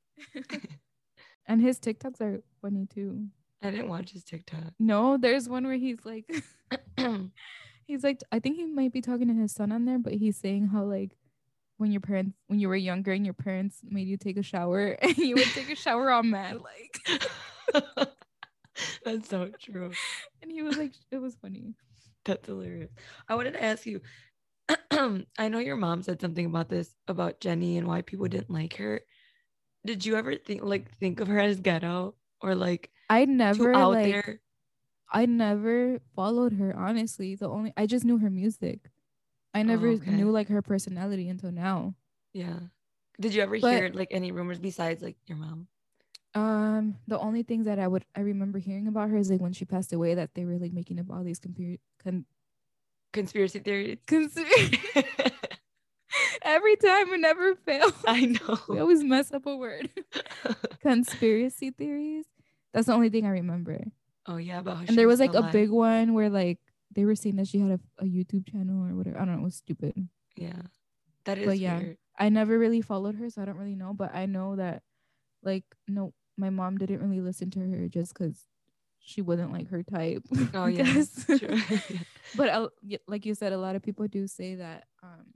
and 1.47 1.61
his 1.61 1.79
tiktoks 1.79 2.21
are 2.23 2.41
funny 2.63 2.87
too 2.87 3.27
I 3.63 3.71
didn't 3.71 3.89
watch 3.89 4.13
his 4.13 4.25
TikTok. 4.25 4.73
no 4.79 5.17
there's 5.17 5.49
one 5.49 5.65
where 5.67 5.77
he's 5.77 5.99
like 6.05 6.25
he's 7.87 8.03
like 8.05 8.21
i 8.33 8.39
think 8.39 8.57
he 8.57 8.67
might 8.67 8.93
be 8.93 9.01
talking 9.01 9.29
to 9.29 9.35
his 9.35 9.53
son 9.53 9.73
on 9.73 9.85
there 9.85 9.99
but 9.99 10.15
he's 10.15 10.37
saying 10.37 10.69
how 10.69 10.85
like 10.85 11.17
when 11.79 11.91
your 11.93 12.01
parents 12.01 12.37
when 12.47 12.59
you 12.61 12.69
were 12.69 12.77
younger 12.77 13.13
and 13.13 13.25
your 13.25 13.35
parents 13.35 13.79
made 13.85 14.07
you 14.09 14.17
take 14.17 14.37
a 14.37 14.43
shower 14.43 14.89
and 15.03 15.17
you 15.19 15.35
would 15.35 15.49
take 15.49 15.71
a 15.71 15.77
shower 15.77 16.11
all 16.11 16.23
mad 16.23 16.59
like 16.61 18.09
That's 19.05 19.29
so 19.29 19.51
true. 19.61 19.93
and 20.43 20.51
he 20.51 20.63
was 20.63 20.77
like 20.79 20.93
it 21.11 21.19
was 21.19 21.35
funny 21.37 21.75
That's 22.25 22.47
hilarious. 22.47 22.91
I 23.29 23.35
wanted 23.35 23.55
to 23.55 23.63
ask 23.63 23.85
you. 23.85 24.01
I 25.39 25.49
know 25.49 25.59
your 25.59 25.77
mom 25.77 26.03
said 26.03 26.21
something 26.21 26.47
about 26.47 26.69
this 26.69 26.95
about 27.09 27.41
Jenni 27.41 27.77
and 27.79 27.87
why 27.87 28.03
people 28.03 28.29
didn't 28.29 28.51
like 28.51 28.77
her. 28.77 29.01
Did 29.85 30.07
you 30.07 30.17
ever 30.17 30.37
think 30.37 30.63
like 30.63 30.97
think 30.99 31.21
of 31.21 31.27
her 31.29 31.39
as 31.41 31.61
ghetto 31.61 32.15
or 32.41 32.55
like 32.55 32.91
i 33.13 33.25
never 33.25 33.73
out 33.75 33.93
like 33.93 34.11
there? 34.13 34.41
i 35.13 35.27
never 35.27 36.01
followed 36.17 36.53
her 36.55 36.75
honestly 36.77 37.35
the 37.35 37.49
only 37.49 37.73
i 37.77 37.85
just 37.87 38.05
knew 38.05 38.19
her 38.19 38.31
music 38.31 38.91
i 39.55 39.63
never 39.63 39.89
Oh, 39.89 39.93
okay. 40.01 40.11
knew 40.11 40.31
like 40.31 40.49
her 40.49 40.63
personality 40.63 41.29
until 41.29 41.53
now 41.53 41.95
Yeah. 42.33 42.61
Did 43.21 43.35
you 43.35 43.43
ever 43.43 43.59
But- 43.61 43.75
hear 43.77 43.91
like 43.93 44.09
any 44.11 44.33
rumors 44.33 44.59
besides 44.59 45.03
like 45.03 45.17
your 45.29 45.37
mom? 45.39 45.69
um 46.35 46.97
the 47.07 47.19
only 47.21 47.43
things 47.45 47.67
that 47.69 47.79
i 47.79 47.87
would 47.87 48.05
i 48.17 48.21
remember 48.25 48.59
hearing 48.59 48.87
about 48.89 49.11
her 49.13 49.19
is 49.21 49.29
like 49.31 49.43
when 49.45 49.53
she 49.53 49.67
passed 49.69 49.93
away 49.93 50.15
that 50.17 50.33
they 50.35 50.47
were 50.49 50.57
like 50.57 50.73
making 50.73 50.99
up 50.99 51.11
all 51.13 51.23
these 51.23 51.39
computer 51.39 51.77
con- 52.03 52.25
Conspiracy 53.13 53.59
theories. 53.61 53.99
conspiracy 54.09 54.81
every 56.43 56.77
time 56.77 57.13
it 57.13 57.21
never 57.21 57.55
fails 57.69 57.93
I 58.09 58.27
know. 58.33 58.59
we 58.73 58.79
always 58.81 59.05
mess 59.05 59.31
up 59.33 59.45
a 59.45 59.55
word 59.55 59.91
conspiracy 60.81 61.71
theories 61.71 62.25
that's 62.73 62.87
the 62.87 62.93
only 62.93 63.09
thing 63.11 63.27
i 63.27 63.31
remember 63.31 63.83
oh 64.27 64.37
yeah, 64.37 64.61
about 64.61 64.89
and 64.89 64.97
there 64.97 65.09
was 65.09 65.21
like 65.21 65.35
a 65.35 65.51
big 65.53 65.71
one 65.71 66.15
where 66.15 66.31
like 66.31 66.59
they 66.95 67.05
were 67.05 67.15
saying 67.17 67.37
that 67.37 67.49
she 67.49 67.59
had 67.59 67.71
a, 67.71 67.81
a 68.03 68.05
youtube 68.07 68.47
channel 68.51 68.87
or 68.87 68.95
whatever 68.95 69.17
i 69.19 69.25
don't 69.25 69.35
know 69.37 69.41
it 69.41 69.45
was 69.45 69.57
stupid 69.57 70.09
yeah. 70.37 70.63
That 71.25 71.39
is 71.39 71.47
But 71.47 71.59
yeah. 71.59 71.79
weird. 71.79 71.99
i 72.19 72.29
never 72.29 72.59
really 72.59 72.81
followed 72.81 73.15
her 73.17 73.29
so 73.31 73.43
i 73.43 73.45
don't 73.45 73.57
really 73.59 73.75
know 73.77 73.93
but 73.95 74.15
i 74.15 74.27
know 74.27 74.57
that 74.57 74.83
like 75.43 75.65
no 75.89 76.13
my 76.37 76.51
mom 76.51 76.79
didn't 76.79 77.01
really 77.01 77.21
listen 77.21 77.51
to 77.51 77.61
her 77.61 77.89
just 77.89 78.15
because 78.15 78.47
she 79.01 79.21
wasn't 79.21 79.53
like 79.53 79.69
her 79.69 79.83
type 79.83 80.23
Oh 80.55 80.67
yes, 80.67 81.25
yeah. 81.29 81.61
but 82.37 82.49
uh, 82.49 82.69
like 83.09 83.27
you 83.27 83.35
said 83.35 83.53
a 83.53 83.59
lot 83.59 83.77
of 83.77 83.83
people 83.83 84.07
do 84.09 84.27
say 84.27 84.55
that 84.57 84.85
um 85.03 85.27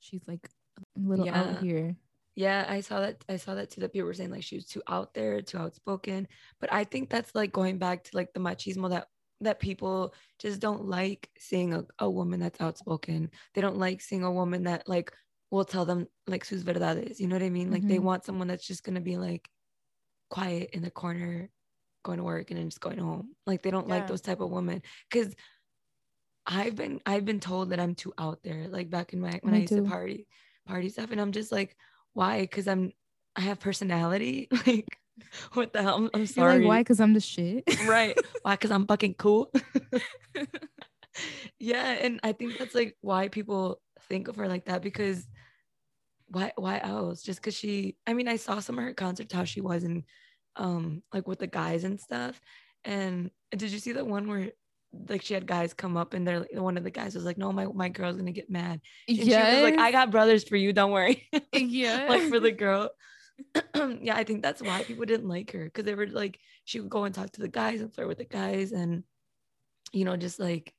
she's 0.00 0.22
like 0.26 0.48
a 0.78 0.82
little 1.00 1.26
Yeah. 1.26 1.40
out 1.40 1.62
here 1.62 1.96
Yeah, 2.38 2.64
I 2.68 2.82
saw 2.82 3.00
that. 3.00 3.24
I 3.28 3.36
saw 3.36 3.54
that 3.56 3.70
too. 3.70 3.80
That 3.80 3.92
people 3.92 4.06
were 4.06 4.14
saying 4.14 4.30
like 4.30 4.44
she 4.44 4.56
was 4.56 4.66
too 4.66 4.82
out 4.86 5.12
there, 5.14 5.42
too 5.42 5.58
outspoken. 5.58 6.28
But 6.60 6.72
I 6.72 6.84
think 6.84 7.10
that's 7.10 7.34
like 7.34 7.52
going 7.52 7.78
back 7.78 8.04
to 8.04 8.16
like 8.16 8.32
the 8.32 8.38
machismo 8.40 8.88
that 8.90 9.08
that 9.40 9.58
people 9.60 10.14
just 10.38 10.60
don't 10.60 10.84
like 10.86 11.30
seeing 11.38 11.74
a, 11.74 11.84
a 11.98 12.08
woman 12.10 12.38
that's 12.40 12.60
outspoken. 12.60 13.30
They 13.54 13.60
don't 13.60 13.78
like 13.78 14.00
seeing 14.00 14.22
a 14.22 14.30
woman 14.32 14.64
that 14.64 14.88
like 14.88 15.12
will 15.50 15.64
tell 15.64 15.84
them 15.84 16.06
like 16.28 16.44
sus 16.44 16.62
verdades. 16.62 17.18
You 17.18 17.26
know 17.26 17.34
what 17.36 17.42
I 17.42 17.50
mean? 17.50 17.72
Like 17.72 17.88
they 17.88 17.98
Mhm. 17.98 18.04
want 18.04 18.24
someone 18.24 18.46
that's 18.48 18.66
just 18.66 18.84
gonna 18.84 19.00
be 19.00 19.16
like 19.16 19.50
quiet 20.30 20.70
in 20.72 20.82
the 20.82 20.90
corner, 20.92 21.50
going 22.04 22.18
to 22.18 22.24
work 22.24 22.50
and 22.52 22.58
then 22.60 22.68
just 22.70 22.80
going 22.82 22.98
home. 22.98 23.36
Like 23.46 23.62
they 23.62 23.70
don't 23.72 23.88
like 23.88 24.06
those 24.08 24.22
type 24.22 24.40
of 24.40 24.50
women 24.50 24.82
because. 25.10 25.34
I've 26.46 26.76
been 26.76 27.00
I've 27.06 27.24
been 27.24 27.40
told 27.40 27.70
that 27.70 27.80
I'm 27.80 27.94
too 27.94 28.12
out 28.18 28.42
there. 28.42 28.68
Like 28.68 28.90
back 28.90 29.12
in 29.12 29.20
my 29.20 29.38
when 29.42 29.54
Me 29.54 29.54
I 29.54 29.60
used 29.60 29.74
too. 29.74 29.76
to 29.76 29.82
party 29.82 30.26
party 30.66 30.88
stuff, 30.88 31.10
and 31.10 31.20
I'm 31.20 31.32
just 31.32 31.52
like, 31.52 31.76
why? 32.18 32.40
Because 32.40 32.66
I'm 32.66 32.92
I 33.36 33.42
have 33.42 33.60
personality. 33.60 34.48
like, 34.66 34.98
what 35.52 35.72
the 35.72 35.82
hell? 35.82 36.10
I'm, 36.12 36.26
sorry. 36.26 36.58
like 36.58 36.66
why 36.66 36.80
because 36.80 37.00
i'm 37.00 37.14
the 37.14 37.20
shit 37.20 37.62
right? 37.86 38.18
Why? 38.42 38.54
Because 38.54 38.72
I'm 38.72 38.86
fucking 38.86 39.14
cool. 39.14 39.52
yeah, 41.60 41.92
and 41.92 42.18
I 42.24 42.32
think 42.32 42.58
that's 42.58 42.74
like 42.74 42.96
why 43.02 43.28
people 43.28 43.80
think 44.08 44.26
of 44.26 44.34
her 44.36 44.48
like 44.48 44.64
that 44.64 44.82
because 44.82 45.28
why? 46.26 46.52
Why 46.56 46.80
else? 46.82 47.22
Just 47.22 47.40
because 47.40 47.54
she? 47.54 47.96
I 48.04 48.14
mean, 48.14 48.26
I 48.26 48.36
saw 48.36 48.58
some 48.58 48.78
of 48.78 48.84
her 48.84 48.94
concerts 48.94 49.32
how 49.32 49.44
she 49.44 49.60
was 49.60 49.84
and 49.84 50.02
um 50.56 51.04
like 51.12 51.28
with 51.28 51.38
the 51.38 51.46
guys 51.46 51.84
and 51.84 52.00
stuff. 52.00 52.40
And 52.84 53.30
did 53.52 53.70
you 53.70 53.78
see 53.78 53.92
the 53.92 54.04
one 54.04 54.26
where? 54.26 54.50
Like 55.08 55.22
she 55.22 55.34
had 55.34 55.46
guys 55.46 55.74
come 55.74 55.96
up 55.96 56.14
and 56.14 56.26
they're 56.26 56.40
like, 56.40 56.50
one 56.54 56.78
of 56.78 56.84
the 56.84 56.90
guys 56.90 57.14
was 57.14 57.24
like, 57.24 57.38
"No, 57.38 57.52
my 57.52 57.66
my 57.66 57.88
girl's 57.88 58.16
gonna 58.16 58.32
get 58.32 58.50
mad." 58.50 58.80
And 59.06 59.16
she 59.18 59.32
like, 59.32 59.78
"I 59.78 59.92
got 59.92 60.10
brothers 60.10 60.44
for 60.44 60.56
you, 60.56 60.72
don't 60.72 60.92
worry." 60.92 61.28
yeah 61.52 62.06
like 62.08 62.22
for 62.22 62.40
the 62.40 62.52
girl. 62.52 62.90
yeah, 64.00 64.16
I 64.16 64.24
think 64.24 64.42
that's 64.42 64.62
why 64.62 64.82
people 64.82 65.04
didn't 65.04 65.28
like 65.28 65.52
her 65.52 65.64
because 65.64 65.84
they 65.84 65.94
were 65.94 66.06
like, 66.08 66.38
she 66.64 66.80
would 66.80 66.90
go 66.90 67.04
and 67.04 67.14
talk 67.14 67.30
to 67.32 67.40
the 67.40 67.48
guys 67.48 67.80
and 67.80 67.92
flirt 67.94 68.08
with 68.08 68.18
the 68.18 68.24
guys, 68.24 68.72
and 68.72 69.04
you 69.92 70.04
know, 70.04 70.16
just 70.16 70.40
like, 70.40 70.74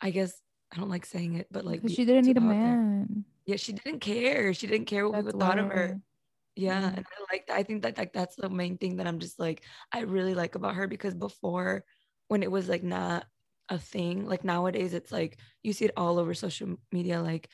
I 0.00 0.10
guess 0.10 0.32
I 0.72 0.76
don't 0.76 0.90
like 0.90 1.06
saying 1.06 1.34
it, 1.34 1.48
but 1.50 1.64
like, 1.64 1.80
she 1.88 2.04
didn't 2.04 2.26
need 2.26 2.36
a 2.36 2.40
out 2.40 2.48
there. 2.48 2.54
man 2.54 3.24
Yeah, 3.46 3.56
she 3.56 3.72
didn't 3.72 4.00
care. 4.00 4.52
She 4.54 4.66
didn't 4.66 4.86
care 4.86 5.08
what 5.08 5.14
That's 5.14 5.26
people 5.28 5.40
thought 5.40 5.58
of 5.58 5.70
her. 5.70 6.00
Yeah, 6.54 6.80
Yeah. 6.80 6.88
and 6.96 7.06
I 7.06 7.34
like. 7.34 7.50
I 7.50 7.62
think 7.62 7.82
that 7.82 7.98
like 7.98 8.12
that's 8.12 8.36
the 8.36 8.48
main 8.48 8.78
thing 8.78 8.96
that 8.96 9.06
I'm 9.06 9.18
just 9.18 9.38
like 9.38 9.62
I 9.92 10.00
really 10.00 10.34
like 10.34 10.54
about 10.54 10.74
her 10.74 10.86
because 10.86 11.14
before 11.14 11.84
when 12.28 12.42
it 12.42 12.50
was 12.50 12.68
like 12.68 12.82
not 12.82 13.26
a 13.68 13.78
thing, 13.78 14.26
like 14.26 14.44
nowadays 14.44 14.94
it's 14.94 15.12
like 15.12 15.38
you 15.62 15.72
see 15.72 15.86
it 15.86 15.92
all 15.96 16.18
over 16.18 16.34
social 16.34 16.76
media, 16.92 17.20
like 17.22 17.48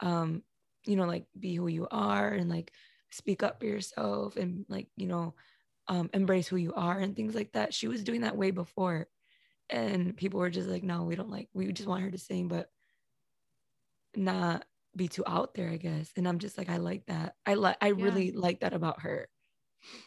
um, 0.00 0.42
you 0.86 0.96
know, 0.96 1.06
like 1.06 1.26
be 1.38 1.54
who 1.56 1.68
you 1.68 1.88
are 1.90 2.28
and 2.28 2.50
like 2.50 2.72
speak 3.10 3.42
up 3.42 3.60
for 3.60 3.66
yourself 3.66 4.36
and 4.36 4.66
like, 4.68 4.88
you 4.96 5.06
know, 5.06 5.34
um 5.88 6.10
embrace 6.14 6.48
who 6.48 6.56
you 6.56 6.74
are 6.74 6.98
and 6.98 7.16
things 7.16 7.34
like 7.34 7.52
that. 7.52 7.74
She 7.74 7.88
was 7.88 8.04
doing 8.04 8.22
that 8.22 8.36
way 8.36 8.50
before. 8.50 9.08
And 9.70 10.16
people 10.16 10.40
were 10.40 10.50
just 10.50 10.68
like, 10.68 10.82
no, 10.84 11.04
we 11.04 11.16
don't 11.16 11.30
like 11.30 11.48
we 11.54 11.72
just 11.72 11.88
want 11.88 12.02
her 12.02 12.10
to 12.10 12.18
sing, 12.18 12.48
but 12.48 12.70
not 14.16 14.64
be 14.94 15.08
too 15.08 15.24
out 15.26 15.54
there, 15.54 15.70
I 15.70 15.76
guess. 15.76 16.12
And 16.16 16.28
I'm 16.28 16.38
just 16.38 16.58
like, 16.58 16.68
I 16.68 16.76
like 16.76 17.06
that. 17.06 17.34
I 17.46 17.54
like 17.54 17.76
I 17.80 17.88
Yeah. 17.96 18.04
really 18.04 18.32
like 18.32 18.60
that 18.60 18.74
about 18.74 19.02
her. 19.02 19.28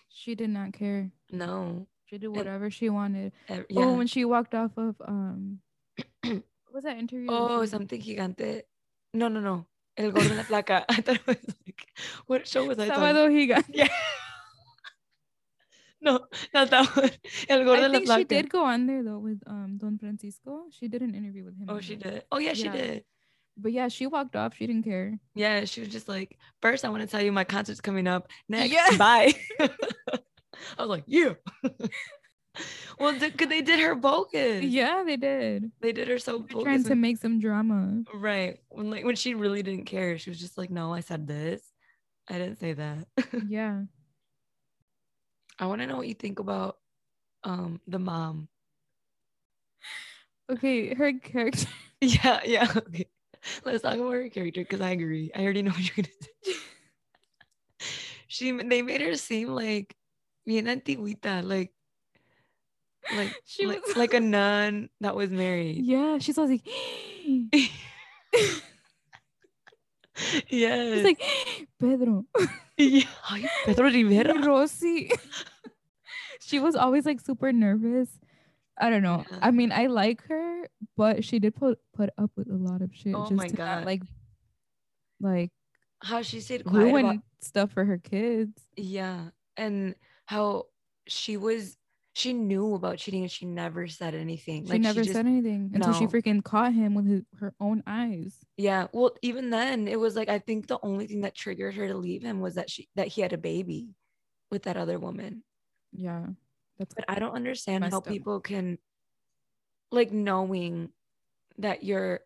she 0.10 0.36
did 0.36 0.50
not 0.50 0.74
care 0.74 1.12
No. 1.30 1.88
She 2.06 2.18
did 2.18 2.28
whatever 2.30 2.70
she 2.70 2.90
wanted 2.90 3.34
ev- 3.50 3.66
oh 3.76 3.96
when 3.98 4.08
she 4.08 4.26
walked 4.26 4.54
off 4.56 4.72
of 4.78 4.96
um 5.08 5.60
what 6.24 6.44
was 6.74 6.84
that 6.84 6.98
interview 6.98 7.28
Oh, 7.30 7.66
something 7.66 8.02
gigante. 8.02 8.64
No, 9.14 9.28
no, 9.28 9.40
no. 9.40 9.66
El 9.98 10.12
Gordo 10.12 10.30
y 10.30 10.36
la 10.36 10.44
Flaca. 10.44 10.84
I 10.90 11.02
thought 11.02 11.16
it 11.16 11.28
was 11.28 11.38
like, 11.66 11.88
what 12.28 12.48
show 12.48 12.66
was 12.66 12.80
I? 12.80 12.88
talking- 12.88 13.04
Sábado 13.04 13.30
Gigante. 13.32 13.70
Yeah. 13.74 13.88
no, 16.02 16.20
not 16.54 16.70
that 16.70 16.96
one. 16.96 17.12
El 17.50 17.64
gordo 17.64 17.86
I 17.88 17.92
think 17.92 18.06
placa. 18.08 18.18
she 18.18 18.24
did 18.26 18.50
go 18.50 18.64
on 18.66 18.86
there 18.88 19.04
though 19.04 19.20
with 19.20 19.42
um 19.48 19.78
Don 19.78 19.98
Francisco. 19.98 20.66
She 20.72 20.88
did 20.88 21.02
an 21.02 21.16
interview 21.16 21.46
with 21.46 21.58
him. 21.58 21.68
Oh, 21.70 21.80
she 21.80 21.96
did. 21.96 22.24
Oh, 22.32 22.38
yeah, 22.38 22.54
she 22.54 22.66
Yeah. 22.66 22.72
did. 22.74 23.04
But 23.58 23.72
yeah, 23.72 23.88
she 23.88 24.06
walked 24.06 24.36
off. 24.36 24.56
She 24.58 24.68
didn't 24.68 24.84
care. 24.84 25.18
Yeah, 25.34 25.64
she 25.64 25.80
was 25.80 25.90
just 25.90 26.10
like, 26.10 26.38
first, 26.62 26.84
I 26.84 26.90
want 26.90 27.04
to 27.04 27.08
tell 27.08 27.22
you 27.22 27.32
my 27.32 27.46
concert's 27.46 27.80
coming 27.80 28.06
up. 28.06 28.28
Next, 28.50 28.74
Yeah. 28.74 28.98
bye. 28.98 29.34
I 30.78 30.82
was 30.82 30.90
like, 30.90 31.04
yeah. 31.08 31.34
well, 33.00 33.18
because 33.20 33.48
they 33.50 33.62
did 33.62 33.80
her 33.80 33.96
bogus. 33.96 34.64
Yeah, 34.64 35.04
they 35.06 35.18
did. 35.18 35.72
They 35.82 35.92
did 35.92 36.08
her 36.08 36.20
so 36.20 36.40
bogus. 36.40 36.64
trying 36.64 36.84
to 36.86 36.96
make 36.96 37.18
some 37.18 37.40
drama. 37.40 38.04
right. 38.14 38.60
When 38.70 38.90
like 38.90 39.06
when 39.06 39.16
she 39.16 39.34
really 39.36 39.64
didn't 39.64 39.86
care, 39.86 40.18
she 40.18 40.30
was 40.30 40.40
just 40.40 40.58
like, 40.58 40.70
no, 40.70 40.94
I 40.94 41.02
said 41.02 41.28
this. 41.28 41.62
I 42.30 42.38
didn't 42.38 42.60
say 42.60 42.74
that. 42.74 43.08
Yeah. 43.48 43.82
I 45.58 45.68
want 45.68 45.80
to 45.82 45.88
know 45.88 45.96
what 45.98 46.08
you 46.08 46.14
think 46.14 46.40
about 46.40 46.78
um 47.44 47.80
the 47.88 48.00
mom. 48.00 48.50
Okay, 50.52 50.94
her 50.94 51.14
character. 51.14 51.68
Yeah, 52.02 52.42
yeah. 52.46 52.68
Okay. 52.76 53.08
Let's 53.64 53.82
talk 53.82 53.96
about 53.96 54.12
her 54.12 54.30
character 54.30 54.62
because 54.62 54.82
I 54.82 54.90
agree. 54.92 55.32
I 55.34 55.44
already 55.44 55.62
know 55.62 55.72
what 55.72 55.80
you're 55.80 56.04
gonna 56.06 56.10
say. 56.20 56.54
she 58.28 58.52
they 58.52 58.82
made 58.82 59.02
her 59.02 59.16
seem 59.16 59.48
like 59.50 59.96
bien 60.46 60.68
antiguita, 60.68 61.44
like 61.44 61.72
like 63.16 63.36
She 63.46 63.66
like, 63.66 63.86
was 63.86 63.96
like 63.96 64.14
a 64.14 64.20
nun 64.36 64.90
that 65.02 65.16
was 65.16 65.30
married. 65.30 65.84
Yeah, 65.84 66.18
she's 66.20 66.38
always 66.38 66.60
like, 66.62 66.68
yes. 70.50 70.94
she's 70.96 71.04
like 71.04 71.22
Pedro, 71.80 72.26
yeah. 72.78 73.04
Ay, 73.30 73.50
Pedro 73.66 73.90
Rivera. 73.90 74.42
Rosy. 74.42 75.12
she 76.40 76.60
was 76.60 76.76
always 76.76 77.06
like 77.06 77.20
super 77.22 77.52
nervous. 77.52 78.20
I 78.78 78.90
don't 78.90 79.04
know. 79.04 79.24
Yeah. 79.32 79.40
I 79.42 79.52
mean, 79.52 79.72
I 79.72 79.88
like 79.88 80.24
her, 80.28 80.68
but 80.98 81.24
she 81.24 81.40
did 81.40 81.56
put 81.56 81.80
put 81.94 82.10
up 82.18 82.32
with 82.36 82.50
a 82.50 82.58
lot 82.58 82.82
of 82.82 82.92
shit. 82.94 83.16
Oh 83.16 83.24
just 83.24 83.34
my 83.34 83.48
to 83.48 83.56
not, 83.56 83.78
God. 83.80 83.86
like, 83.86 84.02
like 85.22 85.52
How 86.04 86.22
she 86.22 86.42
quiet 86.42 86.66
ruin 86.66 87.06
about 87.06 87.20
stuff 87.40 87.72
for 87.72 87.86
her 87.86 87.98
kids. 87.98 88.62
yeah, 88.76 89.30
and 89.56 89.96
how 90.26 90.66
she 91.08 91.38
was 91.38 91.78
she 92.14 92.32
knew 92.32 92.76
about 92.76 92.98
cheating 92.98 93.24
and 93.24 93.32
she 93.32 93.46
never 93.46 93.88
said 93.88 94.16
anything. 94.16 94.66
She 94.66 94.72
like 94.72 94.82
never 94.82 95.02
she 95.02 95.08
just 95.10 95.18
said 95.18 95.26
anything 95.26 95.72
until 95.74 95.94
she 95.94 96.08
freaking 96.08 96.42
caught 96.42 96.74
him 96.74 96.96
with 96.96 97.06
his, 97.06 97.24
her 97.40 97.54
own 97.60 97.84
eyes. 97.86 98.38
Yeah. 98.56 98.88
Well, 98.94 99.12
even 99.22 99.50
then, 99.50 99.90
it 99.90 100.00
was 100.00 100.16
like 100.16 100.30
I 100.30 100.40
think 100.40 100.68
the 100.68 100.80
only 100.82 101.08
thing 101.08 101.22
that 101.22 101.36
triggered 101.36 101.76
her 101.76 101.88
to 101.88 101.96
leave 101.96 102.24
him 102.24 102.40
was 102.40 102.56
that 102.56 102.70
she 102.70 102.88
that 102.96 103.08
he 103.08 103.22
had 103.22 103.34
a 103.34 103.38
baby 103.38 103.90
with 104.50 104.64
that 104.64 104.78
other 104.78 104.98
woman. 104.98 105.44
Yeah, 105.92 106.28
that's 106.80 106.94
But 106.94 107.04
I 107.10 107.20
don't 107.20 107.36
understand 107.36 107.84
how 107.84 107.98
up. 107.98 108.08
people 108.08 108.40
can 108.40 108.78
like 109.92 110.14
knowing 110.14 110.90
that 111.58 111.84
your 111.84 112.22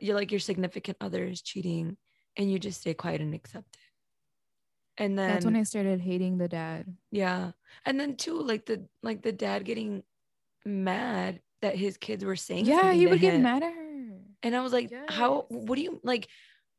you're 0.00 0.16
like 0.16 0.30
your 0.30 0.40
significant 0.40 0.96
other 1.02 1.22
is 1.24 1.42
cheating 1.42 1.98
and 2.36 2.50
you 2.50 2.58
just 2.58 2.80
stay 2.80 2.94
quiet 2.94 3.20
and 3.20 3.34
accept 3.34 3.76
it. 3.76 3.83
And 4.96 5.18
then 5.18 5.28
that's 5.28 5.44
when 5.44 5.56
I 5.56 5.64
started 5.64 6.00
hating 6.00 6.38
the 6.38 6.48
dad. 6.48 6.86
yeah. 7.10 7.52
And 7.84 7.98
then 7.98 8.16
too 8.16 8.40
like 8.40 8.66
the 8.66 8.86
like 9.02 9.22
the 9.22 9.32
dad 9.32 9.64
getting 9.64 10.02
mad 10.64 11.40
that 11.62 11.76
his 11.76 11.96
kids 11.96 12.24
were 12.24 12.36
saying 12.36 12.66
Yeah, 12.66 12.92
he 12.92 13.06
would 13.06 13.20
get 13.20 13.34
him. 13.34 13.42
mad 13.42 13.62
at 13.62 13.72
her. 13.74 13.80
And 14.42 14.54
I 14.54 14.60
was 14.60 14.72
like, 14.72 14.92
how, 15.08 15.46
what 15.48 15.76
do 15.76 15.82
you 15.82 16.00
like? 16.04 16.28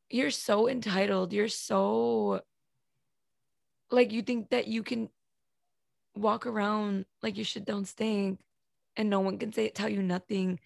You're 0.09 0.29
so 0.31 0.69
entitled. 0.69 1.33
You're 1.33 1.47
so, 1.49 2.41
like, 3.89 4.11
you 4.11 4.21
think 4.21 4.51
that 4.51 4.67
you 4.67 4.83
can 4.83 5.09
walk 6.15 6.45
around 6.45 7.05
like 7.23 7.35
your 7.37 7.45
shit 7.45 7.65
don't 7.65 7.85
stink 7.87 8.39
and 8.95 9.09
no 9.09 9.19
one 9.19 9.39
can 9.39 9.51
say 9.51 9.65
it, 9.65 9.73
tell 9.75 9.89
you 9.89 10.03
nothing. 10.03 10.59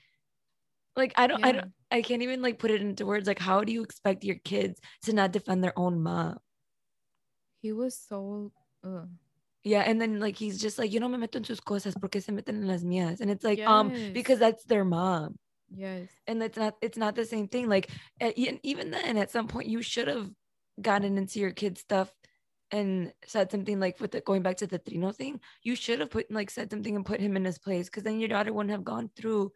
Like, 0.95 1.13
I 1.15 1.27
don't, 1.27 1.43
I 1.45 1.51
don't, 1.53 1.71
I 1.89 2.01
can't 2.01 2.21
even 2.21 2.41
like 2.41 2.59
put 2.59 2.69
it 2.71 2.81
into 2.81 3.05
words. 3.05 3.27
Like, 3.27 3.39
how 3.39 3.63
do 3.63 3.71
you 3.71 3.81
expect 3.83 4.25
your 4.25 4.35
kids 4.35 4.81
to 5.03 5.13
not 5.13 5.31
defend 5.31 5.63
their 5.63 5.77
own 5.79 6.03
mom? 6.03 6.39
He 7.61 7.71
was 7.71 7.97
so. 7.97 8.51
Ugh. 8.85 9.07
Yeah. 9.63 9.81
And 9.81 9.99
then, 10.01 10.19
like, 10.19 10.37
he's 10.37 10.59
just 10.59 10.79
like, 10.79 10.91
you 10.91 10.99
no 10.99 11.07
me 11.09 11.17
meto 11.17 11.35
en 11.35 11.43
sus 11.43 11.59
cosas 11.59 11.93
porque 11.99 12.21
se 12.21 12.31
meten 12.31 12.49
en 12.61 12.67
las 12.67 12.83
mías. 12.83 13.19
And 13.21 13.29
it's 13.29 13.43
like, 13.43 13.59
um, 13.59 13.91
because 14.13 14.39
that's 14.39 14.63
their 14.65 14.85
mom. 14.85 15.37
Yes. 15.71 16.09
and 16.25 16.41
it's 16.41 16.57
not 16.57 16.77
it's 16.81 16.97
not 16.97 17.13
the 17.13 17.25
same 17.25 17.47
thing 17.47 17.69
like 17.69 17.91
at, 18.19 18.35
e- 18.35 18.59
even 18.63 18.89
then 18.89 19.17
at 19.17 19.29
some 19.29 19.47
point 19.47 19.67
you 19.67 19.83
should 19.83 20.07
have 20.07 20.27
gotten 20.81 21.15
into 21.15 21.39
your 21.39 21.51
kid's 21.51 21.79
stuff 21.81 22.11
and 22.71 23.13
said 23.27 23.51
something 23.51 23.79
like 23.79 23.99
with 23.99 24.09
the 24.09 24.21
going 24.21 24.41
back 24.41 24.57
to 24.57 24.65
the 24.65 24.79
trino 24.79 25.15
thing 25.15 25.39
you 25.61 25.75
should 25.75 25.99
have 25.99 26.09
put 26.09 26.25
like 26.31 26.49
said 26.49 26.71
something 26.71 26.95
and 26.95 27.05
put 27.05 27.19
him 27.21 27.37
in 27.37 27.45
his 27.45 27.59
place 27.59 27.85
because 27.85 28.01
then 28.01 28.19
your 28.19 28.29
daughter 28.29 28.51
wouldn't 28.51 28.71
have 28.71 28.83
gone 28.83 29.11
through 29.15 29.51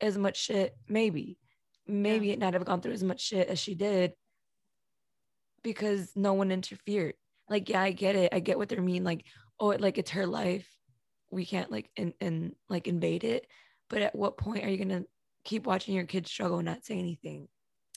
as 0.00 0.16
much 0.16 0.36
shit 0.36 0.76
maybe 0.88 1.38
maybe 1.88 2.30
it 2.30 2.38
not 2.38 2.54
have 2.54 2.64
gone 2.64 2.80
through 2.80 2.92
as 2.92 3.02
much 3.02 3.20
shit 3.20 3.48
as 3.48 3.58
she 3.58 3.74
did 3.74 4.12
because 5.64 6.12
no 6.14 6.34
one 6.34 6.52
interfered 6.52 7.14
like 7.50 7.68
yeah 7.68 7.82
i 7.82 7.90
get 7.90 8.16
it 8.16 8.32
i 8.32 8.40
get 8.40 8.58
what 8.58 8.68
they're 8.68 8.82
mean 8.82 9.04
like 9.04 9.24
oh 9.60 9.68
like 9.68 9.98
it's 9.98 10.10
her 10.10 10.26
life 10.26 10.68
we 11.30 11.44
can't 11.44 11.70
like 11.70 11.90
in, 11.96 12.12
in 12.20 12.54
like 12.68 12.86
invade 12.86 13.24
it 13.24 13.46
but 13.88 14.02
at 14.02 14.14
what 14.14 14.36
point 14.36 14.64
are 14.64 14.68
you 14.68 14.78
gonna 14.78 15.04
keep 15.48 15.66
watching 15.66 15.94
your 15.94 16.04
kids 16.04 16.30
struggle 16.30 16.58
and 16.58 16.66
not 16.66 16.84
say 16.84 16.98
anything. 16.98 17.48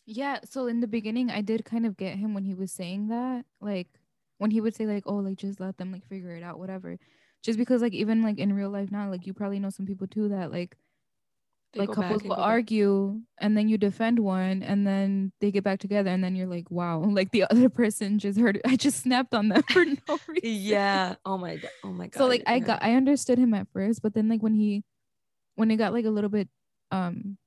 Yeah. 0.06 0.40
So 0.46 0.68
in 0.68 0.80
the 0.80 0.88
beginning, 0.88 1.30
I 1.30 1.42
did 1.42 1.66
kind 1.66 1.86
of 1.86 1.98
get 1.98 2.18
him 2.18 2.34
when 2.34 2.46
he 2.46 2.54
was 2.54 2.72
saying 2.72 3.10
that, 3.10 3.46
like 3.60 3.88
when 4.38 4.52
he 4.52 4.62
would 4.62 4.74
say 4.74 4.88
like, 4.88 5.04
"Oh, 5.06 5.18
like 5.18 5.38
just 5.38 5.60
let 5.60 5.78
them 5.78 5.92
like 5.92 6.08
figure 6.08 6.36
it 6.36 6.44
out, 6.44 6.60
whatever." 6.60 6.98
Just 7.44 7.60
because 7.60 7.82
like 7.82 7.94
even 7.94 8.24
like 8.24 8.40
in 8.40 8.54
real 8.54 8.70
life 8.70 8.90
now, 8.92 9.10
like 9.10 9.28
you 9.28 9.34
probably 9.34 9.60
know 9.60 9.70
some 9.70 9.86
people 9.86 10.08
too 10.08 10.30
that 10.30 10.52
like 10.52 10.78
They 11.74 11.82
like 11.82 11.92
couples 11.92 12.24
will 12.24 12.34
argue 12.34 13.22
and 13.40 13.58
then 13.58 13.70
you 13.70 13.78
defend 13.78 14.20
one 14.20 14.62
and 14.62 14.86
then 14.86 15.32
they 15.40 15.52
get 15.52 15.64
back 15.64 15.80
together 15.80 16.10
and 16.10 16.22
then 16.22 16.36
you're 16.36 16.48
like, 16.48 16.70
wow, 16.70 17.00
like 17.08 17.32
the 17.32 17.46
other 17.50 17.70
person 17.70 18.20
just 18.20 18.38
heard 18.40 18.60
I 18.66 18.76
just 18.76 19.02
snapped 19.02 19.34
on 19.34 19.48
them 19.50 19.64
for 19.72 19.86
no 19.86 20.20
reason. 20.28 20.42
Yeah. 20.44 21.16
Oh 21.26 21.38
my 21.38 21.56
god. 21.56 21.72
Oh 21.84 21.92
my 21.92 22.08
god. 22.08 22.18
so 22.18 22.28
like 22.28 22.44
I 22.46 22.60
got 22.60 22.84
I 22.84 22.96
understood 22.96 23.38
him 23.38 23.54
at 23.54 23.68
first, 23.72 24.02
but 24.02 24.14
then 24.14 24.28
like 24.28 24.44
when 24.44 24.54
he 24.54 24.84
when 25.56 25.72
it 25.72 25.78
got 25.78 25.94
like 25.94 26.06
a 26.06 26.10
little 26.10 26.30
bit 26.30 26.50
um 26.92 27.38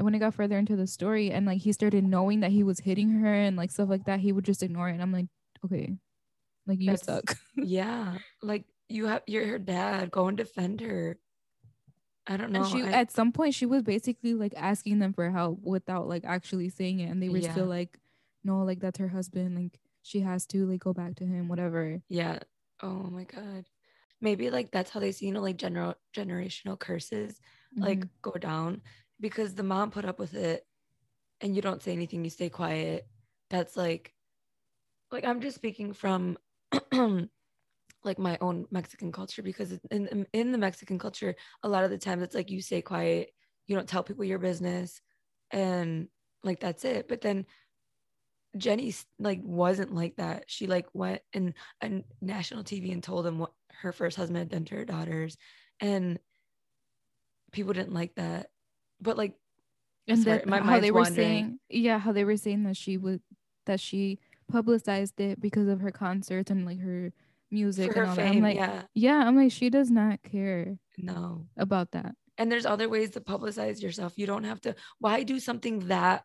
when 0.00 0.14
it 0.14 0.18
got 0.18 0.34
further 0.34 0.58
into 0.58 0.76
the 0.76 0.86
story 0.86 1.30
and 1.30 1.46
like 1.46 1.60
he 1.60 1.72
started 1.72 2.04
knowing 2.04 2.40
that 2.40 2.50
he 2.50 2.62
was 2.64 2.80
hitting 2.80 3.10
her 3.20 3.32
and 3.32 3.56
like 3.56 3.70
stuff 3.70 3.88
like 3.88 4.04
that, 4.04 4.20
he 4.20 4.32
would 4.32 4.44
just 4.44 4.62
ignore 4.62 4.88
it. 4.88 4.92
And 4.92 5.02
I'm 5.02 5.12
like, 5.12 5.26
okay, 5.64 5.96
like 6.66 6.80
you 6.80 6.90
That's- 6.90 7.04
suck. 7.06 7.36
yeah. 7.56 8.18
Like 8.42 8.64
you 8.90 9.06
have 9.06 9.22
you're 9.26 9.46
her 9.46 9.58
dad. 9.58 10.10
Go 10.10 10.28
and 10.28 10.36
defend 10.36 10.80
her. 10.82 11.16
I 12.26 12.36
don't 12.36 12.52
know. 12.52 12.60
and 12.60 12.68
she 12.68 12.82
I- 12.82 12.92
at 12.92 13.10
some 13.10 13.32
point 13.32 13.54
she 13.54 13.66
was 13.66 13.82
basically 13.82 14.34
like 14.34 14.54
asking 14.56 14.98
them 14.98 15.12
for 15.12 15.30
help 15.30 15.60
without 15.62 16.08
like 16.08 16.24
actually 16.24 16.68
saying 16.70 17.00
it, 17.00 17.10
and 17.10 17.22
they 17.22 17.28
were 17.28 17.38
Yeah. 17.38 17.52
still 17.52 17.66
like, 17.66 17.98
no, 18.42 18.62
like 18.64 18.80
that's 18.80 18.98
her 18.98 19.08
husband, 19.08 19.54
like 19.56 19.78
she 20.02 20.20
has 20.20 20.46
to 20.48 20.66
like 20.66 20.80
go 20.80 20.92
back 20.92 21.16
to 21.16 21.24
him, 21.26 21.48
whatever. 21.48 22.00
yeah. 22.08 22.38
Oh 22.82 23.04
my 23.10 23.24
god. 23.24 23.66
Maybe 24.20 24.50
like 24.50 24.70
that's 24.70 24.90
how 24.90 25.00
they 25.00 25.12
see, 25.12 25.26
you 25.26 25.32
know, 25.32 25.40
like 25.42 25.56
general 25.56 25.94
generational 26.14 26.78
curses 26.78 27.40
like 27.76 28.00
Mhm. 28.00 28.08
go 28.22 28.32
down 28.32 28.82
because 29.20 29.54
the 29.54 29.62
mom 29.62 29.90
put 29.90 30.04
up 30.04 30.18
with 30.18 30.34
it 30.34 30.66
and 31.40 31.54
you 31.56 31.60
don't 31.62 31.82
say 31.82 31.92
anything, 31.92 32.24
you 32.24 32.30
stay 32.30 32.48
quiet. 32.48 33.06
That's 33.50 33.76
like 33.76 34.14
like 35.10 35.24
I'm 35.24 35.40
just 35.40 35.56
speaking 35.56 35.92
from 35.92 36.38
like 38.04 38.18
my 38.18 38.38
own 38.40 38.66
Mexican 38.70 39.12
culture 39.12 39.42
because 39.42 39.72
in 39.90 40.26
in- 40.32 40.52
the 40.52 40.58
Mexican 40.58 40.98
culture 40.98 41.34
a 41.62 41.68
lot 41.68 41.84
of 41.84 41.90
the 41.90 41.98
times 41.98 42.22
it's 42.22 42.34
like 42.34 42.50
you 42.50 42.60
stay 42.60 42.82
quiet, 42.82 43.30
you 43.66 43.76
don't 43.76 43.88
tell 43.88 44.02
people 44.02 44.24
your 44.24 44.38
business 44.38 45.00
and 45.50 46.08
like 46.42 46.60
that's 46.60 46.84
it. 46.84 47.08
But 47.08 47.20
then 47.20 47.46
Jenni 48.56 49.04
like 49.18 49.40
wasn't 49.42 49.94
like 49.94 50.16
that. 50.16 50.44
She 50.46 50.66
like 50.66 50.86
went 50.92 51.22
in 51.32 51.54
on 51.82 52.04
national 52.20 52.64
TV 52.64 52.92
and 52.92 53.02
told 53.02 53.26
him 53.26 53.38
what 53.38 53.52
her 53.80 53.92
first 53.92 54.16
husband 54.16 54.38
had 54.38 54.48
done 54.48 54.64
to 54.66 54.76
her 54.76 54.84
daughters 54.84 55.36
and 55.80 56.18
people 57.52 57.72
didn't 57.72 57.94
like 57.94 58.14
that. 58.16 58.50
But 59.00 59.16
like 59.16 59.34
and 60.06 60.22
Sorry, 60.22 60.38
that 60.38 60.46
my 60.46 60.60
how 60.60 60.80
they 60.80 60.90
were 60.90 61.00
wandering. 61.00 61.28
saying 61.28 61.58
yeah 61.70 61.98
how 61.98 62.12
they 62.12 62.24
were 62.24 62.36
saying 62.36 62.64
that 62.64 62.76
she 62.76 62.96
would 62.96 63.22
that 63.66 63.80
she 63.80 64.18
publicized 64.50 65.18
it 65.20 65.40
because 65.40 65.68
of 65.68 65.80
her 65.80 65.90
concerts 65.90 66.50
and 66.50 66.66
like 66.66 66.80
her 66.80 67.12
music 67.54 67.92
for 67.92 68.00
her 68.00 68.02
and 68.02 68.10
all 68.10 68.16
that. 68.16 68.26
I'm 68.26 68.32
fame, 68.34 68.42
like 68.42 68.56
yeah. 68.56 68.82
yeah 68.94 69.18
i'm 69.26 69.36
like 69.36 69.52
she 69.52 69.70
does 69.70 69.90
not 69.90 70.22
care 70.22 70.76
No. 70.98 71.46
about 71.56 71.92
that 71.92 72.12
And 72.36 72.50
there's 72.50 72.66
other 72.66 72.88
ways 72.88 73.10
to 73.14 73.20
publicize 73.20 73.80
yourself. 73.80 74.18
You 74.18 74.26
don't 74.26 74.44
have 74.44 74.60
to 74.66 74.74
why 74.98 75.22
do 75.22 75.38
something 75.38 75.86
that 75.86 76.24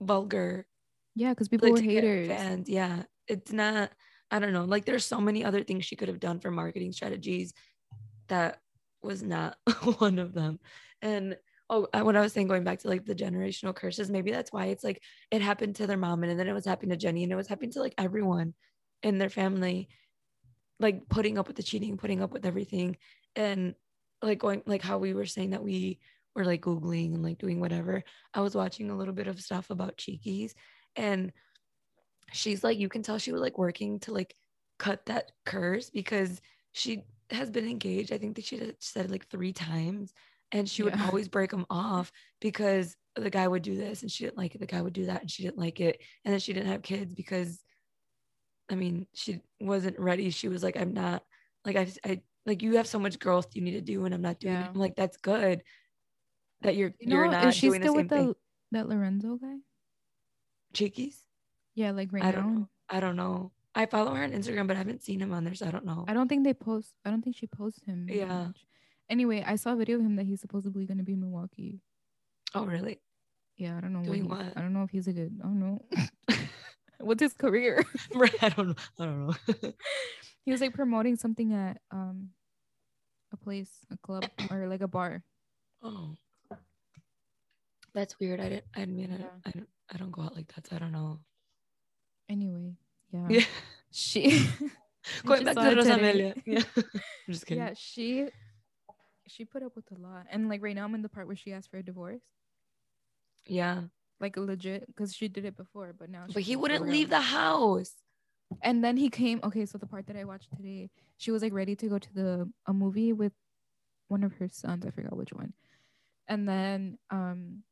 vulgar 0.00 0.66
yeah 1.14 1.30
because 1.30 1.48
people 1.48 1.68
like, 1.68 1.78
were 1.78 1.90
haters 1.90 2.26
fans. 2.28 2.68
Yeah. 2.68 3.04
It's 3.26 3.52
not, 3.52 3.90
I 4.30 4.38
don't 4.38 4.52
know. 4.52 4.64
Like 4.64 4.84
there's 4.84 5.06
so 5.06 5.20
many 5.20 5.44
other 5.44 5.62
things 5.62 5.84
she 5.86 5.96
could 5.96 6.08
have 6.08 6.20
done 6.20 6.40
for 6.40 6.50
marketing 6.50 6.92
strategies 6.92 7.54
that 8.28 8.58
was 9.02 9.22
not 9.22 9.56
one 9.98 10.18
of 10.18 10.34
them. 10.34 10.58
And 11.00 11.36
oh, 11.70 11.86
what 12.02 12.16
I 12.16 12.20
was 12.20 12.32
saying, 12.32 12.48
going 12.48 12.64
back 12.64 12.80
to 12.80 12.88
like 12.88 13.04
the 13.06 13.14
generational 13.14 13.74
curses, 13.74 14.10
maybe 14.10 14.30
that's 14.30 14.52
why 14.52 14.66
it's 14.66 14.84
like 14.84 15.00
it 15.30 15.40
happened 15.40 15.76
to 15.76 15.86
their 15.86 15.96
mom 15.96 16.22
and 16.24 16.38
then 16.38 16.48
it 16.48 16.52
was 16.52 16.66
happening 16.66 16.98
to 16.98 17.06
Jenni 17.06 17.22
and 17.22 17.32
it 17.32 17.36
was 17.36 17.48
happening 17.48 17.72
to 17.72 17.80
like 17.80 17.94
everyone 17.96 18.54
in 19.04 19.18
their 19.18 19.30
family, 19.30 19.88
like 20.80 21.08
putting 21.08 21.38
up 21.38 21.46
with 21.46 21.56
the 21.56 21.62
cheating, 21.62 21.96
putting 21.96 22.20
up 22.20 22.32
with 22.32 22.44
everything. 22.44 22.96
And 23.36 23.76
like 24.22 24.38
going, 24.40 24.62
like 24.66 24.82
how 24.82 24.98
we 24.98 25.14
were 25.14 25.26
saying 25.26 25.50
that 25.50 25.62
we 25.62 26.00
were 26.34 26.44
like 26.44 26.62
googling 26.62 27.14
and 27.14 27.22
like 27.22 27.38
doing 27.38 27.60
whatever, 27.60 28.02
I 28.32 28.40
was 28.40 28.56
watching 28.56 28.90
a 28.90 28.96
little 28.96 29.14
bit 29.14 29.28
of 29.28 29.40
stuff 29.40 29.70
about 29.70 29.96
Chiquis, 29.96 30.54
and 30.96 31.30
she's 32.32 32.64
like, 32.64 32.78
you 32.78 32.88
can 32.88 33.02
tell 33.02 33.18
she 33.18 33.30
was 33.32 33.40
like 33.40 33.58
working 33.58 34.00
to 34.00 34.12
like 34.12 34.34
cut 34.78 35.06
that 35.06 35.30
curse 35.46 35.90
because 35.90 36.40
she 36.72 37.04
has 37.30 37.50
been 37.50 37.68
engaged. 37.68 38.12
I 38.12 38.18
think 38.18 38.34
that 38.36 38.44
she 38.44 38.72
said 38.80 39.10
like 39.10 39.28
three 39.28 39.52
times, 39.52 40.12
and 40.50 40.68
she 40.68 40.82
would 40.82 40.96
Yeah. 40.96 41.06
always 41.06 41.28
break 41.28 41.50
them 41.50 41.66
off 41.70 42.10
because 42.40 42.96
the 43.14 43.30
guy 43.30 43.46
would 43.46 43.62
do 43.62 43.76
this 43.76 44.02
and 44.02 44.10
she 44.10 44.24
didn't 44.24 44.38
like 44.38 44.54
it. 44.54 44.58
The 44.58 44.66
guy 44.66 44.82
would 44.82 44.92
do 44.92 45.06
that 45.06 45.20
and 45.20 45.30
she 45.30 45.44
didn't 45.44 45.58
like 45.58 45.80
it, 45.80 46.00
and 46.24 46.32
then 46.32 46.40
she 46.40 46.52
didn't 46.52 46.72
have 46.72 46.82
kids 46.82 47.14
because, 47.14 47.62
I 48.70 48.74
mean, 48.76 49.06
she 49.14 49.40
wasn't 49.60 49.98
ready. 49.98 50.30
She 50.30 50.48
was 50.48 50.62
like, 50.62 50.76
I'm 50.76 50.94
not 50.94 51.22
like 51.64 51.76
I, 51.76 51.88
I 52.04 52.22
like 52.46 52.62
you 52.62 52.76
have 52.76 52.86
so 52.86 52.98
much 52.98 53.18
growth 53.18 53.54
you 53.54 53.62
need 53.62 53.72
to 53.72 53.80
do, 53.80 54.04
and 54.04 54.14
I'm 54.14 54.22
not 54.22 54.38
doing 54.40 54.54
Yeah. 54.54 54.64
it. 54.66 54.68
I'm 54.70 54.74
like, 54.80 54.96
that's 54.96 55.16
good 55.18 55.62
that 56.62 56.76
you're 56.76 56.92
You 56.98 57.08
know, 57.08 57.16
you're 57.16 57.28
not 57.30 57.46
is 57.46 57.54
she 57.54 57.68
doing 57.68 57.80
the 57.80 57.86
still 57.86 57.94
same 57.96 58.06
with 58.08 58.10
the 58.28 58.36
that 58.72 58.88
Lorenzo 58.88 59.36
guy? 59.36 59.56
Chiquis. 60.72 61.16
Yeah, 61.74 61.90
like 61.92 62.12
right 62.12 62.22
I 62.24 62.30
now. 62.30 62.40
don't 62.40 62.54
know. 62.54 62.68
I 62.88 63.00
don't 63.00 63.16
know. 63.16 63.52
I 63.74 63.86
follow 63.86 64.14
her 64.14 64.22
on 64.22 64.30
Instagram, 64.32 64.66
but 64.66 64.76
I 64.76 64.78
haven't 64.78 65.02
seen 65.02 65.20
him 65.20 65.32
on 65.32 65.44
there, 65.44 65.54
so 65.54 65.66
I 65.66 65.70
don't 65.70 65.84
know. 65.84 66.04
I 66.06 66.14
don't 66.14 66.28
think 66.28 66.44
they 66.44 66.54
post. 66.54 66.94
I 67.04 67.10
don't 67.10 67.22
think 67.22 67.36
she 67.36 67.46
posts 67.46 67.82
him. 67.84 68.06
Yeah. 68.08 68.26
much. 68.46 68.64
Anyway, 69.10 69.42
I 69.46 69.56
saw 69.56 69.72
a 69.72 69.76
video 69.76 69.96
of 69.98 70.02
him 70.02 70.16
that 70.16 70.26
he's 70.26 70.40
supposedly 70.40 70.86
going 70.86 70.98
to 70.98 71.04
be 71.04 71.12
in 71.14 71.20
Milwaukee. 71.20 71.80
oh, 72.54 72.64
really? 72.64 73.00
Yeah, 73.56 73.76
I 73.76 73.80
don't 73.80 73.92
know. 73.92 74.02
Doing 74.02 74.28
what, 74.28 74.38
he- 74.38 74.44
what? 74.48 74.56
I 74.56 74.60
don't 74.62 74.72
know 74.72 74.82
if 74.84 74.90
he's 74.90 75.08
a 75.08 75.12
good. 75.12 75.38
I 75.42 75.46
don't 75.46 75.60
know. 75.60 75.84
What's 77.00 77.22
his 77.22 77.32
career? 77.32 77.84
I 78.42 78.48
don't 78.50 78.68
know. 78.68 78.74
I 78.98 79.04
don't 79.04 79.26
know. 79.26 79.34
he 80.44 80.52
was 80.52 80.60
like 80.60 80.74
promoting 80.74 81.16
something 81.16 81.52
at 81.52 81.78
um 81.90 82.30
a 83.32 83.36
place, 83.36 83.70
a 83.90 83.96
club, 83.98 84.24
or 84.50 84.68
like 84.68 84.82
a 84.82 84.88
bar. 84.88 85.22
oh, 85.82 86.14
that's 87.94 88.18
weird. 88.18 88.40
I 88.40 88.48
didn't. 88.48 88.64
I 88.74 88.84
mean. 88.86 89.12
I, 89.12 89.16
don't, 89.16 89.30
I 89.46 89.50
don't. 89.50 89.68
I 89.92 89.96
don't 89.98 90.10
go 90.10 90.22
out 90.22 90.34
like 90.34 90.52
that, 90.54 90.66
so 90.66 90.76
I 90.76 90.78
don't 90.78 90.92
know. 90.92 91.20
Anyway, 92.28 92.74
yeah. 93.12 93.26
Yeah. 93.28 93.44
She. 93.90 94.48
Going 95.26 95.44
back 95.44 95.54
to 95.56 95.70
it 95.70 95.76
Rosa. 95.76 95.94
Amelia. 95.94 96.34
Yeah. 96.46 96.62
I'm 96.76 96.84
just 97.28 97.46
kidding. 97.46 97.62
Yeah, 97.62 97.74
she 97.76 98.28
she 99.26 99.44
put 99.44 99.62
up 99.62 99.76
with 99.76 99.90
a 99.90 100.00
lot, 100.00 100.26
and 100.30 100.48
like 100.48 100.62
right 100.62 100.74
now 100.74 100.84
I'm 100.84 100.94
in 100.94 101.02
the 101.02 101.08
part 101.08 101.26
where 101.26 101.36
she 101.36 101.52
asked 101.52 101.70
for 101.70 101.78
a 101.78 101.82
divorce, 101.82 102.22
Yeah. 103.46 103.82
Like 104.20 104.36
legit, 104.36 104.86
because 104.86 105.14
she 105.14 105.28
did 105.28 105.44
it 105.44 105.56
before, 105.56 105.94
but 105.98 106.10
now. 106.10 106.24
But 106.32 106.42
he 106.42 106.56
wouldn't 106.56 106.88
leave 106.88 107.10
the 107.10 107.20
house. 107.20 107.92
And 108.62 108.84
then 108.84 108.96
he 108.96 109.08
came. 109.10 109.40
Okay, 109.42 109.66
so 109.66 109.78
the 109.78 109.86
part 109.86 110.06
that 110.06 110.16
I 110.16 110.24
watched 110.24 110.50
today, 110.56 110.90
she 111.16 111.30
was 111.30 111.42
like 111.42 111.52
ready 111.52 111.74
to 111.76 111.88
go 111.88 111.98
to 111.98 112.14
the 112.14 112.50
a 112.66 112.72
movie 112.72 113.12
with 113.12 113.32
one 114.08 114.22
of 114.22 114.34
her 114.34 114.48
sons. 114.48 114.84
I 114.86 114.90
forgot 114.90 115.16
which 115.16 115.32
one. 115.32 115.52
And 116.28 116.48
then 116.48 116.98
um 117.10 117.64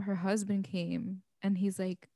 her 0.00 0.14
husband 0.14 0.64
came 0.64 1.22
and 1.42 1.56
he's 1.56 1.78
like, 1.78 2.08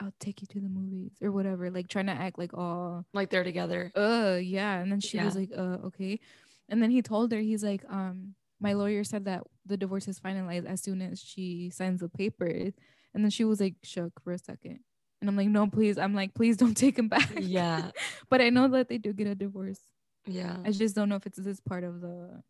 I'll 0.00 0.14
take 0.20 0.40
you 0.40 0.46
to 0.48 0.60
the 0.60 0.68
movies 0.68 1.12
or 1.20 1.32
whatever, 1.32 1.70
like 1.70 1.88
trying 1.88 2.06
to 2.06 2.12
act 2.12 2.38
like 2.38 2.54
oh 2.54 3.04
Like 3.12 3.30
they're 3.30 3.44
together. 3.44 3.92
uh 3.94 4.38
yeah. 4.40 4.78
And 4.78 4.90
then 4.90 5.00
she 5.00 5.18
was 5.18 5.36
like, 5.36 5.50
uh, 5.56 5.78
okay. 5.86 6.20
And 6.68 6.82
then 6.82 6.90
he 6.90 7.02
told 7.02 7.32
her, 7.32 7.38
he's 7.38 7.62
like, 7.62 7.84
um, 7.88 8.34
my 8.60 8.72
lawyer 8.72 9.04
said 9.04 9.24
that 9.26 9.42
the 9.64 9.76
divorce 9.76 10.08
is 10.08 10.20
finalized 10.20 10.66
as 10.66 10.82
soon 10.82 11.02
as 11.02 11.20
she 11.20 11.70
signs 11.70 12.00
the 12.00 12.08
papers. 12.08 12.72
And 13.14 13.24
then 13.24 13.30
she 13.30 13.44
was 13.44 13.60
like 13.60 13.76
shook 13.82 14.12
for 14.22 14.32
a 14.32 14.38
second. 14.38 14.80
And 15.20 15.30
I'm 15.30 15.36
like, 15.36 15.48
no, 15.48 15.66
please. 15.66 15.98
I'm 15.98 16.14
like, 16.14 16.34
please 16.34 16.56
don't 16.56 16.74
take 16.76 16.98
him 16.98 17.08
back. 17.08 17.30
Yeah. 17.38 17.90
but 18.30 18.40
I 18.40 18.50
know 18.50 18.68
that 18.68 18.88
they 18.88 18.98
do 18.98 19.12
get 19.12 19.26
a 19.26 19.34
divorce. 19.34 19.80
Yeah. 20.26 20.56
I 20.64 20.70
just 20.70 20.94
don't 20.94 21.08
know 21.08 21.16
if 21.16 21.26
it's 21.26 21.38
this 21.38 21.60
part 21.60 21.84
of 21.84 22.00
the. 22.00 22.42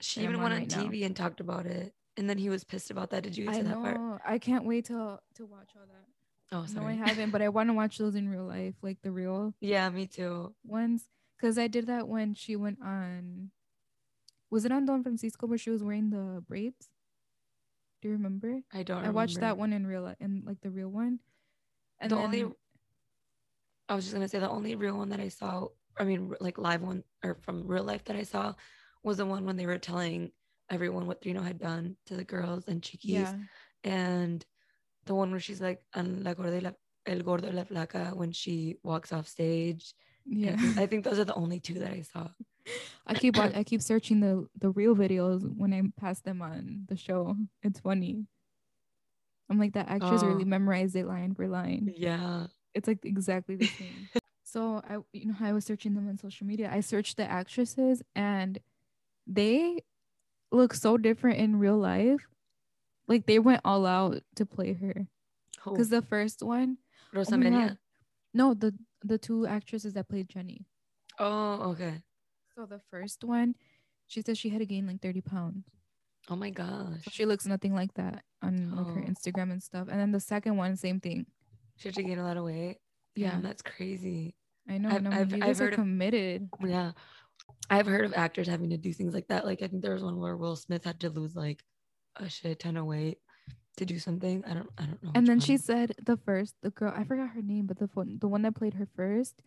She 0.00 0.22
even 0.22 0.40
went 0.40 0.54
on 0.54 0.60
right 0.60 0.70
now. 0.70 0.82
TV 0.82 1.04
and 1.04 1.14
talked 1.16 1.40
about 1.40 1.66
it. 1.66 1.92
And 2.16 2.28
then 2.28 2.38
he 2.38 2.48
was 2.48 2.64
pissed 2.64 2.90
about 2.90 3.10
that. 3.10 3.22
Did 3.22 3.36
you 3.36 3.46
get 3.46 3.54
I 3.54 3.58
to 3.58 3.64
that 3.64 3.74
part? 3.82 3.96
know. 3.96 4.18
I 4.24 4.38
can't 4.38 4.64
wait 4.64 4.86
to 4.86 5.18
to 5.36 5.46
watch 5.46 5.70
all 5.76 5.86
that. 5.86 6.56
Oh, 6.56 6.66
sorry. 6.66 6.96
No. 6.96 7.04
I 7.04 7.08
haven't, 7.08 7.30
but 7.30 7.42
I 7.42 7.48
want 7.48 7.68
to 7.70 7.74
watch 7.74 7.98
those 7.98 8.14
in 8.14 8.28
real 8.28 8.44
life, 8.44 8.74
like 8.82 8.98
the 9.02 9.10
real 9.10 9.54
yeah, 9.60 9.88
me 9.90 10.06
too. 10.06 10.54
ones. 10.64 11.04
Cause 11.40 11.58
I 11.58 11.66
did 11.66 11.88
that 11.88 12.08
when 12.08 12.34
she 12.34 12.56
went 12.56 12.78
on. 12.82 13.50
Was 14.54 14.64
it 14.64 14.70
on 14.70 14.84
Don 14.84 15.02
Francisco 15.02 15.48
where 15.48 15.58
she 15.58 15.70
was 15.70 15.82
wearing 15.82 16.10
the 16.10 16.40
braids? 16.46 16.88
Do 18.00 18.06
you 18.06 18.14
remember? 18.14 18.60
I 18.72 18.84
don't 18.84 19.04
I 19.04 19.10
watched 19.10 19.40
that 19.40 19.58
one 19.58 19.72
in 19.72 19.84
real 19.84 20.02
life, 20.02 20.16
in 20.20 20.44
like 20.46 20.60
the 20.60 20.70
real 20.70 20.90
one. 20.90 21.18
And 21.98 22.08
the 22.08 22.14
then, 22.14 22.24
only 22.24 22.44
I 23.88 23.96
was 23.96 24.04
just 24.04 24.14
gonna 24.14 24.28
say 24.28 24.38
the 24.38 24.48
only 24.48 24.76
real 24.76 24.96
one 24.96 25.08
that 25.08 25.18
I 25.18 25.26
saw, 25.26 25.66
I 25.98 26.04
mean, 26.04 26.32
like 26.38 26.56
live 26.56 26.82
one 26.82 27.02
or 27.24 27.34
from 27.40 27.66
real 27.66 27.82
life 27.82 28.04
that 28.04 28.14
I 28.14 28.22
saw, 28.22 28.54
was 29.02 29.16
the 29.16 29.26
one 29.26 29.44
when 29.44 29.56
they 29.56 29.66
were 29.66 29.76
telling 29.76 30.30
everyone 30.70 31.08
what 31.08 31.20
Trino 31.20 31.42
had 31.42 31.58
done 31.58 31.96
to 32.06 32.14
the 32.14 32.22
girls 32.24 32.68
and 32.68 32.80
Chiquis, 32.80 33.10
yeah, 33.10 33.34
and 33.82 34.46
the 35.06 35.16
one 35.16 35.32
where 35.32 35.40
she's 35.40 35.60
like, 35.60 35.82
"En 35.96 36.22
la 36.22 36.32
gorda 36.32 36.60
la, 36.60 36.70
el 37.06 37.22
gordo 37.22 37.50
la 37.50 37.64
flaca" 37.64 38.14
when 38.14 38.30
she 38.30 38.76
walks 38.84 39.12
off 39.12 39.26
stage. 39.26 39.94
Yeah. 40.26 40.56
I 40.76 40.86
think 40.90 41.04
those 41.04 41.18
are 41.18 41.24
the 41.24 41.34
only 41.34 41.60
two 41.60 41.74
that 41.74 41.90
I 41.90 42.02
saw. 42.02 42.28
I 43.06 43.14
keep 43.14 43.38
I 43.38 43.62
keep 43.62 43.82
searching 43.82 44.20
the 44.20 44.48
the 44.58 44.70
real 44.70 44.94
videos 44.96 45.42
when 45.56 45.74
I 45.74 45.82
pass 46.00 46.20
them 46.20 46.40
on 46.40 46.86
the 46.88 46.96
show. 46.96 47.36
It's 47.62 47.80
funny. 47.80 48.26
I'm 49.50 49.58
like 49.58 49.74
that 49.74 49.88
actress 49.88 50.22
really 50.22 50.44
Oh. 50.44 50.46
memorized 50.46 50.96
it 50.96 51.06
line 51.06 51.34
for 51.34 51.46
line. 51.46 51.92
Yeah. 51.94 52.46
It's 52.72 52.88
like 52.88 53.04
exactly 53.04 53.56
the 53.56 53.66
same. 53.66 54.08
so 54.44 54.80
I 54.88 54.98
you 55.12 55.26
know 55.26 55.34
I 55.40 55.52
was 55.52 55.64
searching 55.66 55.94
them 55.94 56.08
on 56.08 56.16
social 56.16 56.46
media. 56.46 56.70
I 56.72 56.80
searched 56.80 57.18
the 57.18 57.30
actresses 57.30 58.02
and 58.14 58.58
they 59.26 59.82
look 60.50 60.72
so 60.72 60.96
different 60.96 61.38
in 61.38 61.58
real 61.58 61.78
life. 61.78 62.26
Like 63.06 63.26
they 63.26 63.38
went 63.38 63.60
all 63.64 63.84
out 63.84 64.22
to 64.36 64.46
play 64.46 64.72
her. 64.72 65.06
Because 65.64 65.88
the 65.90 66.02
first 66.02 66.42
one, 66.42 66.78
Rosa 67.12 67.34
oh 67.36 67.70
no, 68.34 68.52
the 68.54 68.74
the 69.04 69.18
two 69.18 69.46
actresses 69.46 69.92
that 69.94 70.08
played 70.08 70.28
Jenni. 70.28 70.64
Oh, 71.18 71.70
okay. 71.72 72.02
So 72.56 72.66
the 72.66 72.80
first 72.90 73.22
one, 73.24 73.54
she 74.06 74.22
says 74.22 74.38
she 74.38 74.48
had 74.48 74.60
to 74.60 74.66
gain 74.66 74.86
like 74.86 75.00
30 75.00 75.20
pounds. 75.20 75.64
Oh 76.30 76.36
my 76.36 76.50
gosh. 76.50 77.04
So 77.04 77.10
she 77.10 77.26
looks 77.26 77.46
nothing 77.46 77.74
like 77.74 77.92
that 77.94 78.22
on 78.42 78.74
like 78.74 78.86
her 78.86 79.04
Oh. 79.06 79.10
Instagram 79.10 79.52
and 79.52 79.62
stuff. 79.62 79.88
And 79.90 80.00
then 80.00 80.10
the 80.12 80.20
second 80.20 80.56
one, 80.56 80.76
same 80.76 80.98
thing. 81.00 81.26
She 81.76 81.88
had 81.88 81.94
to 81.96 82.02
gain 82.02 82.18
a 82.18 82.24
lot 82.24 82.36
of 82.36 82.44
weight. 82.44 82.78
Yeah, 83.14 83.32
Damn, 83.32 83.42
that's 83.42 83.62
crazy. 83.62 84.34
I 84.68 84.78
know. 84.78 84.88
I've- 84.88 85.04
like, 85.04 85.14
I've- 85.14 85.42
I've 85.42 85.58
heard 85.58 85.72
of- 85.74 85.78
committed. 85.78 86.48
Yeah. 86.60 86.92
I've 87.68 87.86
heard 87.86 88.04
of 88.04 88.14
actors 88.14 88.46
having 88.48 88.70
to 88.70 88.78
do 88.78 88.92
things 88.92 89.12
like 89.14 89.28
that. 89.28 89.44
Like 89.44 89.60
I 89.62 89.68
think 89.68 89.82
there 89.82 89.92
was 89.92 90.02
one 90.02 90.18
where 90.18 90.36
Will 90.36 90.56
Smith 90.56 90.84
had 90.84 91.00
to 91.00 91.10
lose 91.10 91.36
like 91.36 91.62
a 92.16 92.28
shit 92.28 92.60
ton 92.60 92.76
of 92.76 92.86
weight 92.86 93.18
to 93.76 93.84
do 93.84 93.98
something. 93.98 94.44
I 94.46 94.54
don't 94.54 94.70
I 94.78 94.82
don't 94.84 95.02
know. 95.02 95.10
And 95.14 95.26
then 95.26 95.36
one. 95.36 95.40
she 95.40 95.56
said 95.56 95.94
the 96.02 96.16
first, 96.16 96.54
the 96.62 96.70
girl, 96.70 96.92
I 96.96 97.04
forgot 97.04 97.30
her 97.30 97.42
name, 97.42 97.66
but 97.66 97.78
the 97.78 97.88
one, 97.94 98.18
the 98.20 98.28
one 98.28 98.42
that 98.42 98.54
played 98.54 98.74
her 98.74 98.88
first, 98.96 99.42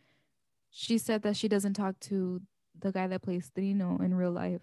she 0.70 0.98
said 0.98 1.22
that 1.24 1.36
she 1.38 1.48
doesn't 1.48 1.74
talk 1.74 2.00
to 2.02 2.42
the 2.80 2.92
guy 2.92 3.08
that 3.08 3.22
plays 3.22 3.52
Trino 3.56 4.02
in 4.04 4.14
real 4.14 4.32
life. 4.32 4.62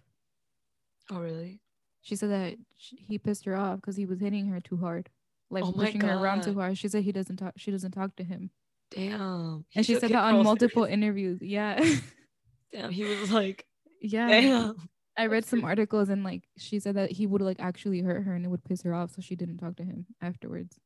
Oh 1.11 1.21
really? 1.21 1.61
She 2.03 2.17
said 2.17 2.31
that 2.31 2.57
he 2.77 3.19
pissed 3.19 3.45
her 3.47 3.57
off 3.57 3.77
because 3.77 3.97
he 3.97 4.05
was 4.07 4.21
hitting 4.21 4.47
her 4.49 4.61
too 4.61 4.77
hard, 4.77 5.09
like 5.51 5.65
Oh 5.65 5.73
pushing 5.73 6.03
her 6.03 6.15
around 6.19 6.43
too 6.43 6.55
hard. 6.55 6.77
She 6.77 6.89
said 6.89 7.03
he 7.03 7.13
doesn't 7.13 7.37
talk. 7.37 7.55
She 7.57 7.71
doesn't 7.71 7.93
talk 7.93 8.15
to 8.17 8.25
him, 8.25 8.51
Damn. 8.91 9.65
He 9.71 9.79
and 9.79 9.87
she 9.87 9.95
said 9.95 10.11
that 10.11 10.23
on 10.25 10.43
multiple 10.45 10.83
serious. 10.85 10.93
interviews. 10.95 11.39
Yeah, 11.43 11.83
Damn, 12.73 12.91
he 12.91 13.05
was 13.05 13.31
like, 13.33 13.67
yeah. 14.01 14.29
damn. 14.29 14.89
I 15.17 15.27
read 15.27 15.45
some 15.45 15.65
articles 15.65 16.09
and 16.09 16.25
like 16.25 16.43
she 16.59 16.81
said 16.81 16.97
that 16.97 17.13
he 17.13 17.27
would 17.27 17.41
like 17.43 17.61
actually 17.61 18.01
hurt 18.01 18.25
her 18.25 18.35
and 18.35 18.45
it 18.45 18.49
would 18.49 18.65
piss 18.65 18.83
her 18.83 18.95
off, 18.95 19.13
so 19.13 19.21
she 19.23 19.37
didn't 19.37 19.59
talk 19.59 19.77
to 19.77 19.85
him 19.85 20.07
afterwards. 20.21 20.79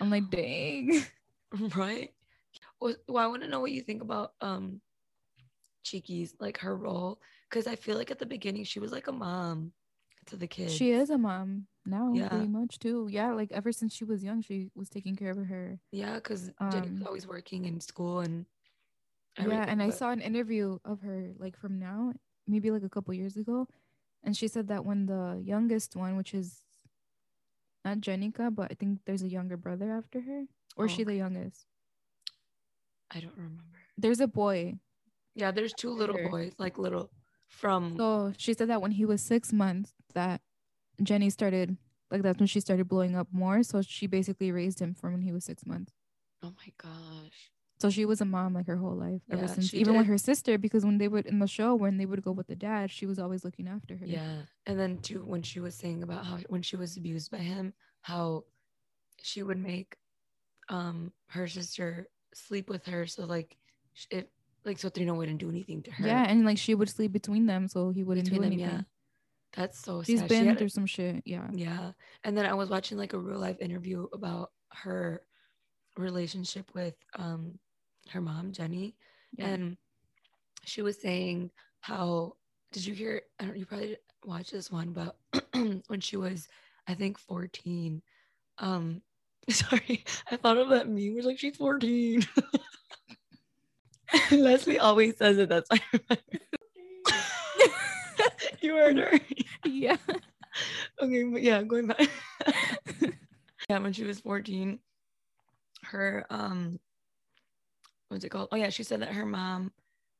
I'm 0.00 0.10
like, 0.10 0.30
dang. 0.30 1.04
right? 1.76 2.10
Well, 2.80 2.94
I 3.08 3.26
want 3.26 3.42
to 3.42 3.48
know 3.48 3.60
what 3.60 3.72
you 3.72 3.80
think 3.82 4.02
about 4.02 4.32
um 4.40 4.80
Chiquis 5.84 6.34
like 6.40 6.58
her 6.58 6.76
role 6.76 7.20
because 7.48 7.66
I 7.66 7.76
feel 7.76 7.96
like 7.96 8.10
at 8.10 8.18
the 8.18 8.26
beginning 8.26 8.64
she 8.64 8.80
was 8.80 8.92
like 8.92 9.06
a 9.06 9.12
mom 9.12 9.72
to 10.26 10.36
the 10.36 10.46
kids. 10.46 10.72
She 10.72 10.92
is 10.92 11.10
a 11.10 11.18
mom 11.18 11.66
now, 11.84 12.12
Yeah. 12.14 12.28
pretty 12.28 12.48
much 12.48 12.78
too. 12.78 13.08
Yeah, 13.10 13.32
like 13.32 13.52
ever 13.52 13.72
since 13.72 13.92
she 13.92 14.04
was 14.04 14.24
young, 14.24 14.40
she 14.42 14.70
was 14.74 14.88
taking 14.88 15.16
care 15.16 15.30
of 15.30 15.36
her. 15.46 15.78
Yeah, 15.92 16.14
because 16.14 16.50
Jenni's 16.70 16.90
Um, 17.02 17.02
always 17.06 17.26
working 17.26 17.66
in 17.66 17.80
school 17.80 18.20
and 18.20 18.46
yeah, 19.38 19.64
and 19.66 19.82
I 19.82 19.90
saw 19.90 20.10
an 20.10 20.20
interview 20.20 20.78
of 20.84 21.00
her 21.00 21.32
like 21.38 21.56
from 21.56 21.78
now, 21.78 22.12
maybe 22.46 22.70
like 22.70 22.82
a 22.82 22.88
couple 22.88 23.14
years 23.14 23.36
ago, 23.36 23.68
and 24.22 24.36
she 24.36 24.48
said 24.48 24.68
that 24.68 24.84
when 24.84 25.06
the 25.06 25.40
youngest 25.44 25.96
one, 25.96 26.16
which 26.16 26.34
is 26.34 26.60
not 27.84 27.98
Jenicka, 27.98 28.54
but 28.54 28.70
I 28.70 28.74
think 28.74 29.00
there's 29.04 29.22
a 29.22 29.28
younger 29.28 29.56
brother 29.56 29.92
after 29.92 30.20
her, 30.20 30.44
or 30.76 30.84
Oh, 30.84 30.88
she 30.88 31.04
the 31.04 31.14
youngest? 31.14 31.66
I 33.10 33.20
don't 33.20 33.36
remember. 33.36 33.62
There's 33.98 34.20
a 34.20 34.26
boy. 34.26 34.74
Yeah, 35.34 35.50
there's 35.50 35.72
two 35.72 35.90
little 35.90 36.16
Her. 36.16 36.28
boys, 36.28 36.52
like 36.58 36.78
little 36.78 37.10
from 37.48 37.96
So 37.96 38.32
she 38.36 38.54
said 38.54 38.68
that 38.70 38.80
when 38.82 38.92
he 38.92 39.04
was 39.04 39.20
six 39.20 39.52
months, 39.52 39.92
that 40.14 40.40
Jenni 41.02 41.30
started 41.30 41.76
like 42.10 42.22
that's 42.22 42.38
when 42.38 42.46
she 42.46 42.60
started 42.60 42.88
blowing 42.88 43.16
up 43.16 43.28
more. 43.32 43.62
So 43.62 43.82
she 43.82 44.06
basically 44.06 44.50
raised 44.52 44.80
him 44.80 44.94
from 44.94 45.12
when 45.12 45.22
he 45.22 45.32
was 45.32 45.44
six 45.44 45.66
months. 45.66 45.92
oh 46.42 46.52
my 46.56 46.72
gosh. 46.78 47.50
So 47.80 47.90
she 47.90 48.04
was 48.04 48.20
a 48.20 48.24
mom 48.24 48.54
like 48.54 48.66
her 48.68 48.76
whole 48.76 48.94
life 48.96 49.20
ever 49.30 49.42
Yeah, 49.42 49.46
since 49.48 49.68
she 49.70 49.78
even 49.78 49.96
with 49.96 50.06
her 50.06 50.16
sister 50.18 50.56
because 50.58 50.84
when 50.84 50.98
they 50.98 51.08
would 51.08 51.26
in 51.26 51.38
the 51.40 51.46
show 51.48 51.74
when 51.74 51.96
they 51.98 52.06
would 52.06 52.22
go 52.22 52.30
with 52.32 52.46
the 52.46 52.54
dad, 52.56 52.90
she 52.90 53.04
was 53.04 53.18
always 53.18 53.44
looking 53.44 53.68
after 53.68 53.96
her. 53.96 54.06
Yeah. 54.06 54.42
And 54.66 54.78
then 54.78 54.98
too, 54.98 55.24
when 55.24 55.42
she 55.42 55.60
was 55.60 55.74
saying 55.74 56.02
about 56.02 56.24
how 56.24 56.38
when 56.48 56.62
she 56.62 56.76
was 56.76 56.96
abused 56.96 57.30
by 57.30 57.38
him, 57.38 57.72
how 58.02 58.44
she 59.22 59.42
would 59.42 59.58
make 59.58 59.96
um 60.68 61.12
her 61.28 61.46
sister 61.48 62.08
sleep 62.32 62.68
with 62.70 62.86
her. 62.86 63.06
So 63.06 63.24
like 63.26 63.56
it 64.10 64.30
like 64.64 64.78
so 64.78 64.88
Trino 64.88 65.14
wouldn't 65.16 65.38
do 65.40 65.50
anything 65.50 65.82
to 65.82 65.90
her. 65.90 66.06
Yeah, 66.06 66.24
and 66.26 66.46
like 66.46 66.58
she 66.58 66.74
would 66.74 66.88
sleep 66.88 67.12
between 67.12 67.44
them 67.46 67.68
so 67.68 67.90
he 67.90 68.02
wouldn't 68.04 68.26
between 68.30 68.42
do 68.42 68.48
them, 68.50 68.60
anything. 68.60 68.78
yeah. 68.78 68.82
That's 69.56 69.78
so 69.80 70.02
She's 70.02 70.20
sad. 70.20 70.28
Been 70.28 70.46
had- 70.46 70.58
through 70.58 70.70
some 70.70 70.86
shit. 70.86 71.22
Yeah. 71.26 71.48
Yeah. 71.52 71.92
And 72.24 72.36
then 72.38 72.46
I 72.46 72.54
was 72.54 72.70
watching 72.70 72.98
like 72.98 73.12
a 73.12 73.18
real 73.18 73.38
life 73.38 73.58
interview 73.60 74.06
about 74.12 74.52
her 74.72 75.22
relationship 75.96 76.70
with 76.74 76.94
um 77.16 77.58
her 78.10 78.20
mom, 78.20 78.52
Jenni. 78.52 78.94
Yeah. 79.36 79.46
And 79.46 79.76
she 80.64 80.82
was 80.82 81.00
saying 81.00 81.50
how 81.80 82.36
did 82.72 82.86
you 82.86 82.94
hear 82.94 83.22
I 83.38 83.44
don't 83.44 83.56
you 83.56 83.66
probably 83.66 83.96
watched 84.24 84.52
this 84.52 84.70
one, 84.70 84.92
but 84.92 85.16
when 85.86 86.00
she 86.00 86.16
was 86.16 86.48
I 86.86 86.94
think 86.94 87.18
14. 87.18 88.02
Um 88.58 89.02
sorry, 89.50 90.04
I 90.30 90.36
thought 90.36 90.56
of 90.56 90.70
that 90.70 90.88
meme 90.88 91.14
was 91.14 91.26
like 91.26 91.38
she's 91.38 91.56
14. 91.56 92.26
Leslie 94.30 94.78
always 94.78 95.16
says 95.16 95.38
it, 95.38 95.48
that's 95.48 95.68
why 95.70 95.80
you 98.60 98.76
heard 98.76 98.98
her. 98.98 99.18
yeah. 99.64 99.96
okay, 101.00 101.24
but 101.24 101.42
yeah, 101.42 101.62
going 101.62 101.88
back. 101.88 102.08
yeah, 103.68 103.78
when 103.78 103.92
she 103.92 104.04
was 104.04 104.20
14, 104.20 104.78
her 105.82 106.24
um 106.30 106.78
what's 108.14 108.24
it 108.24 108.30
called? 108.30 108.48
Oh 108.52 108.56
yeah, 108.56 108.70
she 108.70 108.82
said 108.82 109.00
that 109.00 109.12
her 109.14 109.26
mom 109.26 109.72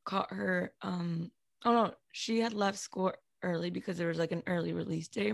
caught 0.05 0.31
her 0.31 0.73
um 0.81 1.31
oh 1.65 1.73
no, 1.73 1.93
she 2.13 2.39
had 2.39 2.53
left 2.53 2.77
school 2.77 3.13
early 3.43 3.69
because 3.69 3.97
there 3.97 4.07
was 4.07 4.19
like 4.19 4.31
an 4.31 4.43
early 4.47 4.73
release 4.73 5.07
day. 5.07 5.33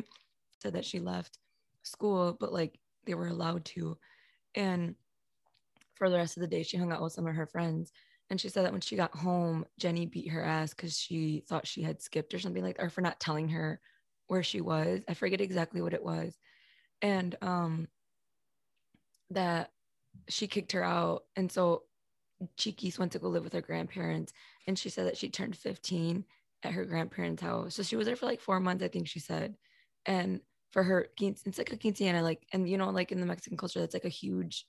Said 0.62 0.74
that 0.74 0.86
she 0.86 1.00
left 1.00 1.40
school, 1.84 2.38
but 2.40 2.54
like 2.54 2.80
they 3.06 3.16
were 3.16 3.28
allowed 3.28 3.66
to. 3.66 3.98
And 4.56 4.96
for 5.96 6.10
the 6.10 6.18
rest 6.18 6.38
of 6.38 6.42
the 6.42 6.48
day, 6.48 6.64
she 6.64 6.78
hung 6.78 6.92
out 6.92 7.02
with 7.02 7.14
some 7.14 7.28
of 7.28 7.36
her 7.36 7.46
friends. 7.46 7.92
And 8.30 8.40
she 8.40 8.50
said 8.50 8.66
that 8.66 8.72
when 8.72 8.82
she 8.82 8.96
got 8.96 9.16
home, 9.16 9.66
Jenni 9.80 10.10
beat 10.10 10.30
her 10.30 10.44
ass 10.44 10.74
because 10.74 10.98
she 10.98 11.44
thought 11.48 11.68
she 11.68 11.82
had 11.82 12.02
skipped 12.02 12.34
or 12.34 12.40
something 12.40 12.64
like 12.64 12.78
or 12.80 12.90
for 12.90 13.02
not 13.02 13.20
telling 13.20 13.50
her 13.50 13.80
where 14.28 14.44
she 14.44 14.62
was. 14.62 15.02
I 15.10 15.14
forget 15.14 15.42
exactly 15.42 15.82
what 15.82 15.94
it 15.94 16.04
was. 16.04 16.38
And 17.02 17.36
um 17.42 17.88
that 19.32 19.72
she 20.30 20.48
kicked 20.48 20.74
her 20.74 20.84
out. 20.84 21.24
And 21.36 21.52
so 21.52 21.84
Chiquis 22.58 22.98
went 23.00 23.12
to 23.14 23.20
go 23.20 23.30
live 23.30 23.44
with 23.44 23.54
her 23.54 23.62
grandparents. 23.62 24.34
And 24.68 24.78
she 24.78 24.90
said 24.90 25.08
that 25.08 25.18
she 25.18 25.30
turned 25.30 25.56
15 25.58 26.26
at 26.64 26.74
her 26.74 26.86
grandparents' 26.86 27.42
house. 27.42 27.76
So 27.76 27.84
she 27.84 27.96
was 27.96 28.06
there 28.08 28.16
for 28.16 28.26
like 28.26 28.42
four 28.42 28.60
months, 28.60 28.84
I 28.84 28.88
think 28.88 29.08
she 29.08 29.20
said. 29.20 29.56
And 30.06 30.42
for 30.72 30.84
her, 30.84 31.08
it's 31.20 31.58
like 31.58 31.74
a 31.74 31.78
quinceañera, 31.78 32.24
like, 32.24 32.46
and 32.54 32.68
you 32.70 32.78
know, 32.78 32.90
like 32.90 33.12
in 33.12 33.20
the 33.20 33.26
Mexican 33.26 33.58
culture, 33.58 33.80
that's 33.80 33.94
like 33.94 34.06
a 34.06 34.10
huge, 34.10 34.66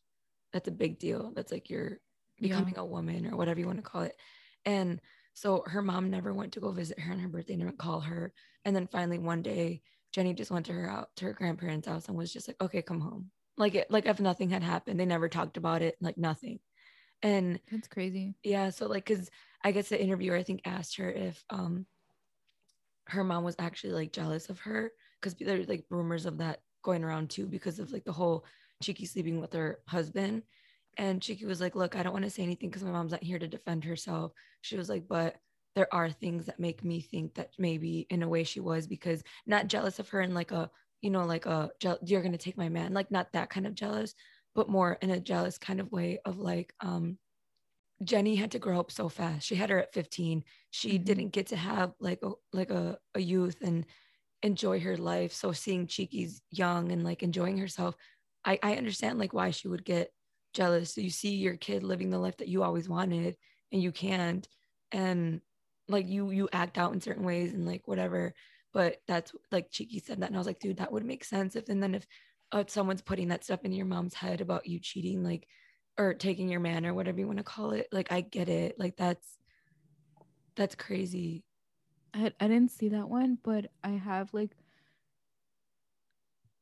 that's 0.53 0.69
a 0.69 0.73
big 0.73 0.99
deal. 0.99 1.33
That's 1.35 1.53
like 1.53 1.71
you're 1.71 2.01
Yeah. 2.39 2.49
becoming 2.49 2.77
a 2.79 2.85
woman 2.85 3.27
or 3.27 3.37
whatever 3.37 3.61
you 3.61 3.67
want 3.67 3.79
to 3.79 3.83
call 3.89 4.03
it. 4.03 4.17
And 4.65 5.01
so 5.35 5.63
her 5.67 5.83
mom 5.83 6.11
never 6.11 6.35
went 6.35 6.53
to 6.55 6.61
go 6.61 6.73
visit 6.73 6.99
her 6.99 7.13
on 7.13 7.19
her 7.21 7.29
birthday, 7.29 7.57
didn't 7.57 7.79
call 7.79 8.01
her. 8.01 8.33
And 8.65 8.75
then 8.75 8.87
finally 8.89 9.19
one 9.19 9.43
day, 9.43 9.83
Jenni 10.15 10.35
just 10.37 10.51
went 10.51 10.67
to 10.67 10.73
her 10.73 10.91
out 10.91 11.09
to 11.17 11.25
her 11.27 11.33
grandparents' 11.33 11.89
house 11.89 12.09
and 12.09 12.17
was 12.17 12.33
just 12.33 12.49
like, 12.49 12.61
okay, 12.61 12.83
come 12.83 13.01
home. 13.01 13.31
Like 13.57 13.75
it, 13.75 13.91
like 13.91 14.07
if 14.07 14.21
nothing 14.21 14.51
had 14.51 14.63
happened, 14.63 14.99
they 15.01 15.07
never 15.07 15.29
talked 15.29 15.57
about 15.57 15.83
it, 15.83 15.97
like 16.01 16.19
nothing. 16.19 16.59
And 17.23 17.61
That's 17.71 17.89
crazy. 17.89 18.35
yeah, 18.43 18.71
so 18.71 18.87
like, 18.87 19.07
cause 19.07 19.31
I 19.65 19.73
guess 19.73 19.89
the 19.89 20.03
interviewer 20.03 20.37
I 20.37 20.43
think 20.43 20.63
asked 20.65 20.97
her 20.97 21.11
if 21.11 21.45
um 21.51 21.87
her 23.07 23.25
mom 23.25 23.45
was 23.45 23.57
actually 23.59 23.93
like 23.93 24.13
jealous 24.13 24.49
of 24.49 24.61
her, 24.61 24.93
because 25.21 25.35
there's 25.35 25.69
like 25.69 25.85
rumors 25.91 26.27
of 26.27 26.39
that 26.39 26.61
going 26.83 27.05
around 27.05 27.31
too, 27.31 27.47
because 27.47 27.79
of 27.79 27.93
like 27.93 28.05
the 28.05 28.13
whole 28.13 28.45
Chiquis 28.83 29.13
sleeping 29.13 29.41
with 29.41 29.53
her 29.53 29.79
husband. 29.87 30.43
And 30.99 31.23
Chiquis 31.23 31.47
was 31.47 31.61
like, 31.61 31.75
Look, 31.75 31.97
I 31.97 32.03
don't 32.03 32.13
want 32.13 32.25
to 32.25 32.31
say 32.31 32.43
anything 32.43 32.69
because 32.69 32.85
my 32.85 32.91
mom's 32.91 33.13
not 33.13 33.23
here 33.23 33.39
to 33.39 33.49
defend 33.49 33.85
herself. 33.85 34.33
She 34.61 34.77
was 34.77 34.89
like, 34.89 35.07
But 35.09 35.37
there 35.75 35.93
are 35.95 36.11
things 36.11 36.47
that 36.47 36.61
make 36.61 36.85
me 36.85 37.01
think 37.01 37.35
that 37.35 37.51
maybe 37.59 38.07
in 38.11 38.23
a 38.23 38.29
way 38.29 38.45
she 38.45 38.61
was 38.61 38.87
because 38.87 39.23
not 39.47 39.69
jealous 39.69 39.99
of 39.99 40.09
her 40.11 40.21
in 40.21 40.35
like 40.35 40.53
a, 40.53 40.71
you 41.01 41.11
know, 41.11 41.25
like 41.25 41.47
a, 41.47 41.71
you're 42.05 42.21
going 42.21 42.33
to 42.33 42.39
take 42.39 42.59
my 42.59 42.69
man, 42.69 42.93
like 42.93 43.11
not 43.11 43.33
that 43.33 43.49
kind 43.49 43.67
of 43.67 43.75
jealous, 43.75 44.15
but 44.55 44.69
more 44.69 44.95
in 45.03 45.11
a 45.11 45.21
jealous 45.21 45.59
kind 45.59 45.81
of 45.81 45.93
way 45.93 46.19
of 46.25 46.39
like, 46.39 46.75
um, 46.81 47.19
Jenni 48.03 48.37
had 48.37 48.51
to 48.53 48.59
grow 48.59 48.81
up 48.81 48.91
so 48.91 49.09
fast. 49.09 49.47
She 49.47 49.55
had 49.55 49.71
her 49.71 49.79
at 49.79 49.93
15. 49.95 50.45
She 50.71 50.99
Mhm. 50.99 51.05
didn't 51.05 51.29
get 51.31 51.47
to 51.49 51.57
have 51.57 51.95
like 52.01 52.23
a 52.23 52.33
like 52.53 52.71
a, 52.71 52.99
a 53.15 53.21
youth 53.21 53.61
and 53.63 53.87
enjoy 54.43 54.81
her 54.81 54.97
life. 54.97 55.33
So 55.33 55.53
seeing 55.53 55.87
Chiquis 55.87 56.43
young 56.51 56.93
and 56.93 57.05
like 57.05 57.23
enjoying 57.23 57.59
herself, 57.59 57.97
I, 58.45 58.59
I 58.63 58.77
understand 58.77 59.19
like 59.19 59.33
why 59.33 59.51
she 59.51 59.69
would 59.69 59.85
get 59.85 60.13
jealous. 60.55 60.95
So 60.95 61.01
you 61.01 61.11
see 61.11 61.37
your 61.37 61.57
kid 61.57 61.83
living 61.85 62.11
the 62.11 62.19
life 62.19 62.37
that 62.39 62.49
you 62.49 62.63
always 62.63 62.89
wanted 62.89 63.37
and 63.73 63.83
you 63.83 63.93
can't. 63.93 64.49
And 64.93 65.41
like 65.89 66.07
you 66.09 66.31
you 66.31 66.49
act 66.53 66.79
out 66.79 66.93
in 66.93 67.01
certain 67.01 67.25
ways 67.25 67.55
and 67.55 67.67
like 67.67 67.87
whatever. 67.89 68.35
But 68.73 68.99
that's 69.07 69.33
like 69.53 69.71
Chiquis 69.71 70.07
said 70.07 70.21
that. 70.21 70.27
And 70.29 70.37
I 70.37 70.39
was 70.39 70.47
like, 70.47 70.61
dude, 70.61 70.79
that 70.79 70.93
would 70.93 71.05
make 71.05 71.25
sense 71.25 71.57
if 71.57 71.69
and 71.69 71.83
then 71.83 71.95
if 71.95 72.07
uh, 72.53 72.65
someone's 72.67 73.03
putting 73.03 73.29
that 73.29 73.45
stuff 73.45 73.65
in 73.65 73.73
your 73.73 73.87
mom's 73.87 74.15
head 74.15 74.41
about 74.41 74.67
you 74.67 74.79
cheating, 74.79 75.25
like 75.25 75.49
or 75.99 76.15
taking 76.15 76.49
your 76.49 76.61
man 76.61 76.87
or 76.87 76.95
whatever 76.95 77.19
you 77.19 77.27
want 77.27 77.39
to 77.39 77.45
call 77.45 77.73
it. 77.73 77.89
Like 77.93 78.13
I 78.13 78.21
get 78.21 78.49
it. 78.49 78.79
Like 78.79 78.97
that's 78.97 79.27
that's 80.55 80.75
crazy. 80.75 81.45
I 82.15 82.33
I 82.39 82.49
didn't 82.49 82.71
see 82.71 82.91
that 82.91 83.09
one, 83.09 83.39
but 83.43 83.71
I 83.83 83.91
have 83.91 84.33
like 84.33 84.53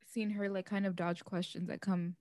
seen 0.07 0.31
her 0.31 0.49
like 0.49 0.67
kind 0.67 0.87
of 0.87 0.97
dodge 0.97 1.25
questions 1.25 1.69
that 1.69 1.81
come 1.81 2.17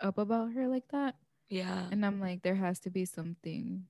up 0.00 0.18
about 0.18 0.52
her 0.52 0.68
like 0.68 0.88
that. 0.92 1.16
Yeah. 1.48 1.86
And 1.90 2.06
I'm 2.06 2.20
like, 2.20 2.42
there 2.42 2.54
has 2.54 2.80
to 2.80 2.90
be 2.90 3.04
something 3.04 3.84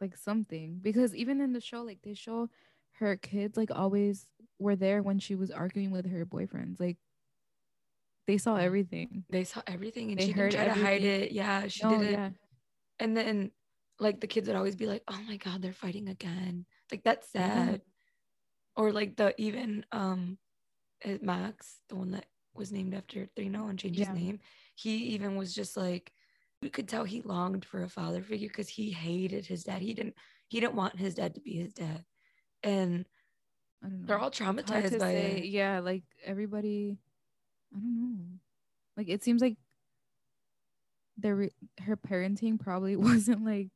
like 0.00 0.16
something. 0.16 0.78
Because 0.82 1.14
even 1.14 1.40
in 1.40 1.52
the 1.52 1.60
show, 1.60 1.82
like 1.82 2.00
they 2.02 2.14
show 2.14 2.50
her 2.98 3.16
kids 3.16 3.56
like 3.56 3.70
always 3.74 4.26
were 4.58 4.76
there 4.76 5.02
when 5.02 5.18
she 5.18 5.34
was 5.34 5.50
arguing 5.50 5.90
with 5.90 6.06
her 6.10 6.26
boyfriends. 6.26 6.78
Like 6.78 6.98
they 8.26 8.38
saw 8.38 8.56
everything. 8.56 9.24
They 9.30 9.44
saw 9.44 9.62
everything 9.66 10.10
and 10.10 10.20
They 10.20 10.26
she 10.26 10.32
heard 10.32 10.50
didn't 10.52 10.66
try 10.66 10.74
to 10.74 10.84
hide 10.84 11.02
it. 11.04 11.32
Yeah, 11.32 11.66
she 11.68 11.82
No, 11.84 11.90
did 11.90 12.02
it. 12.02 12.12
yeah. 12.12 12.30
And 12.98 13.16
then 13.16 13.50
like 13.98 14.20
the 14.20 14.26
kids 14.26 14.48
would 14.48 14.56
always 14.56 14.76
be 14.76 14.86
like, 14.86 15.02
"Oh 15.08 15.20
my 15.26 15.36
god, 15.36 15.62
they're 15.62 15.72
fighting 15.72 16.08
again." 16.08 16.66
Like 16.90 17.02
that's 17.04 17.28
Yeah. 17.34 17.54
sad. 17.54 17.82
Or 18.76 18.92
like 18.92 19.16
the 19.16 19.34
even 19.40 19.84
um 19.92 20.38
Max, 21.20 21.80
the 21.88 21.96
one 21.96 22.12
that 22.12 22.26
was 22.54 22.70
named 22.70 22.94
after 22.94 23.26
Trino 23.36 23.68
and 23.68 23.78
changed 23.78 23.98
Yeah. 23.98 24.12
his 24.12 24.14
name, 24.22 24.38
he 24.76 24.96
even 25.14 25.36
was 25.36 25.54
just 25.54 25.76
like 25.76 26.12
you 26.60 26.70
could 26.70 26.88
tell 26.88 27.04
he 27.04 27.22
longed 27.22 27.64
for 27.64 27.82
a 27.82 27.88
father 27.88 28.22
figure 28.22 28.48
because 28.48 28.68
he 28.68 28.90
hated 28.90 29.46
his 29.46 29.64
dad. 29.64 29.82
He 29.82 29.94
didn't 29.94 30.14
he 30.48 30.60
didn't 30.60 30.74
want 30.76 30.96
his 30.98 31.14
dad 31.14 31.34
to 31.34 31.40
be 31.40 31.54
his 31.54 31.72
dad. 31.72 32.04
And 32.62 33.06
I 33.82 33.88
don't 33.88 34.00
know. 34.02 34.06
they're 34.06 34.18
all 34.18 34.30
traumatized 34.30 34.98
by 34.98 35.10
say. 35.12 35.38
it. 35.38 35.46
Yeah, 35.46 35.80
like 35.80 36.04
everybody 36.24 36.98
I 37.74 37.78
don't 37.78 37.96
know. 38.18 38.38
Like 38.96 39.08
it 39.08 39.22
seems 39.24 39.40
like 39.42 39.56
their 41.16 41.34
re- 41.36 41.52
her 41.80 41.96
parenting 41.96 42.58
probably 42.58 42.96
wasn't 43.10 43.44
like 43.44 43.68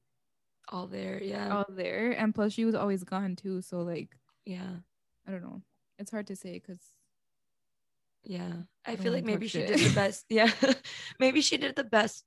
All 0.68 0.86
there. 0.86 1.22
Yeah. 1.22 1.54
all 1.54 1.66
there 1.68 2.10
and 2.12 2.34
plus 2.34 2.52
she 2.52 2.64
was 2.64 2.74
always 2.74 3.04
gone 3.04 3.36
too 3.36 3.60
so 3.62 3.80
like 3.82 4.08
yeah. 4.44 4.76
i 5.26 5.30
don't 5.30 5.42
know 5.42 5.60
it's 5.98 6.10
hard 6.10 6.26
to 6.28 6.36
say 6.36 6.54
because 6.54 6.80
Yeah. 8.24 8.52
I, 8.84 8.94
don't 8.94 9.02
feel 9.02 9.12
like 9.12 9.24
maybe 9.24 9.48
she 9.48 9.64
did 9.64 9.78
the 9.78 9.94
best. 10.02 10.26
Yeah. 10.28 10.50
maybe 11.20 11.40
she 11.40 11.56
did 11.56 11.76
the 11.76 11.84
best. 11.84 12.24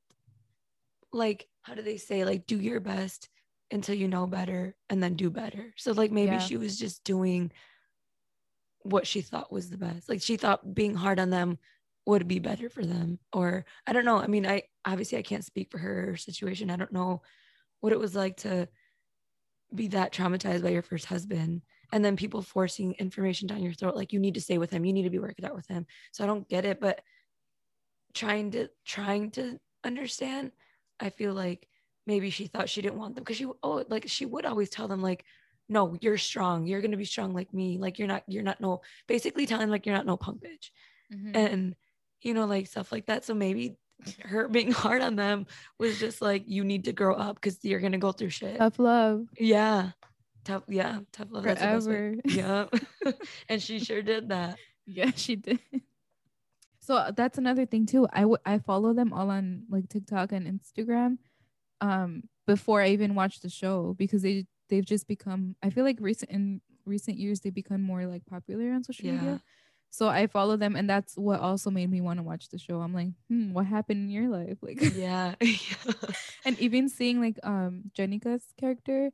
Like, 1.11 1.47
how 1.61 1.73
do 1.75 1.81
they 1.81 1.97
say? 1.97 2.23
Like, 2.25 2.45
do 2.47 2.57
your 2.59 2.79
best 2.79 3.29
until 3.71 3.95
you 3.95 4.07
know 4.07 4.25
better 4.27 4.75
and 4.89 5.03
then 5.03 5.15
do 5.15 5.29
better. 5.29 5.73
So, 5.77 5.91
like, 5.91 6.11
maybe 6.11 6.31
Yeah. 6.33 6.39
she 6.39 6.57
was 6.57 6.79
just 6.79 7.03
doing 7.03 7.51
what 8.89 9.07
she 9.07 9.21
thought 9.21 9.51
was 9.51 9.69
the 9.69 9.77
best. 9.77 10.09
Like, 10.09 10.21
she 10.21 10.37
thought 10.37 10.73
being 10.75 10.95
hard 10.95 11.19
on 11.19 11.29
them 11.29 11.57
would 12.05 12.27
be 12.27 12.39
better 12.39 12.69
for 12.69 12.85
them. 12.85 13.19
Or 13.33 13.65
I 13.85 13.93
don't 13.93 14.05
know. 14.05 14.17
I 14.17 14.27
mean, 14.27 14.45
I 14.45 14.63
obviously 14.85 15.17
I 15.17 15.23
can't 15.23 15.45
speak 15.45 15.71
for 15.71 15.77
her 15.77 16.15
situation. 16.17 16.69
I 16.69 16.75
don't 16.75 16.91
know 16.93 17.21
what 17.81 17.93
it 17.93 17.99
was 17.99 18.15
like 18.15 18.37
to 18.37 18.67
be 19.73 19.87
that 19.89 20.13
traumatized 20.13 20.63
by 20.63 20.69
your 20.69 20.81
first 20.81 21.05
husband 21.05 21.61
and 21.91 22.03
then 22.03 22.15
people 22.15 22.41
forcing 22.41 22.93
information 22.93 23.47
down 23.47 23.63
your 23.63 23.73
throat 23.73 23.95
like 23.95 24.13
you 24.13 24.19
need 24.19 24.33
to 24.33 24.41
stay 24.41 24.57
with 24.57 24.71
him 24.71 24.85
you 24.85 24.93
need 24.93 25.03
to 25.03 25.09
be 25.09 25.19
working 25.19 25.45
out 25.45 25.55
with 25.55 25.67
him 25.67 25.85
so 26.11 26.23
i 26.23 26.27
don't 26.27 26.49
get 26.49 26.65
it 26.65 26.79
but 26.79 27.01
trying 28.13 28.51
to 28.51 28.67
trying 28.85 29.29
to 29.29 29.59
understand 29.83 30.51
i 30.99 31.09
feel 31.09 31.33
like 31.33 31.67
maybe 32.07 32.29
she 32.29 32.47
thought 32.47 32.69
she 32.69 32.81
didn't 32.81 32.97
want 32.97 33.15
them 33.15 33.23
because 33.23 33.37
she 33.37 33.45
oh 33.63 33.83
like 33.89 34.07
she 34.07 34.25
would 34.25 34.45
always 34.45 34.69
tell 34.69 34.87
them 34.87 35.01
like 35.01 35.23
no 35.69 35.95
you're 36.01 36.17
strong 36.17 36.65
you're 36.67 36.81
gonna 36.81 36.97
be 36.97 37.05
strong 37.05 37.33
like 37.33 37.53
me 37.53 37.77
like 37.77 37.99
you're 37.99 38.07
not 38.07 38.23
you're 38.27 38.43
not 38.43 38.59
no 38.59 38.81
basically 39.07 39.45
telling 39.45 39.69
like 39.69 39.85
you're 39.85 39.95
not 39.95 40.05
no 40.05 40.17
punk 40.17 40.41
bitch 40.43 40.71
Mm-hmm. 41.13 41.35
and 41.35 41.75
you 42.21 42.35
know 42.35 42.45
like 42.45 42.67
stuff 42.67 42.91
like 42.91 43.07
that 43.07 43.25
so 43.25 43.33
maybe 43.33 43.77
her 44.25 44.47
being 44.47 44.71
hard 44.83 45.01
on 45.01 45.15
them 45.15 45.47
was 45.79 45.99
just 45.99 46.21
like 46.21 46.43
you 46.47 46.63
need 46.63 46.83
to 46.85 46.93
grow 46.93 47.15
up 47.15 47.35
because 47.35 47.57
you're 47.63 47.79
gonna 47.79 47.97
go 47.97 48.11
through 48.11 48.29
shit. 48.29 48.57
Tough 48.57 48.77
love. 48.77 49.25
Yeah. 49.37 49.91
Tough, 50.45 50.63
yeah, 50.69 50.99
tough 51.11 51.27
love. 51.31 51.43
that's 51.43 51.59
the 51.61 51.67
best 51.67 51.87
way. 51.89 51.95
Forever. 51.95 52.69
Yeah. 53.03 53.11
and 53.49 53.61
she 53.61 53.79
sure 53.79 54.01
did 54.03 54.29
that. 54.29 54.57
Yeah, 54.85 55.11
she 55.15 55.35
did. 55.35 55.59
So 56.79 56.95
uh, 56.95 57.11
that's 57.11 57.37
another 57.37 57.65
thing 57.65 57.85
too. 57.85 58.07
I 58.13 58.21
w- 58.21 58.37
I 58.45 58.59
follow 58.59 58.93
them 58.93 59.11
all 59.13 59.29
on 59.31 59.63
like 59.69 59.89
TikTok 59.89 60.31
and 60.31 60.45
Instagram 60.47 61.17
um 61.81 62.23
before 62.45 62.81
I 62.81 62.89
even 62.89 63.15
watch 63.15 63.41
the 63.41 63.49
show 63.49 63.95
because 63.97 64.21
they 64.21 64.45
they've 64.69 64.85
just 64.85 65.07
become 65.07 65.55
I 65.63 65.69
feel 65.69 65.83
like 65.83 65.97
recent 65.99 66.31
in 66.31 66.61
recent 66.85 67.17
years 67.17 67.41
they 67.41 67.49
become 67.49 67.81
more 67.81 68.05
like 68.05 68.25
popular 68.25 68.71
on 68.71 68.83
social 68.83 69.05
Yeah. 69.07 69.13
media. 69.13 69.41
So 69.91 70.07
I 70.07 70.27
follow 70.27 70.55
them 70.55 70.75
and 70.75 70.87
that's 70.89 71.17
what 71.17 71.39
also 71.39 71.69
made 71.71 71.89
me 71.89 71.99
want 72.01 72.19
to 72.19 72.23
watch 72.23 72.49
the 72.49 72.59
show. 72.59 72.79
I'm 72.81 72.93
like, 72.93 73.09
hmm, 73.27 73.53
what 73.53 73.65
happened 73.65 74.01
in 74.03 74.09
your 74.09 74.29
life? 74.29 74.57
Like 74.63 74.81
Yeah. 74.93 75.35
and 76.45 76.59
even 76.59 76.89
seeing 76.89 77.19
like 77.19 77.37
um 77.43 77.91
Jenicka's 77.97 78.43
character 78.59 79.11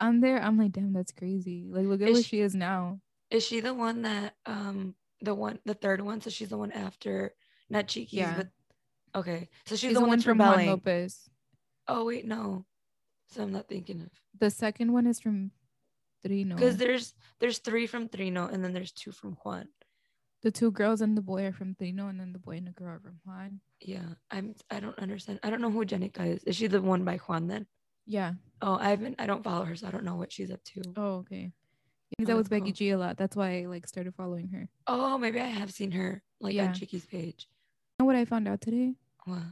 on 0.00 0.20
there, 0.20 0.42
I'm 0.42 0.56
like, 0.58 0.72
damn, 0.72 0.92
that's 0.92 1.12
crazy. 1.12 1.68
Like 1.70 1.86
look 1.86 2.00
at 2.02 2.08
Is 2.08 2.14
where 2.14 2.22
she- 2.22 2.28
she 2.28 2.40
is 2.40 2.54
now. 2.54 3.00
Is 3.30 3.44
she 3.46 3.60
the 3.60 3.72
one 3.74 4.02
that 4.02 4.34
um 4.46 4.94
the 5.20 5.34
one 5.34 5.60
the 5.64 5.74
third 5.74 6.00
one? 6.00 6.20
So 6.20 6.30
she's 6.30 6.48
the 6.48 6.58
one 6.58 6.72
after 6.72 7.34
not 7.68 7.86
Chiquis 7.86 8.18
Yeah. 8.18 8.36
but 8.36 8.48
okay. 9.14 9.48
So 9.66 9.76
she's, 9.76 9.90
She's 9.90 9.94
the, 9.94 10.00
one, 10.00 10.10
that's 10.10 10.24
from 10.24 10.38
Juan. 10.38 10.66
Lopez. 10.66 11.30
Oh 11.86 12.04
wait, 12.06 12.26
no. 12.26 12.64
So 13.30 13.42
I'm 13.42 13.52
not 13.52 13.68
thinking 13.68 14.00
of 14.02 14.10
The 14.38 14.50
second 14.50 14.92
one 14.92 15.06
is 15.06 15.20
from 15.20 15.52
Trino. 16.26 16.56
because 16.56 16.76
there's 16.76 17.14
there's 17.38 17.58
three 17.58 17.86
from 17.86 18.08
Trino 18.08 18.52
and 18.52 18.62
then 18.64 18.72
there's 18.72 18.92
two 18.92 19.12
from 19.12 19.36
Juan. 19.44 19.68
the 20.42 20.50
two 20.50 20.70
girls 20.70 21.00
and 21.00 21.16
the 21.16 21.22
boy 21.22 21.44
are 21.44 21.52
from 21.52 21.74
Trino, 21.74 22.08
and 22.08 22.18
then 22.18 22.32
the 22.32 22.38
boy 22.38 22.56
and 22.56 22.66
the 22.66 22.72
girl 22.72 22.94
are 22.96 23.00
from 23.00 23.20
Juan. 23.24 23.60
Yeah, 23.80 24.08
I'm 24.30 24.54
I 24.70 24.80
don't 24.80 24.98
understand. 24.98 25.38
I 25.42 25.50
don't 25.50 25.60
know 25.60 25.70
who 25.70 25.84
Jenicka 25.84 26.24
is. 26.36 26.44
Is 26.44 26.56
she 26.56 26.66
the 26.66 26.80
one 26.80 27.04
by 27.04 27.16
Juan 27.18 27.46
then? 27.46 27.66
Yeah. 28.06 28.32
Oh, 28.62 28.76
I 28.80 28.88
haven't. 28.90 29.16
I 29.20 29.26
don't 29.26 29.44
follow 29.44 29.64
her, 29.64 29.76
so 29.76 29.86
I 29.86 29.90
don't 29.90 30.04
know 30.04 30.16
what 30.16 30.32
she's 30.32 30.50
up 30.50 30.62
to. 30.72 30.80
Oh, 30.96 31.12
okay. 31.24 31.52
Because 32.10 32.24
Oh, 32.24 32.26
that 32.32 32.36
was 32.36 32.48
Becky 32.48 32.72
cool. 32.72 32.72
G 32.72 32.90
a 32.90 32.98
lot. 32.98 33.16
That's 33.16 33.36
why 33.36 33.60
I 33.62 33.66
like 33.66 33.86
started 33.86 34.14
following 34.16 34.48
her. 34.48 34.68
Oh, 34.86 35.16
maybe 35.18 35.40
I 35.40 35.46
have 35.46 35.70
seen 35.72 35.92
her 35.92 36.22
like 36.40 36.54
Yeah. 36.54 36.68
on 36.68 36.74
Chiquis 36.74 37.06
page. 37.06 37.46
You 37.48 38.02
know 38.02 38.06
what 38.06 38.16
I 38.16 38.24
found 38.24 38.48
out 38.48 38.60
today? 38.60 38.94
What? 39.26 39.42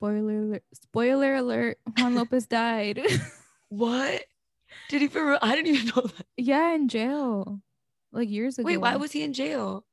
Spoiler 0.00 0.38
alert! 0.40 0.62
Spoiler 0.72 1.34
alert! 1.34 1.78
Juan 1.98 2.14
Lopez 2.14 2.46
died. 2.46 3.00
What? 3.68 4.24
Did 4.88 5.02
he 5.02 5.06
for 5.08 5.24
real? 5.24 5.38
I 5.40 5.54
didn't 5.54 5.74
even 5.74 5.86
know 5.94 6.02
that. 6.02 6.26
yeah, 6.36 6.74
in 6.74 6.88
jail, 6.88 7.60
like 8.10 8.28
years 8.28 8.58
ago. 8.58 8.66
Wait, 8.66 8.78
why 8.78 8.96
was 8.96 9.12
he 9.12 9.22
in 9.22 9.32
jail? 9.32 9.84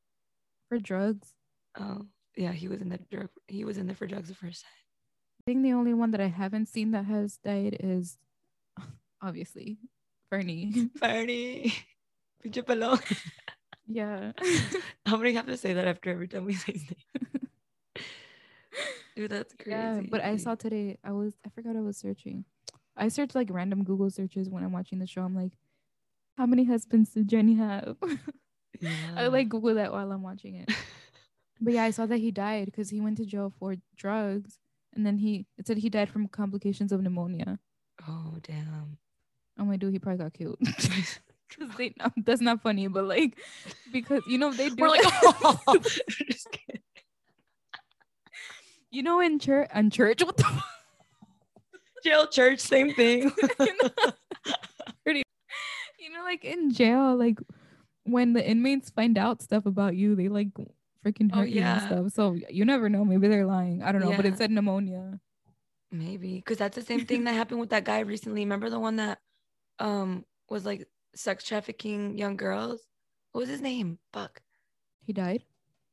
for 0.70 0.80
drugs? 0.80 1.30
Oh, 1.80 2.08
yeah, 2.36 2.51
he 2.53 2.68
was 2.68 2.82
in 2.82 2.89
the 2.89 2.97
drug. 3.12 3.30
He 3.47 3.64
was 3.66 3.78
in 3.78 3.86
there 3.86 3.95
for 3.95 4.08
drugs 4.08 4.30
the 4.30 4.36
first 4.36 4.64
time. 4.64 4.72
I 5.41 5.51
think 5.51 5.62
the 5.64 5.74
only 5.74 5.93
one 5.93 6.10
that 6.12 6.22
I 6.22 6.28
haven't 6.28 6.70
seen 6.70 6.91
that 6.91 7.05
has 7.05 7.38
died 7.43 7.78
is 7.80 8.18
obviously 9.22 9.78
Bernie. 10.32 10.89
Barney, 10.99 11.72
pinche 12.43 12.64
pelón. 12.66 12.99
yeah. 13.86 14.32
How 15.05 15.18
many 15.18 15.34
have 15.34 15.45
to 15.45 15.58
say 15.58 15.74
that 15.74 15.88
after 15.88 16.10
every 16.10 16.28
time 16.28 16.45
we 16.45 16.53
say 16.55 16.72
his 16.74 16.84
name? 16.89 17.27
Dude, 19.18 19.32
that's 19.32 19.51
crazy. 19.55 19.72
Yeah, 19.72 20.01
but 20.11 20.24
I 20.24 20.38
saw 20.38 20.53
today. 20.53 20.99
I 21.03 21.11
was 21.11 21.34
I 21.43 21.49
forgot 21.49 21.76
I 21.76 21.82
was 21.82 21.97
searching. 21.97 22.45
I 22.95 23.07
searched 23.07 23.34
like 23.34 23.47
random 23.49 23.84
Google 23.84 24.11
searches 24.11 24.47
when 24.47 24.63
I'm 24.63 24.72
watching 24.72 24.99
the 24.99 25.07
show. 25.07 25.24
I'm 25.24 25.36
like, 25.36 25.53
how 26.38 26.45
many 26.45 26.63
husbands 26.65 27.09
did 27.09 27.28
Jenni 27.28 27.57
have? 27.57 27.97
Yeah. 28.80 28.91
I 29.18 29.28
like 29.28 29.49
Google 29.49 29.74
that 29.74 29.91
while 29.91 30.11
I'm 30.11 30.22
watching 30.22 30.55
it. 30.55 30.72
But 31.59 31.74
yeah, 31.74 31.86
I 31.86 31.89
saw 31.89 32.05
that 32.05 32.20
he 32.20 32.30
died 32.30 32.65
because 32.65 32.91
he 32.91 33.01
went 33.01 33.18
to 33.18 33.26
jail 33.26 33.51
for 33.57 33.74
drugs, 33.95 34.59
and 34.93 35.03
then 35.03 35.18
he 35.18 35.47
it 35.57 35.65
said 35.65 35.80
he 35.80 35.89
died 35.89 36.07
from 36.07 36.28
complications 36.28 36.91
of 36.91 37.01
pneumonia. 37.01 37.57
Oh 38.07 38.36
damn. 38.43 38.99
Oh 39.57 39.65
my 39.65 39.76
dude, 39.78 39.93
he 39.93 39.97
probably 39.97 40.24
got 40.24 40.34
killed. 40.36 40.59
they, 41.80 41.95
no, 41.97 42.11
that's 42.24 42.41
not 42.41 42.61
funny, 42.61 42.86
but 42.86 43.05
like 43.05 43.39
because 43.91 44.22
you 44.28 44.38
know 44.38 44.53
they 44.53 44.70
do. 44.70 44.76
We're 44.84 44.89
like, 44.89 45.01
oh, 45.03 45.80
just 46.30 46.51
kidding. 46.51 46.84
You 48.92 49.04
know 49.04 49.20
in 49.20 49.40
church, 49.40 49.70
in 49.74 49.90
church, 49.90 50.24
what 50.26 50.38
the 50.38 50.46
jail, 52.04 52.28
church, 52.28 52.60
same 52.60 52.94
thing. 52.94 53.32
you 56.00 56.14
know, 56.14 56.24
like 56.24 56.46
in 56.46 56.72
jail, 56.72 57.16
like 57.16 57.40
when 58.04 58.34
the 58.34 58.48
inmates 58.48 58.90
find 58.90 59.18
out 59.18 59.42
stuff 59.42 59.66
about 59.66 59.96
you, 59.96 60.16
they 60.16 60.30
like 60.30 60.50
freaking 61.06 61.30
Oh, 61.34 61.40
hurt 61.40 61.50
you 61.50 61.62
and 61.62 61.82
stuff. 61.82 62.12
So 62.14 62.38
you 62.50 62.66
never 62.66 62.90
know. 62.90 63.04
Maybe 63.06 63.28
they're 63.28 63.46
lying. 63.46 63.84
I 63.84 63.92
don't 63.92 64.02
know, 64.02 64.14
but 64.16 64.26
it 64.26 64.38
said 64.38 64.52
pneumonia. 64.52 65.20
Maybe 65.92 66.36
because 66.36 66.58
that's 66.58 66.76
the 66.76 66.82
same 66.82 67.06
thing 67.06 67.24
that 67.24 67.34
happened 67.34 67.60
with 67.60 67.70
that 67.70 67.86
guy 67.86 68.00
recently. 68.00 68.42
Remember 68.42 68.70
the 68.70 68.80
one 68.80 68.98
that 68.98 69.20
um 69.80 70.26
was 70.50 70.66
like 70.66 70.88
sex 71.16 71.44
trafficking 71.44 72.18
young 72.18 72.36
girls? 72.36 72.82
What 73.32 73.42
was 73.42 73.50
his 73.50 73.62
name? 73.62 74.00
Fuck. 74.14 74.42
He 75.06 75.14
died. 75.14 75.44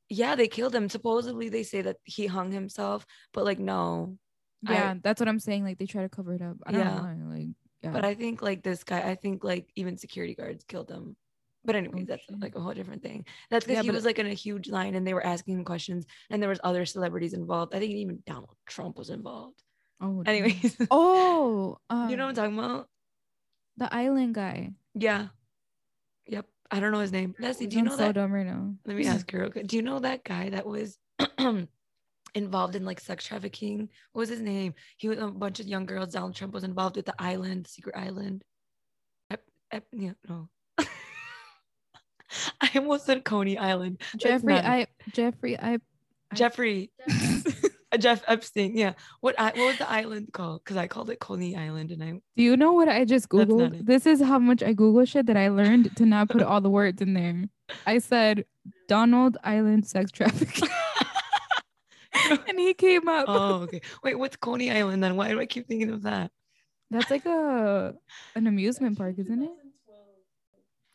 Yeah, 0.08 0.34
they 0.36 0.48
killed 0.48 0.74
him. 0.74 0.88
Supposedly 0.88 1.48
they 1.48 1.62
say 1.62 1.82
that 1.82 1.96
he 2.04 2.26
hung 2.26 2.52
himself, 2.52 3.06
but 3.32 3.44
like 3.44 3.58
no. 3.58 4.18
I- 4.66 4.72
Yeah, 4.74 4.94
that's 5.02 5.20
what 5.20 5.28
I'm 5.28 5.40
saying. 5.40 5.64
Like 5.64 5.78
they 5.78 5.86
try 5.86 6.02
to 6.02 6.08
cover 6.08 6.34
it 6.34 6.42
up. 6.42 6.56
I 6.66 6.72
don't 6.72 6.80
Yeah. 6.80 6.94
know. 7.00 7.28
Like 7.34 7.48
yeah. 7.82 7.90
But 7.90 8.04
I 8.04 8.14
think 8.14 8.40
like 8.42 8.62
this 8.62 8.82
guy, 8.84 9.00
I 9.00 9.14
think 9.14 9.44
like 9.44 9.68
even 9.76 9.96
security 9.98 10.34
guards 10.34 10.64
killed 10.64 10.90
him. 10.90 11.16
But 11.66 11.76
anyways, 11.76 12.02
Oh, 12.02 12.06
that's 12.08 12.24
shit. 12.24 12.40
like 12.40 12.56
a 12.56 12.60
whole 12.60 12.74
different 12.74 13.02
thing. 13.02 13.24
That's 13.50 13.64
because 13.64 13.84
Yeah, 13.84 13.90
he 13.90 13.94
was 13.94 14.04
like 14.04 14.18
in 14.18 14.26
a 14.26 14.34
huge 14.34 14.68
line 14.68 14.94
and 14.94 15.06
they 15.06 15.14
were 15.14 15.24
asking 15.24 15.58
him 15.58 15.64
questions 15.64 16.04
and 16.30 16.40
there 16.42 16.48
was 16.50 16.60
other 16.64 16.84
celebrities 16.84 17.32
involved. 17.32 17.74
I 17.74 17.78
think 17.78 17.92
even 17.92 18.22
Donald 18.26 18.56
Trump 18.66 18.98
was 18.98 19.08
involved. 19.10 19.62
oh. 20.00 20.22
Anyways, 20.26 20.76
Oh, 20.90 21.78
um, 21.88 22.10
you 22.10 22.16
know 22.16 22.24
what 22.26 22.38
I'm 22.38 22.52
talking 22.52 22.58
about? 22.58 22.88
the 23.76 23.92
island 23.92 24.34
guy. 24.34 24.72
Yeah. 24.94 25.28
Yep. 26.26 26.46
I 26.70 26.80
don't 26.80 26.92
know 26.92 27.00
his 27.00 27.12
name. 27.12 27.34
Leslie, 27.38 27.66
do 27.66 27.76
you 27.76 27.80
I'm 27.82 27.86
know 27.86 27.92
so 27.92 27.98
that? 27.98 28.14
dumb 28.14 28.32
right 28.32 28.46
now. 28.46 28.74
Let 28.84 28.96
me 28.96 29.06
ask 29.14 29.30
her 29.30 29.40
real 29.40 29.50
quick. 29.50 29.66
Do 29.66 29.76
you 29.76 29.82
know 29.82 29.98
that 30.00 30.24
guy 30.24 30.50
that 30.50 30.66
was 30.66 30.98
involved 32.34 32.76
in 32.76 32.84
like 32.84 33.00
sex 33.00 33.24
trafficking? 33.26 33.88
What 34.12 34.20
was 34.20 34.28
his 34.28 34.40
name? 34.40 34.74
He 34.96 35.08
was 35.08 35.18
a 35.18 35.28
bunch 35.28 35.60
of 35.60 35.66
young 35.66 35.86
girls. 35.86 36.12
Donald 36.12 36.34
Trump 36.34 36.52
was 36.54 36.64
involved 36.64 36.96
with 36.96 37.06
the 37.06 37.14
island, 37.18 37.66
secret 37.66 37.96
island. 37.96 38.42
Ep, 39.30 39.42
ep, 39.70 39.84
yeah, 39.92 40.12
no. 40.28 40.48
I 42.60 42.70
almost 42.76 43.06
said 43.06 43.24
Coney 43.24 43.58
Island. 43.58 44.00
Jeffrey. 44.16 44.54
I 44.54 44.86
Jeffrey, 45.12 45.58
I 45.58 45.78
Jeffrey. 46.34 46.90
Uh, 47.10 47.68
Jeff 47.96 48.22
Epstein. 48.26 48.76
Yeah. 48.76 48.94
What 49.20 49.38
I, 49.38 49.46
what 49.46 49.56
was 49.56 49.78
the 49.78 49.90
island 49.90 50.32
called? 50.32 50.64
Because 50.64 50.76
I 50.76 50.86
called 50.86 51.10
it 51.10 51.18
Coney 51.20 51.56
Island 51.56 51.90
and 51.90 52.02
I 52.02 52.12
Do 52.36 52.42
you 52.42 52.56
know 52.56 52.72
what 52.72 52.88
I 52.88 53.04
just 53.04 53.28
googled? 53.28 53.84
This 53.84 54.06
is 54.06 54.20
how 54.20 54.38
much 54.38 54.62
I 54.62 54.72
Google 54.72 55.04
shit 55.04 55.26
that 55.26 55.36
I 55.36 55.48
learned 55.48 55.96
to 55.96 56.06
not 56.06 56.28
put 56.28 56.42
all 56.42 56.60
the 56.60 56.70
words 56.70 57.00
in 57.02 57.14
there. 57.14 57.44
I 57.86 57.98
said 57.98 58.44
Donald 58.88 59.36
Island 59.42 59.86
sex 59.86 60.10
trafficking, 60.10 60.68
and 62.48 62.58
he 62.58 62.74
came 62.74 63.08
up. 63.08 63.24
oh, 63.28 63.54
okay. 63.62 63.80
Wait, 64.02 64.18
what's 64.18 64.36
Coney 64.36 64.70
Island 64.70 65.02
then? 65.02 65.16
Why 65.16 65.28
do 65.28 65.40
I 65.40 65.46
keep 65.46 65.66
thinking 65.66 65.90
of 65.90 66.02
that? 66.02 66.30
That's 66.90 67.10
like 67.10 67.26
a 67.26 67.94
an 68.34 68.46
amusement 68.46 68.98
park, 68.98 69.18
isn't 69.18 69.42
it? 69.42 69.50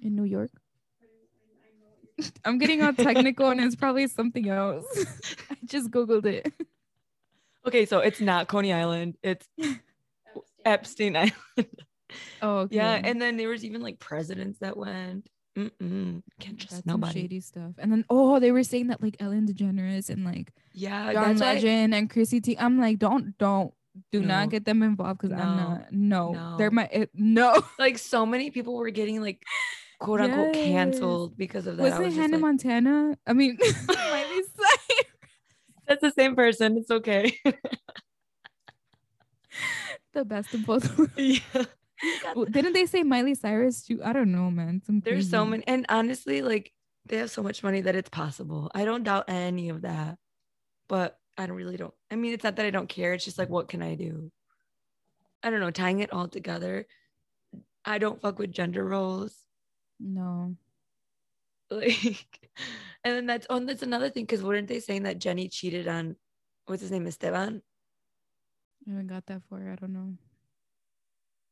In 0.02 0.16
New 0.16 0.24
York. 0.24 0.52
I'm 2.46 2.58
getting 2.58 2.82
all 2.82 2.94
technical, 2.94 3.50
and 3.50 3.62
it's 3.62 3.76
probably 3.76 4.08
something 4.08 4.50
else. 4.50 4.86
I 5.52 5.56
just 5.66 5.92
googled 5.92 6.26
it. 6.26 6.52
Okay, 7.68 7.86
so 7.86 8.00
it's 8.00 8.22
not 8.22 8.48
Coney 8.48 8.74
Island. 8.74 9.16
It's 9.24 9.48
Epstein 10.66 11.16
Island. 11.16 11.34
Oh, 12.42 12.60
okay. 12.62 12.78
Yeah, 12.78 13.00
and 13.04 13.22
then 13.22 13.38
there 13.38 13.50
was 13.50 13.64
even 13.64 13.82
like 13.84 14.00
presidents 14.00 14.58
that 14.60 14.76
went. 14.76 15.28
Mm-mm, 15.56 16.24
can't 16.40 16.58
trust 16.58 16.72
That's 16.72 16.86
some 16.88 17.00
nobody. 17.02 17.22
shady 17.22 17.40
stuff. 17.40 17.74
And 17.78 17.92
then 17.92 18.04
oh, 18.10 18.40
they 18.40 18.52
were 18.52 18.64
saying 18.64 18.88
that 18.88 19.00
like 19.04 19.16
Ellen 19.20 19.46
DeGeneres 19.46 20.10
and 20.10 20.26
like 20.26 20.52
Yeah, 20.74 21.14
John 21.14 21.38
Legend 21.38 21.94
and 21.94 22.10
Chrissy 22.10 22.42
T. 22.42 22.58
I'm 22.58 22.80
like, 22.80 22.98
don't, 22.98 23.38
don't, 23.38 23.74
do 24.12 24.22
No. 24.22 24.28
not 24.28 24.50
get 24.50 24.66
them 24.66 24.82
involved 24.82 25.22
because 25.22 25.38
I'm 25.38 25.56
not. 25.56 25.92
No, 25.92 26.32
No. 26.32 26.56
they're 26.58 26.72
my 26.72 26.90
it, 26.92 27.12
no. 27.14 27.62
like 27.78 28.00
so 28.00 28.26
many 28.26 28.50
people 28.50 28.76
were 28.76 28.90
getting 28.90 29.22
like 29.22 29.44
quote 30.00 30.20
unquote 30.22 30.56
Yes. 30.56 30.64
canceled 30.66 31.38
because 31.38 31.68
of 31.68 31.78
that. 31.78 31.84
Wasn't 31.84 32.06
was 32.06 32.18
it 32.18 32.22
Hannah 32.22 32.38
like, 32.38 32.42
Montana? 32.42 33.18
I 33.28 33.34
mean. 33.34 33.60
That's 35.90 36.02
the 36.02 36.12
same 36.12 36.36
person. 36.36 36.78
It's 36.78 36.92
okay. 36.92 37.36
the 40.14 40.24
best 40.24 40.54
of 40.54 40.66
both. 40.66 40.98
worlds. 40.98 41.12
yeah. 41.18 41.66
Didn't 42.52 42.74
they 42.74 42.86
say 42.86 43.02
Miley 43.02 43.34
Cyrus 43.34 43.84
too? 43.84 44.00
I 44.04 44.14
don't 44.14 44.32
know, 44.32 44.52
man. 44.52 44.84
Some 44.86 45.02
There's 45.02 45.30
so 45.30 45.44
many, 45.46 45.64
and 45.68 45.88
honestly, 45.90 46.44
like 46.44 46.72
they 47.08 47.18
have 47.18 47.32
so 47.32 47.42
much 47.42 47.64
money 47.64 47.82
that 47.82 47.96
it's 47.96 48.10
possible. 48.10 48.72
I 48.74 48.86
don't 48.86 49.04
doubt 49.04 49.26
any 49.28 49.70
of 49.70 49.82
that, 49.82 50.18
but 50.88 51.18
I 51.38 51.48
don't 51.48 51.58
really 51.58 51.76
don't. 51.76 51.94
I 52.12 52.16
mean, 52.16 52.34
it's 52.34 52.44
not 52.44 52.56
that 52.58 52.68
I 52.68 52.70
don't 52.70 52.88
care. 52.88 53.14
It's 53.14 53.26
just 53.26 53.40
like, 53.40 53.50
what 53.50 53.68
can 53.68 53.82
I 53.82 53.96
do? 53.96 54.32
I 55.42 55.50
don't 55.50 55.60
know. 55.60 55.72
Tying 55.72 56.02
it 56.02 56.14
all 56.14 56.28
together, 56.28 56.86
I 57.84 57.98
don't 57.98 58.22
fuck 58.22 58.38
with 58.38 58.52
gender 58.52 58.86
roles. 58.86 59.36
No. 60.00 60.56
Like, 61.72 62.50
and 63.04 63.16
then 63.16 63.26
that's 63.28 63.46
oh, 63.50 63.58
and 63.58 63.70
that's 63.70 63.84
another 63.84 64.10
thing. 64.10 64.24
Because 64.24 64.44
weren't 64.44 64.68
they 64.68 64.80
saying 64.80 65.04
that 65.04 65.20
Jenni 65.20 65.52
cheated 65.52 65.88
on? 65.88 66.16
what's 66.70 66.82
his 66.82 66.92
name, 66.92 67.08
Esteban. 67.08 67.62
I 68.88 68.92
haven't 68.92 69.08
got 69.08 69.26
that 69.26 69.42
far. 69.50 69.72
I 69.72 69.76
don't 69.76 69.94
know. 69.94 70.14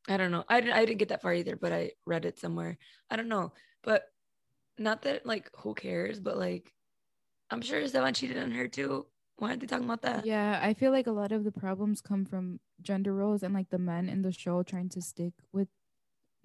I 0.07 0.15
don't 0.15 0.32
know. 0.32 0.45
I 0.47 0.61
didn't, 0.61 0.76
I 0.76 0.86
didn't 0.86 0.99
get 0.99 1.09
that 1.09 1.22
far 1.22 1.34
either, 1.34 1.55
but 1.57 1.74
I 1.74 1.91
read 2.05 2.26
it 2.26 2.39
somewhere. 2.39 2.78
I 3.09 3.15
don't 3.15 3.28
know. 3.28 3.51
But 3.84 4.03
not 4.78 5.01
that 5.01 5.26
like 5.26 5.49
who 5.57 5.74
cares, 5.74 6.20
but 6.20 6.38
like 6.38 6.72
I'm 7.49 7.61
sure 7.61 7.80
Esteban 7.82 8.13
cheated 8.13 8.38
on 8.38 8.51
her 8.51 8.68
too. 8.68 9.07
Why 9.38 9.49
aren't 9.49 9.61
they 9.61 9.68
talking 9.68 9.86
about 9.86 10.01
that? 10.03 10.26
Yeah, 10.26 10.59
I 10.61 10.74
feel 10.74 10.91
like 10.91 11.07
a 11.07 11.11
lot 11.11 11.32
of 11.32 11.43
the 11.43 11.51
problems 11.51 12.01
come 12.01 12.26
from 12.26 12.59
gender 12.82 13.13
roles 13.13 13.43
and 13.43 13.53
like 13.53 13.70
the 13.70 13.78
men 13.78 14.07
in 14.09 14.22
the 14.22 14.32
show 14.32 14.63
trying 14.63 14.89
to 14.89 15.01
stick 15.01 15.34
with 15.51 15.68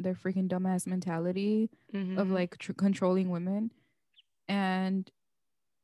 their 0.03 0.14
freaking 0.14 0.48
dumbass 0.48 0.86
mentality 0.86 1.70
Mhm. 1.94 2.18
of 2.18 2.30
like 2.30 2.59
tr- 2.59 2.72
controlling 2.72 3.30
women. 3.30 3.70
And 4.48 5.11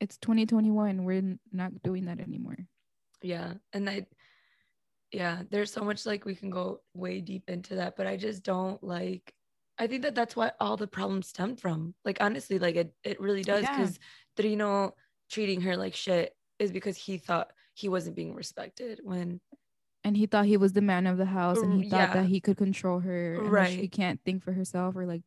it's 0.01 0.16
2021. 0.19 1.05
We're 1.05 1.19
n- 1.19 1.41
not 1.53 1.83
doing 1.83 2.05
that 2.07 2.21
anymore. 2.21 2.59
yeah. 3.23 3.55
And 3.73 3.89
I 3.91 4.07
yeah, 5.11 5.43
there's 5.51 5.73
so 5.73 5.83
much 5.83 6.05
like 6.05 6.25
we 6.27 6.35
can 6.35 6.51
go 6.51 6.81
way 6.95 7.21
deep 7.23 7.49
into 7.49 7.77
that, 7.77 7.97
but 7.97 8.07
I 8.07 8.16
just 8.16 8.43
don't 8.43 8.83
like 8.85 9.35
I 9.81 9.87
think 9.87 10.03
that 10.03 10.14
that's 10.16 10.35
what 10.37 10.57
all 10.61 10.77
the 10.77 10.87
problems 10.89 11.29
stemmed 11.29 11.61
from. 11.61 11.95
Like 12.05 12.19
honestly, 12.21 12.59
like 12.59 12.77
it 12.77 12.93
it 13.05 13.21
really 13.21 13.43
does 13.43 13.62
Yeah. 13.62 13.77
cuz 13.77 13.99
Trino 14.37 14.93
treating 15.31 15.61
her 15.62 15.77
like 15.77 15.95
shit 15.95 16.37
is 16.59 16.71
because 16.73 16.97
he 16.97 17.19
thought 17.19 17.53
he 17.75 17.89
wasn't 17.89 18.16
being 18.16 18.35
respected 18.35 19.01
when 19.03 19.41
And 20.05 20.16
he 20.16 20.26
thought 20.26 20.46
he 20.46 20.57
was 20.57 20.72
the 20.72 20.80
man 20.80 21.07
of 21.07 21.18
the 21.18 21.26
house 21.26 21.59
and 21.59 21.72
he 21.72 21.88
mm, 21.88 21.90
thought 21.90 22.11
yeah. 22.11 22.14
that 22.14 22.26
he 22.26 22.40
could 22.40 22.57
control 22.57 23.01
her. 23.01 23.34
And 23.34 23.53
that 23.53 23.70
she 23.70 23.88
can't 23.88 24.20
think 24.24 24.42
for 24.42 24.53
herself 24.53 24.96
or 24.96 25.07
like 25.07 25.22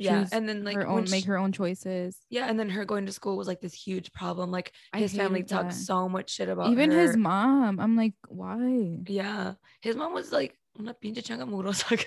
yeah, 0.00 0.26
and 0.32 0.48
then 0.48 0.64
like 0.64 0.76
her 0.76 0.88
own, 0.88 1.04
make 1.10 1.26
her 1.26 1.36
own 1.36 1.52
choices. 1.52 2.16
Yeah, 2.30 2.46
and 2.48 2.58
then 2.58 2.70
her 2.70 2.86
going 2.86 3.04
to 3.04 3.12
school 3.12 3.36
was 3.36 3.46
like 3.46 3.60
this 3.60 3.74
huge 3.74 4.12
problem. 4.12 4.50
Like 4.50 4.72
his 4.96 5.14
family 5.14 5.42
talked 5.42 5.74
so 5.74 6.08
much 6.08 6.30
shit 6.30 6.48
about 6.48 6.70
Even 6.70 6.90
his 6.90 7.16
mom. 7.18 7.78
I'm 7.78 7.96
like, 7.96 8.14
why? 8.26 9.00
Yeah, 9.06 9.54
his 9.82 9.96
mom 9.96 10.14
was 10.14 10.32
like, 10.32 10.56
"Una 10.78 10.94
pinche 10.94 11.22
changa 11.22 11.46
mugrosa." 11.46 12.02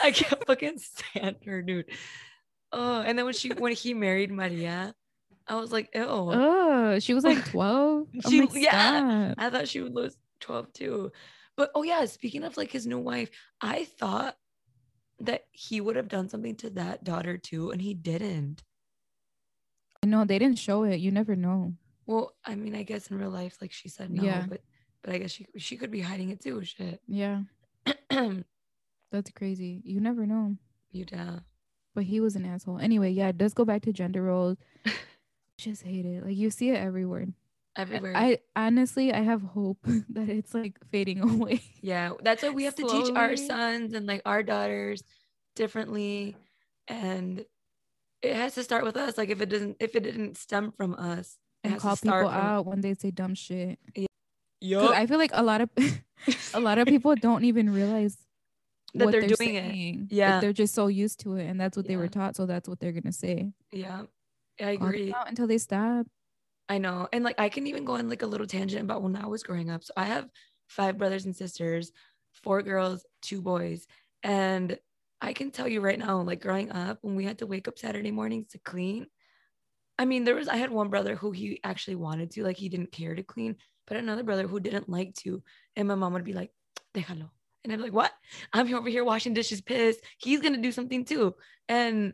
I 0.02 0.12
can't 0.12 0.46
fucking 0.46 0.78
stand 0.78 1.36
her, 1.44 1.62
dude. 1.62 1.86
Oh, 2.70 3.00
and 3.00 3.18
then 3.18 3.24
when 3.24 3.34
she 3.34 3.48
when 3.48 3.72
he 3.72 3.92
married 3.92 4.30
Maria, 4.30 4.94
I 5.48 5.56
was 5.56 5.72
like, 5.72 5.90
"Ew." 5.94 6.06
Oh, 6.06 6.98
she 7.00 7.12
was 7.12 7.24
like 7.24 7.44
12. 7.50 8.06
She- 8.28 8.42
like, 8.42 8.50
yeah. 8.54 9.34
I 9.36 9.50
thought 9.50 9.66
she 9.66 9.80
was 9.80 10.16
twelve 10.40 10.72
too. 10.72 11.12
But 11.56 11.70
oh 11.74 11.82
yeah, 11.82 12.04
speaking 12.06 12.44
of 12.44 12.56
like 12.56 12.70
his 12.70 12.86
new 12.86 12.98
wife, 12.98 13.30
I 13.60 13.84
thought 13.84 14.36
that 15.20 15.44
he 15.52 15.80
would 15.80 15.96
have 15.96 16.08
done 16.08 16.28
something 16.28 16.54
to 16.56 16.70
that 16.70 17.02
daughter 17.04 17.38
too, 17.38 17.70
and 17.70 17.80
he 17.80 17.94
didn't. 17.94 18.62
No, 20.04 20.24
they 20.24 20.38
didn't 20.38 20.58
show 20.58 20.84
it. 20.84 21.00
You 21.00 21.10
never 21.10 21.34
know. 21.34 21.72
Well, 22.06 22.34
I 22.44 22.54
mean, 22.54 22.74
I 22.76 22.82
guess 22.84 23.08
in 23.10 23.18
real 23.18 23.30
life, 23.30 23.56
like 23.60 23.72
she 23.72 23.88
said 23.88 24.10
no, 24.10 24.22
Yeah. 24.22 24.44
but 24.48 24.60
but 25.02 25.14
I 25.14 25.18
guess 25.18 25.30
she 25.32 25.46
she 25.56 25.76
could 25.76 25.90
be 25.90 26.00
hiding 26.02 26.30
it 26.30 26.40
too. 26.40 26.62
Shit. 26.64 27.00
Yeah, 27.08 27.42
that's 29.10 29.30
crazy. 29.34 29.80
You 29.84 30.00
never 30.00 30.26
know. 30.26 30.56
you 30.92 31.04
da. 31.04 31.40
But 31.94 32.04
he 32.04 32.20
was 32.20 32.36
an 32.36 32.44
asshole. 32.44 32.78
Anyway, 32.78 33.10
yeah, 33.10 33.28
it 33.28 33.38
does 33.38 33.54
go 33.54 33.64
back 33.64 33.82
to 33.82 33.92
gender 33.92 34.22
roles. 34.22 34.58
Just 35.58 35.82
hate 35.82 36.04
it. 36.04 36.24
Like 36.26 36.36
you 36.36 36.50
see 36.50 36.68
it 36.70 36.76
everywhere. 36.76 37.26
And 37.76 37.88
everywhere. 37.92 38.16
I 38.16 38.38
honestly, 38.54 39.12
I 39.12 39.20
have 39.20 39.42
hope 39.42 39.78
that 40.10 40.28
it's 40.28 40.54
like 40.54 40.78
fading 40.90 41.20
away. 41.30 41.60
yeah, 41.82 42.12
that's 42.22 42.42
what 42.42 42.54
we 42.54 42.64
have 42.64 42.74
to 42.76 42.82
teach 42.88 43.14
our 43.14 43.36
sons 43.36 43.92
and 43.94 44.06
like 44.06 44.22
our 44.24 44.42
daughters 44.42 45.02
differently, 45.54 46.36
and 46.88 47.44
it 48.22 48.34
has 48.34 48.54
to 48.54 48.62
start 48.64 48.84
with 48.84 48.96
us. 48.96 49.18
Like 49.18 49.28
if 49.30 49.40
it 49.40 49.48
doesn't, 49.48 49.76
if 49.80 49.94
it 49.94 50.02
didn't 50.02 50.36
stem 50.38 50.72
from 50.72 50.94
us, 50.94 51.38
it 51.62 51.68
and 51.68 51.72
has 51.74 51.82
call 51.82 51.96
to 51.96 51.98
start 51.98 52.24
people 52.26 52.32
from. 52.38 52.46
out 52.46 52.66
when 52.66 52.80
they 52.80 52.94
say 52.94 53.10
dumb 53.10 53.34
shit. 53.34 53.78
'Cause 53.94 54.06
Yup. 54.62 54.90
I 54.92 55.06
feel 55.06 55.18
like 55.18 55.32
a 55.34 55.42
lot 55.42 55.60
of 55.60 55.68
a 56.54 56.60
lot 56.60 56.78
of 56.78 56.88
people 56.88 57.14
don't 57.14 57.44
even 57.44 57.70
realize 57.72 58.16
That 58.94 59.04
what 59.04 59.12
they're 59.12 59.20
they're, 59.20 59.36
doing 59.36 59.54
it. 59.56 59.70
saying. 59.70 60.00
Like, 60.00 60.08
Yeah. 60.12 60.40
they're 60.40 60.54
just 60.54 60.74
so 60.74 60.86
used 60.86 61.20
to 61.20 61.36
it, 61.36 61.44
and 61.46 61.60
that's 61.60 61.76
what 61.76 61.86
they 61.86 61.96
were 61.96 62.08
taught. 62.08 62.36
So 62.36 62.46
that's 62.46 62.66
what 62.68 62.80
they're 62.80 62.92
gonna 62.92 63.12
say. 63.12 63.52
yeah, 63.70 64.04
I 64.58 64.70
agree. 64.70 65.12
out 65.12 65.28
until 65.28 65.46
they 65.46 65.58
stop. 65.58 66.06
I 66.68 66.78
know. 66.78 67.08
And 67.12 67.24
like 67.24 67.38
I 67.38 67.48
can 67.48 67.66
even 67.66 67.84
go 67.84 67.94
on 67.94 68.08
like 68.08 68.22
a 68.22 68.26
little 68.26 68.46
tangent 68.46 68.82
about 68.82 69.02
when 69.02 69.16
I 69.16 69.26
was 69.26 69.42
growing 69.42 69.70
up. 69.70 69.84
So 69.84 69.92
I 69.96 70.04
have 70.04 70.28
five 70.68 70.98
brothers 70.98 71.24
and 71.24 71.34
sisters, 71.36 71.92
four 72.32 72.62
girls, 72.62 73.04
two 73.22 73.40
boys. 73.40 73.86
And 74.22 74.78
I 75.20 75.32
can 75.32 75.50
tell 75.50 75.68
you 75.68 75.80
right 75.80 75.98
now, 75.98 76.20
like 76.20 76.40
growing 76.40 76.72
up, 76.72 76.98
when 77.02 77.14
we 77.14 77.24
had 77.24 77.38
to 77.38 77.46
wake 77.46 77.68
up 77.68 77.78
Saturday 77.78 78.10
mornings 78.10 78.48
to 78.48 78.58
clean, 78.58 79.06
I 79.98 80.04
mean, 80.04 80.24
there 80.24 80.34
was 80.34 80.48
I 80.48 80.56
had 80.56 80.70
one 80.70 80.90
brother 80.90 81.16
who 81.16 81.30
he 81.30 81.60
actually 81.64 81.96
wanted 81.96 82.30
to, 82.32 82.44
like 82.44 82.56
he 82.56 82.68
didn't 82.68 82.92
care 82.92 83.14
to 83.14 83.22
clean, 83.22 83.56
but 83.86 83.96
another 83.96 84.24
brother 84.24 84.46
who 84.46 84.60
didn't 84.60 84.88
like 84.88 85.14
to. 85.16 85.42
And 85.76 85.88
my 85.88 85.94
mom 85.94 86.12
would 86.12 86.24
be 86.24 86.34
like, 86.34 86.50
déjalo. 86.94 87.30
And 87.64 87.72
I'm 87.72 87.80
like, 87.80 87.92
what? 87.92 88.12
I'm 88.52 88.72
over 88.74 88.88
here 88.88 89.04
washing 89.04 89.34
dishes, 89.34 89.60
pissed. 89.60 90.00
He's 90.18 90.40
gonna 90.40 90.58
do 90.58 90.72
something 90.72 91.04
too. 91.04 91.34
And 91.68 92.12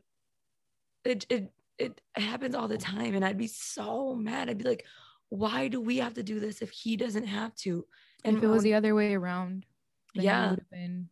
it 1.04 1.26
it 1.28 1.52
it 1.78 2.00
happens 2.14 2.54
all 2.54 2.68
the 2.68 2.78
time. 2.78 3.14
And 3.14 3.24
I'd 3.24 3.38
be 3.38 3.46
so 3.48 4.14
mad. 4.14 4.48
I'd 4.50 4.58
be 4.58 4.64
like, 4.64 4.84
why 5.28 5.68
do 5.68 5.80
we 5.80 5.96
have 5.98 6.14
to 6.14 6.22
do 6.22 6.38
this 6.40 6.62
if 6.62 6.70
he 6.70 6.96
doesn't 6.96 7.26
have 7.26 7.54
to? 7.56 7.86
And 8.24 8.36
if 8.36 8.42
it 8.44 8.48
was 8.48 8.62
the 8.62 8.74
other 8.74 8.94
way 8.94 9.14
around, 9.14 9.66
Yeah. 10.14 10.50
would 10.50 10.58
have 10.60 10.70
been. 10.70 11.08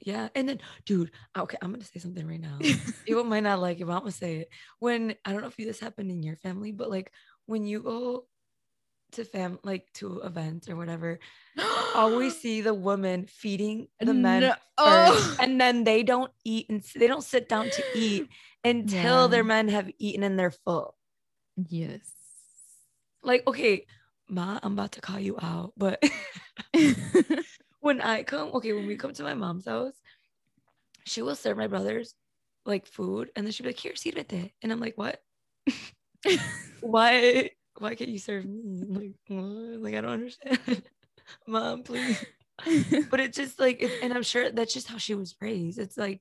yeah. 0.00 0.28
And 0.34 0.48
then, 0.48 0.60
dude, 0.84 1.12
okay, 1.36 1.56
I'm 1.62 1.72
gonna 1.72 1.84
say 1.84 2.00
something 2.00 2.26
right 2.26 2.40
now. 2.40 2.58
People 3.06 3.24
might 3.24 3.42
not 3.44 3.60
like 3.60 3.80
it, 3.80 3.84
but 3.86 3.92
I'm 3.92 4.00
gonna 4.00 4.12
say 4.12 4.38
it. 4.38 4.48
When 4.80 5.14
I 5.24 5.32
don't 5.32 5.42
know 5.42 5.48
if 5.48 5.56
this 5.56 5.80
happened 5.80 6.10
in 6.10 6.22
your 6.22 6.36
family, 6.36 6.72
but 6.72 6.90
like 6.90 7.12
when 7.46 7.64
you 7.66 7.80
go 7.82 8.26
to 9.12 9.24
fam 9.24 9.58
like 9.64 9.86
to 9.94 10.20
events 10.20 10.68
or 10.68 10.76
whatever, 10.76 11.18
always 11.94 12.36
see 12.42 12.60
the 12.60 12.74
woman 12.74 13.26
feeding 13.26 13.88
the 14.00 14.14
men 14.14 14.40
No- 14.42 14.54
Oh. 14.78 15.36
and 15.40 15.60
then 15.60 15.84
they 15.84 16.02
don't 16.02 16.32
eat 16.44 16.70
and 16.70 16.82
they 16.96 17.06
don't 17.06 17.22
sit 17.24 17.48
down 17.48 17.68
to 17.70 17.82
eat 17.94 18.28
until 18.64 19.28
their 19.28 19.44
men 19.44 19.68
have 19.68 19.90
eaten 19.98 20.22
and 20.22 20.38
they're 20.38 20.50
full. 20.50 20.96
Yes. 21.68 22.00
Like, 23.22 23.46
okay, 23.46 23.84
ma, 24.28 24.58
I'm 24.62 24.72
about 24.72 24.92
to 24.92 25.00
call 25.02 25.18
you 25.20 25.36
out, 25.40 25.74
but 25.76 26.02
when 27.80 28.00
I 28.00 28.22
come, 28.22 28.48
okay, 28.54 28.72
when 28.72 28.86
we 28.86 28.96
come 28.96 29.12
to 29.14 29.22
my 29.22 29.34
mom's 29.34 29.66
house, 29.66 29.94
she 31.04 31.20
will 31.22 31.34
serve 31.36 31.56
my 31.58 31.66
brothers 31.66 32.14
like 32.64 32.86
food, 32.86 33.30
and 33.36 33.44
then 33.44 33.52
she'll 33.52 33.64
be 33.64 33.70
like, 33.70 33.78
"Here, 33.78 33.92
sírvete," 33.92 34.52
and 34.62 34.70
I'm 34.72 34.80
like, 34.80 34.96
"What? 34.96 35.20
why? 36.80 37.50
Why 37.78 37.94
can't 37.94 38.10
you 38.10 38.18
serve 38.18 38.44
me? 38.46 38.84
Like, 39.28 39.38
what? 39.38 39.80
like 39.80 39.94
I 39.94 40.00
don't 40.00 40.10
understand, 40.10 40.82
mom, 41.46 41.82
please." 41.82 42.24
But 43.10 43.20
it's 43.20 43.38
just 43.38 43.58
like, 43.58 43.80
it, 43.80 44.02
and 44.02 44.12
I'm 44.12 44.22
sure 44.22 44.50
that's 44.50 44.74
just 44.74 44.86
how 44.86 44.98
she 44.98 45.14
was 45.14 45.34
raised. 45.40 45.78
It's 45.78 45.96
like, 45.96 46.20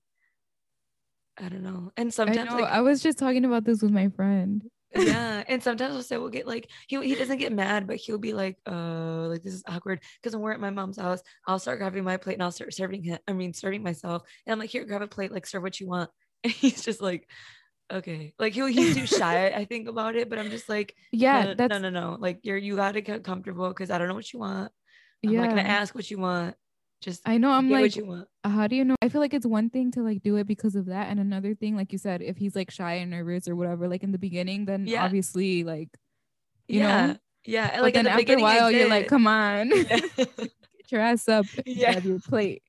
I 1.38 1.50
don't 1.50 1.64
know, 1.64 1.91
and 1.97 2.08
I 2.08 2.12
sometimes 2.12 2.50
know. 2.52 2.58
like, 2.60 2.72
I 2.72 2.80
was 2.82 3.02
just 3.04 3.18
talking 3.20 3.43
about 3.43 3.66
this 3.66 3.82
with 3.82 3.91
my 3.91 4.08
friend. 4.10 4.64
yeah 4.95 5.43
and 5.47 5.62
sometimes 5.62 5.93
will 5.93 6.02
say 6.02 6.18
we'll 6.18 6.30
get 6.30 6.47
like 6.47 6.68
he, 6.88 7.00
he 7.04 7.14
doesn't 7.14 7.38
get 7.38 7.54
mad 7.54 7.86
but 7.86 7.97
he'll 7.97 8.18
be 8.18 8.34
like 8.34 8.58
uh 8.66 9.28
like 9.28 9.43
this 9.43 9.54
is 9.54 9.64
awkward 9.68 10.02
because 10.20 10.36
when 10.36 10.41
we're 10.41 10.52
at 10.52 10.60
my 10.60 10.72
mom's 10.72 10.97
house 10.97 11.22
i'll 11.45 11.60
start 11.60 11.78
grabbing 11.78 12.04
my 12.04 12.18
plate 12.18 12.34
and 12.34 12.41
i'll 12.41 12.52
start 12.52 12.74
serving 12.74 13.04
him 13.04 13.20
i 13.28 13.34
mean 13.34 13.54
serving 13.54 13.84
myself 13.84 14.24
and 14.45 14.52
i'm 14.52 14.58
like 14.58 14.72
here 14.72 14.84
grab 14.86 15.04
a 15.04 15.08
plate 15.08 15.32
like 15.32 15.45
serve 15.45 15.62
what 15.62 15.80
you 15.80 15.88
want 15.88 16.10
and 16.43 16.52
he's 16.52 16.82
just 16.82 17.02
like 17.02 17.30
okay 17.92 18.34
like 18.40 18.54
he'll 18.54 18.68
he's 18.68 18.96
too 18.96 19.06
shy 19.06 19.48
i 19.48 19.66
think 19.66 19.88
about 19.88 20.16
it 20.16 20.30
but 20.30 20.38
i'm 20.40 20.50
just 20.50 20.70
like 20.70 20.96
Yeah, 21.12 21.44
no, 21.46 21.54
that's 21.56 21.72
no 21.72 21.90
no 21.90 21.90
no 21.90 22.18
like 22.20 22.40
you're 22.44 22.58
you 22.58 22.76
gotta 22.76 23.02
get 23.02 23.24
comfortable 23.24 23.68
because 23.70 23.90
i 23.90 23.98
don't 23.98 24.08
know 24.08 24.14
what 24.14 24.32
you 24.32 24.40
want 24.40 24.72
i'm 25.26 25.34
yeah. 25.34 25.42
not 25.42 25.50
gonna 25.50 25.62
ask 25.64 25.96
what 25.96 26.10
you 26.10 26.20
want 26.20 26.56
just 27.02 27.22
I 27.28 27.38
know. 27.38 27.52
I'm 27.52 27.70
like, 27.70 27.82
what 27.82 27.96
you 27.96 28.06
want 28.06 28.28
how 28.44 28.68
do 28.68 28.76
you 28.76 28.84
know? 28.86 28.96
I 29.02 29.10
feel 29.10 29.22
like 29.22 29.34
it's 29.34 29.46
one 29.46 29.70
thing 29.70 29.92
to 29.92 30.02
like 30.02 30.22
do 30.22 30.36
it 30.36 30.48
because 30.48 30.76
of 30.76 30.88
that, 30.88 31.08
and 31.10 31.20
another 31.20 31.56
thing, 31.56 31.76
like 31.76 31.92
you 31.92 31.98
said, 31.98 32.22
if 32.22 32.38
he's 32.38 32.56
like 32.56 32.72
shy 32.72 32.96
and 32.96 33.12
nervous 33.12 33.48
or 33.48 33.56
whatever, 33.56 33.88
like 33.88 34.04
in 34.04 34.12
the 34.12 34.18
beginning, 34.18 34.66
then 34.66 34.86
Yeah. 34.88 35.06
obviously 35.06 35.64
like 35.64 35.90
you 36.68 36.80
yeah 36.80 37.08
know. 37.08 37.16
yeah 37.46 37.72
But 37.72 37.82
like 37.82 37.94
then 37.96 38.06
the 38.06 38.12
after 38.12 38.36
a 38.36 38.42
while, 38.42 38.72
you're 38.72 38.90
like, 38.90 39.08
come 39.08 39.28
on, 39.28 39.70
get 39.90 40.52
your 40.90 41.02
ass 41.02 41.28
up, 41.28 41.46
Yeah. 41.66 41.94
grab 41.94 42.06
your 42.06 42.20
plate. 42.20 42.64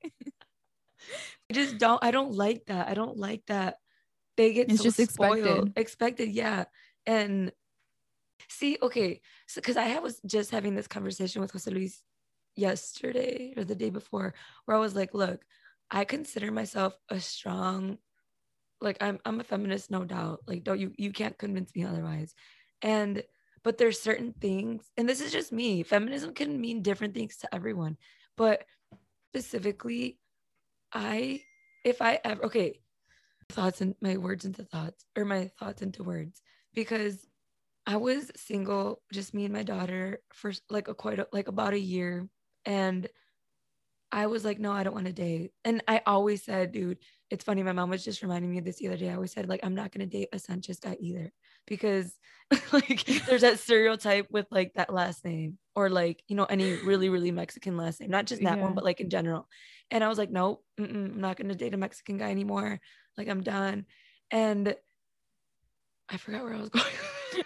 I 1.49 1.53
just 1.53 1.77
don't 1.77 2.03
I 2.03 2.11
don't 2.11 2.31
like 2.33 2.65
that. 2.67 2.87
I 2.87 2.93
don't 2.93 3.17
like 3.17 3.43
that 3.47 3.77
they 4.41 4.53
get 4.53 4.71
It's 4.71 4.79
so 4.79 4.85
just 4.85 4.97
spoiled. 4.97 5.37
expected. 5.37 5.73
Expected, 5.75 6.29
yeah. 6.31 6.65
And 7.05 7.51
see, 8.49 8.77
okay, 8.81 9.21
so 9.47 9.61
because 9.61 9.77
I 9.77 9.99
was 9.99 10.19
just 10.25 10.49
having 10.49 10.73
this 10.73 10.87
conversation 10.87 11.41
with 11.41 11.51
Jose 11.51 11.69
Luis 11.69 12.01
yesterday 12.55 13.53
or 13.55 13.63
the 13.63 13.75
day 13.75 13.91
before, 13.91 14.33
where 14.65 14.75
I 14.75 14.79
was 14.79 14.95
like, 14.95 15.13
look, 15.13 15.41
I 15.91 16.05
consider 16.05 16.51
myself 16.51 16.95
a 17.09 17.19
strong, 17.19 17.99
like 18.79 18.97
I'm 18.99 19.19
I'm 19.25 19.39
a 19.39 19.43
feminist, 19.43 19.91
no 19.91 20.05
doubt. 20.05 20.39
Like, 20.47 20.63
don't 20.63 20.79
you 20.79 20.91
you 20.97 21.11
can't 21.11 21.37
convince 21.37 21.75
me 21.75 21.83
otherwise. 21.83 22.33
And 22.81 23.21
but 23.63 23.77
there's 23.77 24.01
certain 24.01 24.33
things, 24.33 24.89
and 24.97 25.07
this 25.07 25.21
is 25.21 25.31
just 25.31 25.51
me. 25.51 25.83
Feminism 25.83 26.33
can 26.33 26.59
mean 26.59 26.81
different 26.81 27.13
things 27.13 27.37
to 27.37 27.53
everyone, 27.53 27.97
but 28.37 28.65
specifically, 29.29 30.17
I 30.91 31.41
if 31.83 32.01
I 32.01 32.19
ever 32.23 32.45
okay, 32.45 32.81
thoughts 33.51 33.81
and 33.81 33.95
my 34.01 34.17
words 34.17 34.45
into 34.45 34.63
thoughts 34.65 35.05
or 35.17 35.25
my 35.25 35.49
thoughts 35.59 35.83
into 35.83 36.03
words 36.03 36.41
because 36.73 37.27
I 37.87 37.97
was 37.97 38.31
single, 38.35 39.03
just 39.13 39.33
me 39.33 39.45
and 39.45 39.53
my 39.53 39.63
daughter 39.63 40.23
for 40.33 40.53
like 40.69 40.87
a 40.89 40.95
quite 40.95 41.19
a, 41.19 41.27
like 41.33 41.47
about 41.49 41.73
a 41.73 41.79
year, 41.79 42.29
and 42.65 43.09
I 44.13 44.27
was 44.27 44.43
like, 44.43 44.59
no, 44.59 44.73
I 44.73 44.83
don't 44.83 44.93
want 44.93 45.07
to 45.07 45.13
date. 45.13 45.51
And 45.63 45.81
I 45.87 46.01
always 46.05 46.43
said, 46.43 46.73
dude, 46.73 46.97
it's 47.29 47.45
funny. 47.45 47.63
My 47.63 47.71
mom 47.71 47.89
was 47.89 48.03
just 48.03 48.21
reminding 48.21 48.51
me 48.51 48.57
of 48.57 48.65
this 48.65 48.77
the 48.77 48.87
other 48.87 48.97
day. 48.97 49.09
I 49.09 49.13
always 49.15 49.31
said, 49.31 49.47
like, 49.47 49.61
I'm 49.63 49.73
not 49.75 49.91
gonna 49.93 50.05
date 50.05 50.27
a 50.33 50.39
Sanchez 50.39 50.79
guy 50.81 50.97
either 50.99 51.31
because 51.65 52.19
like 52.73 53.09
there's 53.25 53.41
that 53.41 53.59
stereotype 53.59 54.27
with 54.29 54.47
like 54.51 54.73
that 54.75 54.91
last 54.93 55.23
name 55.23 55.57
or 55.75 55.89
like 55.89 56.23
you 56.27 56.35
know 56.35 56.43
any 56.43 56.75
really 56.75 57.07
really 57.07 57.31
Mexican 57.31 57.77
last 57.77 58.01
name, 58.01 58.09
not 58.09 58.25
just 58.25 58.43
that 58.43 58.59
Yeah. 58.59 58.61
one, 58.61 58.73
but 58.73 58.83
like 58.83 58.99
in 58.99 59.09
general. 59.09 59.47
And 59.89 60.03
I 60.03 60.09
was 60.09 60.17
like, 60.17 60.29
nope, 60.29 60.65
I'm 60.77 61.21
not 61.21 61.37
gonna 61.37 61.55
date 61.55 61.73
a 61.73 61.77
Mexican 61.77 62.17
guy 62.17 62.31
anymore. 62.31 62.81
Like 63.17 63.27
I'm 63.27 63.41
done. 63.41 63.85
And 64.29 64.75
I 66.09 66.17
forgot 66.17 66.43
where 66.43 66.53
I 66.53 66.59
was 66.59 66.69
going. 66.69 66.85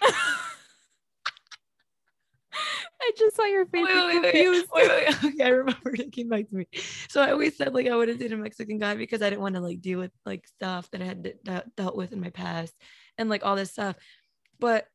I 2.98 3.12
just 3.16 3.36
saw 3.36 3.44
your 3.44 3.66
face. 3.66 3.86
wait, 3.86 4.22
wait, 4.22 4.66
wait, 4.72 4.88
wait. 4.88 5.16
Okay, 5.24 5.44
I 5.44 5.48
remember 5.48 5.94
it 5.94 6.12
came 6.12 6.28
back 6.28 6.48
to 6.48 6.56
me. 6.56 6.66
So 7.08 7.20
I 7.22 7.30
always 7.30 7.56
said 7.56 7.74
like 7.74 7.86
I 7.86 7.94
wouldn't 7.94 8.18
date 8.18 8.32
a 8.32 8.36
Mexican 8.36 8.78
guy 8.78 8.94
because 8.94 9.22
I 9.22 9.30
didn't 9.30 9.42
want 9.42 9.54
to 9.54 9.60
like 9.60 9.80
deal 9.80 9.98
with 9.98 10.10
like 10.24 10.46
stuff 10.46 10.90
that 10.90 11.02
I 11.02 11.04
had 11.04 11.22
de- 11.22 11.34
de- 11.44 11.64
dealt 11.76 11.96
with 11.96 12.12
in 12.12 12.20
my 12.20 12.30
past 12.30 12.74
and 13.18 13.28
like 13.28 13.44
all 13.44 13.54
this 13.54 13.70
stuff. 13.72 13.96
But 14.58 14.86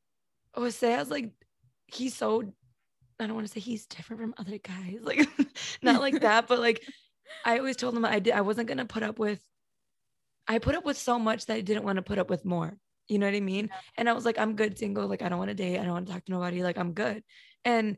Jose, 0.56 0.94
I 0.94 1.00
was 1.00 1.12
like, 1.12 1.32
he's 1.88 2.16
so 2.16 2.54
I 3.20 3.28
don't 3.28 3.36
want 3.36 3.48
to 3.48 3.54
say 3.54 3.60
he's 3.60 3.86
different 3.86 4.22
from 4.22 4.34
other 4.38 4.58
guys, 4.58 4.98
like 5.02 5.28
not 5.82 6.02
like 6.02 6.22
that, 6.22 6.48
but 6.48 6.60
like 6.60 6.84
I 7.46 7.60
always 7.60 7.78
told 7.78 7.96
him 7.96 8.04
I 8.04 8.20
did 8.20 8.34
I 8.34 8.42
wasn't 8.42 8.68
gonna 8.68 8.86
put 8.86 9.04
up 9.04 9.20
with 9.20 9.42
I 10.48 10.60
put 10.60 10.76
up 10.76 10.86
with 10.86 10.98
so 10.98 11.18
much 11.20 11.46
that 11.46 11.56
I 11.56 11.62
didn't 11.62 11.84
want 11.84 11.98
to 11.98 12.02
put 12.02 12.20
up 12.20 12.30
with 12.30 12.46
more. 12.46 12.78
You 13.08 13.20
know 13.20 13.26
what 13.26 13.36
I 13.36 13.42
mean? 13.42 13.70
And 13.98 14.10
I 14.10 14.14
was 14.14 14.26
like, 14.26 14.38
I'm 14.38 14.56
good 14.56 14.78
single. 14.78 15.08
Like, 15.08 15.22
I 15.22 15.30
don't 15.30 15.40
want 15.40 15.50
to 15.50 15.56
date. 15.56 15.80
I 15.80 15.84
don't 15.84 15.94
want 15.94 16.08
to 16.08 16.14
talk 16.14 16.26
to 16.26 16.32
nobody. 16.32 16.64
Like, 16.64 16.78
I'm 16.78 16.94
good. 16.94 17.24
And 17.66 17.98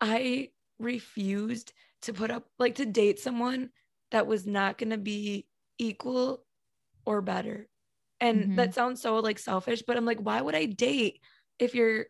I 0.00 0.50
refused 0.78 1.72
to 2.02 2.12
put 2.12 2.30
up, 2.30 2.46
like, 2.58 2.76
to 2.76 2.86
date 2.86 3.18
someone 3.18 3.70
that 4.10 4.26
was 4.26 4.46
not 4.46 4.78
going 4.78 4.90
to 4.90 4.98
be 4.98 5.46
equal 5.78 6.44
or 7.04 7.22
better. 7.22 7.68
And 8.20 8.50
Mhm. 8.50 8.56
that 8.56 8.74
sounds 8.74 9.02
so 9.02 9.16
like 9.18 9.38
selfish, 9.38 9.82
but 9.86 9.96
I'm 9.96 10.06
like, 10.06 10.20
why 10.20 10.40
would 10.40 10.54
I 10.54 10.66
date 10.66 11.20
if 11.58 11.74
you're 11.74 12.06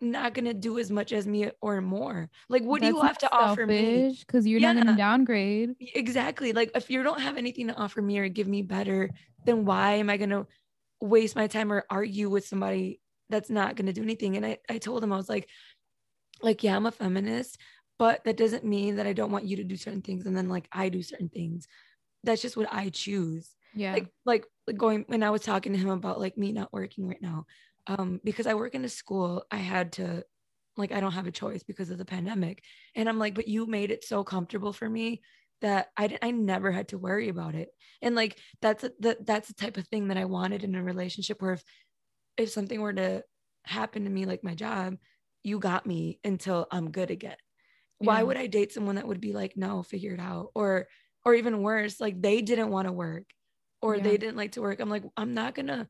not 0.00 0.34
going 0.34 0.44
to 0.44 0.54
do 0.54 0.78
as 0.78 0.90
much 0.90 1.12
as 1.12 1.26
me 1.26 1.50
or 1.60 1.80
more? 1.80 2.30
Like, 2.48 2.62
what 2.62 2.80
do 2.80 2.86
you 2.88 3.00
have 3.02 3.18
to 3.18 3.32
offer 3.32 3.66
me? 3.66 4.16
Because 4.18 4.46
you're 4.46 4.60
not 4.60 4.76
gonna 4.76 4.96
downgrade. 4.96 5.74
Exactly. 5.80 6.52
Like 6.52 6.70
if 6.74 6.90
you 6.90 7.02
don't 7.02 7.20
have 7.20 7.36
anything 7.36 7.68
to 7.68 7.74
offer 7.74 8.00
me 8.00 8.18
or 8.18 8.28
give 8.28 8.46
me 8.48 8.62
better, 8.62 9.10
then 9.46 9.64
why 9.64 9.94
am 9.94 10.10
I 10.10 10.16
gonna 10.16 10.46
waste 11.00 11.36
my 11.36 11.46
time 11.46 11.72
or 11.72 11.84
argue 11.90 12.30
with 12.30 12.46
somebody 12.46 13.00
that's 13.30 13.50
not 13.50 13.76
gonna 13.76 13.92
do 13.92 14.02
anything? 14.02 14.36
And 14.36 14.46
I, 14.46 14.58
I 14.68 14.78
told 14.78 15.02
him 15.02 15.12
I 15.12 15.16
was 15.16 15.28
like, 15.28 15.48
like, 16.42 16.62
yeah, 16.62 16.76
I'm 16.76 16.86
a 16.86 16.90
feminist, 16.90 17.58
but 17.98 18.24
that 18.24 18.36
doesn't 18.36 18.64
mean 18.64 18.96
that 18.96 19.06
I 19.06 19.12
don't 19.12 19.30
want 19.30 19.44
you 19.46 19.56
to 19.56 19.64
do 19.64 19.76
certain 19.76 20.02
things 20.02 20.26
and 20.26 20.36
then 20.36 20.48
like 20.48 20.68
I 20.72 20.88
do 20.88 21.02
certain 21.02 21.28
things. 21.28 21.66
That's 22.22 22.42
just 22.42 22.56
what 22.56 22.72
I 22.72 22.88
choose 22.88 23.54
Yeah. 23.74 23.92
like 23.92 24.08
like 24.24 24.46
like 24.66 24.76
going 24.76 25.04
when 25.08 25.22
I 25.22 25.30
was 25.30 25.42
talking 25.42 25.72
to 25.72 25.78
him 25.78 25.90
about 25.90 26.20
like 26.20 26.38
me 26.38 26.52
not 26.52 26.72
working 26.72 27.06
right 27.06 27.20
now 27.20 27.46
um 27.86 28.20
because 28.24 28.46
I 28.46 28.54
work 28.54 28.74
in 28.74 28.84
a 28.84 28.88
school 28.88 29.44
I 29.50 29.56
had 29.58 29.92
to 29.94 30.24
like 30.76 30.92
I 30.92 31.00
don't 31.00 31.12
have 31.12 31.26
a 31.26 31.32
choice 31.32 31.62
because 31.62 31.90
of 31.90 31.98
the 31.98 32.04
pandemic 32.04 32.62
and 32.94 33.08
I'm 33.08 33.18
like 33.18 33.34
but 33.34 33.48
you 33.48 33.66
made 33.66 33.90
it 33.90 34.04
so 34.04 34.24
comfortable 34.24 34.72
for 34.72 34.88
me 34.88 35.22
that 35.60 35.88
I 35.96 36.16
I 36.22 36.30
never 36.30 36.70
had 36.72 36.88
to 36.88 36.98
worry 36.98 37.28
about 37.28 37.54
it 37.54 37.68
and 38.02 38.14
like 38.14 38.38
that's 38.60 38.84
a, 38.84 38.90
that 39.00 39.26
that's 39.26 39.48
the 39.48 39.54
type 39.54 39.76
of 39.76 39.86
thing 39.88 40.08
that 40.08 40.18
I 40.18 40.24
wanted 40.24 40.64
in 40.64 40.74
a 40.74 40.82
relationship 40.82 41.40
where 41.42 41.54
if 41.54 41.64
if 42.36 42.50
something 42.50 42.80
were 42.80 42.92
to 42.92 43.24
happen 43.64 44.04
to 44.04 44.10
me 44.10 44.26
like 44.26 44.44
my 44.44 44.54
job 44.54 44.96
you 45.42 45.58
got 45.58 45.86
me 45.86 46.20
until 46.24 46.66
I'm 46.70 46.90
good 46.90 47.10
again 47.10 47.36
why 47.98 48.22
Yeah. 48.22 48.22
would 48.22 48.36
I 48.36 48.46
date 48.46 48.72
someone 48.72 48.96
that 48.96 49.06
would 49.08 49.20
be 49.20 49.32
like 49.32 49.56
no 49.56 49.82
figure 49.82 50.14
it 50.14 50.20
out 50.20 50.50
or 50.54 50.88
or 51.24 51.34
even 51.34 51.62
worse 51.62 52.00
like 52.00 52.20
they 52.20 52.42
didn't 52.42 52.70
want 52.70 52.88
to 52.88 52.92
work 52.92 53.24
or 53.82 53.96
Yeah. 53.96 54.02
they 54.02 54.16
didn't 54.16 54.36
like 54.36 54.52
to 54.52 54.62
work. 54.62 54.80
I'm 54.80 54.88
like, 54.88 55.04
I'm 55.16 55.34
not 55.34 55.54
gonna, 55.54 55.88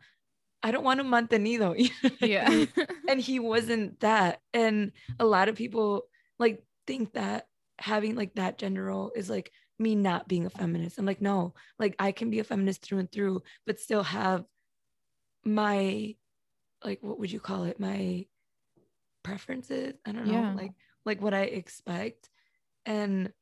I 0.65 0.71
don't 0.71 0.83
want 0.83 1.01
a 1.01 1.05
mantenido. 1.05 1.75
you 1.79 1.91
know 2.03 2.11
what 2.11 2.23
I 2.23 2.27
yeah. 2.27 2.65
and 3.09 3.21
he 3.21 3.39
wasn't 3.39 4.01
that. 4.01 4.41
And 4.55 4.93
a 5.21 5.25
lot 5.27 5.49
of 5.51 5.57
people 5.57 6.05
like 6.39 6.65
think 6.87 7.12
that 7.12 7.47
having 7.79 8.15
like 8.17 8.35
that 8.37 8.57
gender 8.57 8.85
role 8.85 9.12
is 9.15 9.29
like 9.29 9.53
me 9.79 9.95
not 9.95 10.27
being 10.27 10.47
a 10.47 10.51
feminist. 10.51 10.99
I'm 10.99 11.05
like, 11.05 11.21
no, 11.21 11.53
like 11.79 11.95
I 11.99 12.12
can 12.12 12.31
be 12.31 12.39
a 12.41 12.45
feminist 12.45 12.83
through 12.83 13.01
and 13.01 13.12
through, 13.12 13.43
but 13.67 13.79
still 13.79 14.03
have 14.03 14.45
my 15.45 16.17
like 16.83 17.01
what 17.03 17.19
would 17.19 17.31
you 17.31 17.41
call 17.41 17.65
it? 17.65 17.79
My 17.79 18.25
preferences. 19.23 19.95
I 20.07 20.12
don't 20.12 20.27
know, 20.27 20.33
Yeah. 20.33 20.55
like 20.55 20.73
like 21.05 21.21
what 21.21 21.35
I 21.35 21.43
expect. 21.43 22.31
And 22.87 23.33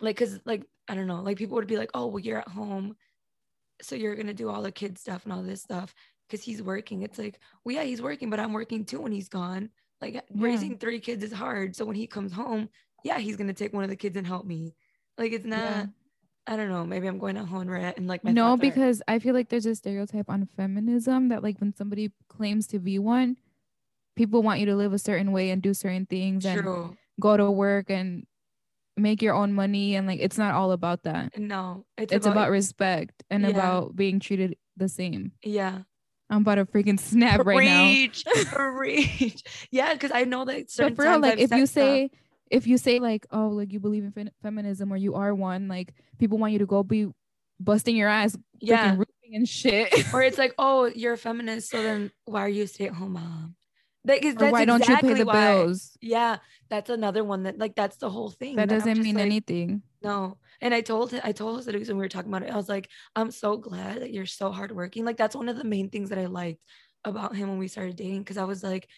like 0.00 0.16
cause 0.18 0.38
like 0.44 0.62
I 0.86 0.94
don't 0.94 1.08
know, 1.08 1.22
like 1.22 1.36
people 1.36 1.56
would 1.56 1.66
be 1.66 1.78
like, 1.78 1.90
oh 1.94 2.06
well, 2.06 2.20
you're 2.20 2.38
at 2.38 2.48
home 2.48 2.94
so 3.80 3.94
you're 3.94 4.16
gonna 4.16 4.34
do 4.34 4.48
all 4.48 4.62
the 4.62 4.72
kid 4.72 4.98
stuff 4.98 5.24
and 5.24 5.32
all 5.32 5.42
this 5.42 5.62
stuff 5.62 5.94
because 6.28 6.44
he's 6.44 6.62
working. 6.62 7.02
It's 7.02 7.18
like, 7.18 7.38
well, 7.64 7.74
yeah, 7.74 7.84
he's 7.84 8.02
working, 8.02 8.30
but 8.30 8.40
I'm 8.40 8.52
working 8.52 8.84
too 8.84 9.00
when 9.00 9.12
he's 9.12 9.28
gone. 9.28 9.70
Like 10.00 10.22
raising 10.34 10.78
three 10.78 11.00
kids 11.00 11.24
is 11.24 11.32
hard. 11.32 11.74
So 11.74 11.84
when 11.84 11.96
he 11.96 12.06
comes 12.06 12.32
home, 12.32 12.68
yeah, 13.02 13.18
he's 13.18 13.36
gonna 13.36 13.52
take 13.54 13.72
one 13.72 13.84
of 13.84 13.90
the 13.90 13.96
kids 13.96 14.16
and 14.16 14.26
help 14.26 14.46
me. 14.46 14.74
Like 15.16 15.32
it's 15.32 15.46
not. 15.46 15.58
Yeah. 15.58 15.86
I 16.46 16.56
don't 16.56 16.70
know. 16.70 16.86
Maybe 16.86 17.06
I'm 17.06 17.18
going 17.18 17.34
to 17.34 17.44
hone 17.44 17.68
right 17.68 17.94
and 17.98 18.06
like 18.06 18.24
my 18.24 18.32
no, 18.32 18.56
because 18.56 19.02
I 19.06 19.18
feel 19.18 19.34
like 19.34 19.50
there's 19.50 19.66
a 19.66 19.74
stereotype 19.74 20.30
on 20.30 20.46
feminism 20.56 21.28
that 21.28 21.42
like 21.42 21.60
when 21.60 21.74
somebody 21.74 22.10
claims 22.30 22.66
to 22.68 22.78
be 22.78 22.98
one, 22.98 23.36
people 24.16 24.42
want 24.42 24.58
you 24.58 24.64
to 24.66 24.74
live 24.74 24.94
a 24.94 24.98
certain 24.98 25.30
way 25.32 25.50
and 25.50 25.60
do 25.60 25.74
certain 25.74 26.06
things 26.06 26.46
and 26.46 26.64
go 27.20 27.36
to 27.36 27.50
work 27.50 27.90
and 27.90 28.26
make 28.96 29.20
your 29.20 29.34
own 29.34 29.52
money 29.52 29.94
and 29.94 30.06
like 30.06 30.20
it's 30.20 30.38
not 30.38 30.54
all 30.54 30.72
about 30.72 31.02
that. 31.02 31.38
No, 31.38 31.84
it's, 31.98 32.14
It's 32.14 32.24
about, 32.26 32.50
respect 32.50 33.22
and 33.28 33.42
Yeah. 33.42 33.50
about 33.50 33.94
being 33.94 34.18
treated 34.18 34.56
the 34.74 34.88
same. 34.88 35.32
yeah. 35.42 35.80
I'm 36.30 36.42
about 36.42 36.56
to 36.56 36.66
freaking 36.66 37.00
snap 37.00 37.44
right 37.46 37.64
now. 37.64 37.84
Preach, 37.84 38.24
preach. 38.52 39.42
Yeah, 39.70 39.94
because 39.94 40.10
I 40.12 40.24
know 40.24 40.44
that 40.44 40.70
certain 40.70 40.94
But 40.94 40.96
for 40.96 41.02
real, 41.02 41.12
times 41.12 41.22
like 41.22 41.32
I've 41.34 41.38
if 41.40 41.50
you 41.52 41.66
say 41.66 42.10
if 42.50 42.66
you 42.66 42.78
say 42.78 42.98
like 42.98 43.26
oh 43.30 43.48
like 43.48 43.72
you 43.72 43.80
believe 43.80 44.04
in 44.04 44.12
fe- 44.12 44.30
feminism 44.42 44.92
or 44.92 44.96
you 44.96 45.14
are 45.14 45.34
one, 45.34 45.68
like 45.68 45.94
people 46.18 46.38
want 46.38 46.52
you 46.52 46.58
to 46.60 46.66
go 46.66 46.82
be 46.82 47.08
busting 47.60 47.96
your 47.96 48.08
ass, 48.08 48.36
yeah, 48.60 48.90
roofing 48.90 49.34
and 49.34 49.48
shit. 49.48 49.92
or 50.14 50.22
it's 50.22 50.38
like, 50.38 50.54
oh, 50.58 50.86
you're 50.86 51.14
a 51.14 51.18
feminist, 51.18 51.70
so 51.70 51.82
then 51.82 52.10
why 52.24 52.40
are 52.42 52.48
you 52.48 52.64
a 52.64 52.66
stay-at-home 52.66 53.12
mom? 53.12 53.54
Like, 54.04 54.24
is 54.24 54.34
or 54.34 54.38
that's 54.38 54.52
why 54.52 54.64
don't 54.64 54.80
you 54.80 54.86
pay 54.86 54.92
exactly 54.92 55.14
the 55.14 55.24
why- 55.26 55.54
bills? 55.54 55.96
Yeah, 56.00 56.38
that's 56.68 56.88
another 56.90 57.24
one 57.24 57.44
that 57.44 57.58
like 57.58 57.74
that's 57.74 57.96
the 57.96 58.10
whole 58.10 58.30
thing. 58.30 58.56
That 58.56 58.70
I'm 58.70 58.78
doesn't 58.78 59.02
mean 59.02 59.16
like, 59.16 59.24
anything. 59.26 59.82
No. 60.02 60.38
And 60.60 60.74
I 60.74 60.80
told 60.80 61.12
him, 61.12 61.20
I 61.24 61.32
told 61.32 61.60
Hasidus 61.60 61.88
when 61.88 61.98
we 61.98 62.04
were 62.04 62.08
talking 62.08 62.30
about 62.32 62.42
it, 62.48 62.52
I 62.52 62.56
was 62.56 62.68
like, 62.68 62.88
I'm 63.14 63.30
so 63.30 63.56
glad 63.56 64.02
that 64.02 64.12
you're 64.12 64.26
so 64.26 64.50
hardworking. 64.50 65.04
Like 65.04 65.16
that's 65.16 65.36
one 65.36 65.48
of 65.48 65.56
the 65.56 65.64
main 65.64 65.88
things 65.90 66.10
that 66.10 66.18
I 66.18 66.26
liked 66.26 66.60
about 67.04 67.36
him 67.36 67.48
when 67.48 67.58
we 67.58 67.68
started 67.68 67.96
dating. 67.96 68.24
Cause 68.24 68.38
I 68.38 68.44
was 68.44 68.62
like, 68.62 68.88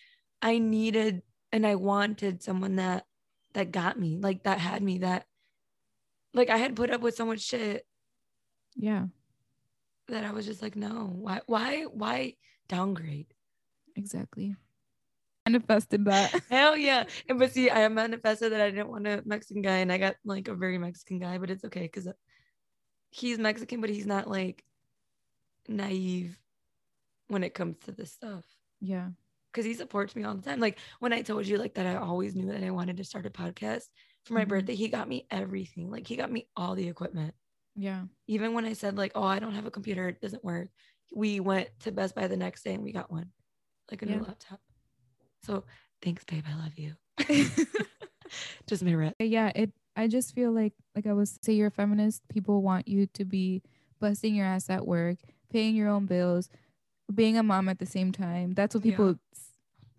I 0.42 0.58
needed 0.58 1.22
and 1.52 1.66
I 1.66 1.74
wanted 1.74 2.42
someone 2.42 2.76
that 2.76 3.04
that 3.52 3.72
got 3.72 3.98
me, 3.98 4.16
like 4.20 4.44
that 4.44 4.58
had 4.58 4.82
me, 4.82 4.98
that 4.98 5.26
like 6.32 6.48
I 6.50 6.56
had 6.56 6.76
put 6.76 6.90
up 6.90 7.00
with 7.00 7.16
so 7.16 7.26
much 7.26 7.40
shit 7.40 7.84
Yeah, 8.76 9.06
that 10.08 10.24
I 10.24 10.32
was 10.32 10.46
just 10.46 10.62
like, 10.62 10.76
no, 10.76 11.11
why, 11.12 11.40
why, 11.46 11.82
why 11.82 12.34
downgrade? 12.68 13.34
exactly. 13.96 14.56
Manifested 15.47 16.05
that. 16.05 16.30
Hell 16.51 16.76
yeah. 16.76 17.05
And 17.28 17.38
but 17.38 17.53
see, 17.53 17.70
I 17.70 17.88
manifested 17.88 18.53
that 18.53 18.61
I 18.61 18.70
didn't 18.70 18.91
want 18.91 19.07
a 19.07 19.22
Mexican 19.24 19.62
guy 19.62 19.78
and 19.78 19.91
I 19.93 19.99
got 19.99 20.16
like 20.24 20.49
a 20.49 20.55
very 20.55 20.78
Mexican 20.78 21.18
guy, 21.18 21.38
but 21.38 21.51
it's 21.51 21.64
okay 21.64 21.82
because 21.82 22.09
he's 23.11 23.38
Mexican, 23.38 23.80
but 23.80 23.91
he's 23.91 24.07
not 24.07 24.28
like 24.28 24.64
naive 25.68 26.38
when 27.28 27.43
it 27.45 27.55
comes 27.55 27.78
to 27.84 27.93
this 27.93 28.12
stuff. 28.12 28.45
yeah. 28.80 29.09
Because 29.53 29.64
he 29.64 29.74
supports 29.74 30.14
me 30.14 30.22
all 30.22 30.36
the 30.36 30.43
time. 30.43 30.61
Like 30.61 30.78
when 31.01 31.12
I 31.12 31.22
told 31.22 31.45
you 31.45 31.59
like 31.59 31.74
that 31.74 31.84
I 31.86 31.97
always 31.97 32.36
knew 32.36 32.47
that 32.53 32.62
I 32.62 32.70
wanted 32.70 32.97
to 32.99 33.05
start 33.05 33.26
a 33.26 33.30
podcast 33.30 33.84
for 34.24 34.34
my 34.34 34.45
Mhm. 34.45 34.49
birthday, 34.49 34.74
he 34.76 34.86
got 34.86 35.09
me 35.09 35.26
everything. 35.28 35.91
Like 35.91 36.07
he 36.07 36.14
got 36.14 36.30
me 36.30 36.49
all 36.55 36.76
the 36.76 36.86
equipment. 36.88 37.34
Yeah. 37.74 38.05
Even 38.28 38.53
when 38.55 38.64
I 38.64 38.74
said 38.74 38.97
like, 38.97 39.11
oh, 39.16 39.24
I 39.24 39.41
don't 39.41 39.55
have 39.57 39.66
a 39.66 39.70
computer, 39.72 40.07
it 40.09 40.20
doesn't 40.20 40.45
work. 40.45 40.68
We 41.12 41.41
went 41.41 41.68
to 41.80 41.91
Best 41.91 42.14
Buy 42.14 42.28
the 42.28 42.36
next 42.36 42.62
day 42.62 42.74
and 42.74 42.84
we 42.84 42.93
got 42.93 43.11
one, 43.11 43.32
like 43.91 44.03
a 44.03 44.07
Yeah. 44.07 44.18
new 44.18 44.22
laptop. 44.22 44.61
So 45.45 45.64
thanks, 46.03 46.24
babe. 46.24 46.45
I 46.49 46.57
love 46.57 46.76
you. 46.76 46.95
Just 48.66 48.84
my 48.84 48.95
rep. 48.95 49.14
yeah 49.18 49.51
it 49.57 49.72
i 49.97 50.07
just 50.07 50.32
feel 50.36 50.53
like 50.53 50.72
like 50.95 51.05
i 51.05 51.12
was 51.12 51.36
say 51.43 51.53
you're 51.53 51.66
a 51.66 51.70
feminist 51.70 52.22
people 52.28 52.62
want 52.62 52.86
you 52.86 53.07
to 53.07 53.24
be 53.24 53.61
busting 53.99 54.36
your 54.36 54.47
ass 54.47 54.70
at 54.70 54.86
work 54.86 55.18
paying 55.53 55.74
your 55.74 55.88
own 55.88 56.07
bills 56.07 56.49
being 57.12 57.36
a 57.36 57.43
mom 57.43 57.68
at 57.68 57.80
the 57.80 57.86
same 57.86 58.12
time 58.12 58.55
that's 58.55 58.72
what 58.74 58.84
Yeah. 58.84 58.93
people 58.93 59.16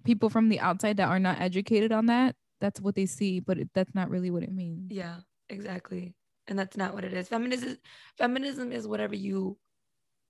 people 0.06 0.30
from 0.30 0.48
the 0.48 0.62
outside 0.62 0.96
that 0.98 1.10
are 1.10 1.20
not 1.20 1.42
educated 1.42 1.92
on 1.92 2.06
that 2.06 2.38
that's 2.62 2.80
what 2.80 2.96
they 2.96 3.06
see 3.06 3.42
but 3.42 3.58
it, 3.58 3.70
that's 3.74 3.94
not 3.94 4.10
really 4.10 4.32
what 4.32 4.44
it 4.44 4.52
means 4.54 4.90
Yeah, 4.90 5.18
exactly. 5.50 6.16
And 6.48 6.58
that's 6.58 6.78
not 6.78 6.94
what 6.94 7.04
it 7.04 7.14
is. 7.14 7.28
Feminism 7.28 7.78
feminism 8.18 8.72
is 8.72 8.88
whatever 8.88 9.16
you 9.16 9.58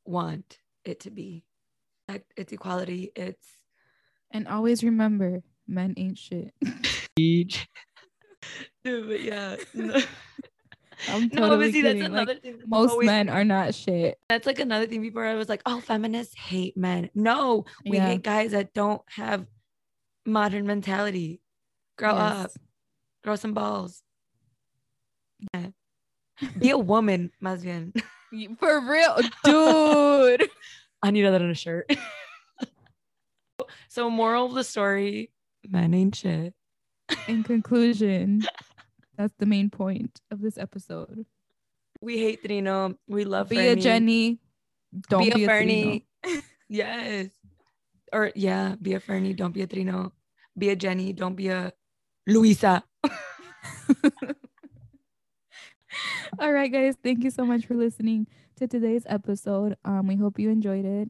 want 0.06 0.58
it 0.86 1.00
to 1.02 1.12
be. 1.12 1.46
It's 2.36 2.52
equality, 2.52 3.12
it's 3.16 3.48
And 4.34 4.48
always 4.48 4.84
remember, 4.84 5.42
men 5.68 5.94
ain't 5.98 6.18
shit. 6.18 6.54
Dude, 7.16 7.58
but 8.84 9.22
yeah. 9.22 9.56
No, 9.74 9.94
I'm 11.10 11.30
no 11.34 11.48
totally 11.50 11.72
that's 11.82 11.94
kidding. 12.00 12.12
Like, 12.12 12.44
most 12.66 12.92
always- 12.92 13.06
men 13.06 13.30
are 13.30 13.44
not 13.44 13.76
shit. 13.76 14.18
That's 14.30 14.48
like 14.48 14.60
another 14.60 14.88
thing 14.88 15.02
before 15.02 15.26
I 15.26 15.36
was 15.36 15.50
like, 15.50 15.62
oh, 15.66 15.80
feminists 15.82 16.36
hate 16.38 16.76
men. 16.78 17.10
No, 17.14 17.66
we 17.86 17.98
Yeah. 17.98 18.08
hate 18.08 18.24
guys 18.24 18.52
that 18.52 18.74
don't 18.74 19.02
have 19.10 19.46
modern 20.26 20.66
mentality. 20.66 21.42
Grow 21.98 22.12
up, 22.16 22.52
grow 23.24 23.36
some 23.36 23.54
balls. 23.54 24.02
Yeah. 25.54 25.68
Be 26.58 26.72
a 26.72 26.78
woman, 26.78 27.32
más 27.44 27.62
bien. 27.64 27.94
For 28.60 28.80
real, 28.90 29.18
dude. 29.44 30.50
I 31.04 31.12
need 31.12 31.24
that 31.24 31.42
on 31.42 31.50
a 31.52 31.54
shirt. 31.54 31.92
So, 33.88 34.10
moral 34.10 34.48
of 34.48 34.54
the 34.54 34.64
story 34.64 35.32
men 35.68 35.94
ain't 35.94 36.16
shit. 36.16 36.54
In 37.28 37.44
conclusion, 37.44 38.42
that's 39.18 39.34
the 39.38 39.46
main 39.46 39.70
point 39.70 40.22
of 40.32 40.42
this 40.42 40.58
episode. 40.58 41.26
We 42.02 42.18
hate 42.18 42.44
Trino. 42.44 42.96
We 43.08 43.26
love 43.26 43.50
Be 43.50 43.58
Fernie. 43.58 43.70
a 43.70 43.76
Jenni. 43.76 44.40
Don't 45.10 45.26
be, 45.26 45.32
be, 45.32 45.44
a 45.44 45.48
Fernie. 45.48 46.06
Trino. 46.24 46.44
yes. 46.70 47.30
Or, 48.14 48.32
yeah, 48.36 48.76
be 48.82 48.94
a 48.94 49.00
Fernie. 49.00 49.34
Don't 49.34 49.54
be 49.54 49.62
a 49.62 49.68
Trino. 49.68 50.12
Be 50.58 50.70
a 50.70 50.76
Jenni. 50.76 51.16
Don't 51.16 51.36
be 51.36 51.50
a 51.50 51.72
Luisa. 52.28 52.84
All 56.40 56.52
right, 56.52 56.72
guys. 56.72 56.96
Thank 57.04 57.24
you 57.24 57.30
so 57.30 57.46
much 57.46 57.66
for 57.66 57.76
listening 57.76 58.28
to 58.56 58.68
today's 58.68 59.04
episode. 59.08 59.78
Um, 59.86 60.08
we 60.08 60.16
hope 60.16 60.40
you 60.40 60.50
enjoyed 60.50 60.86
it, 60.86 61.10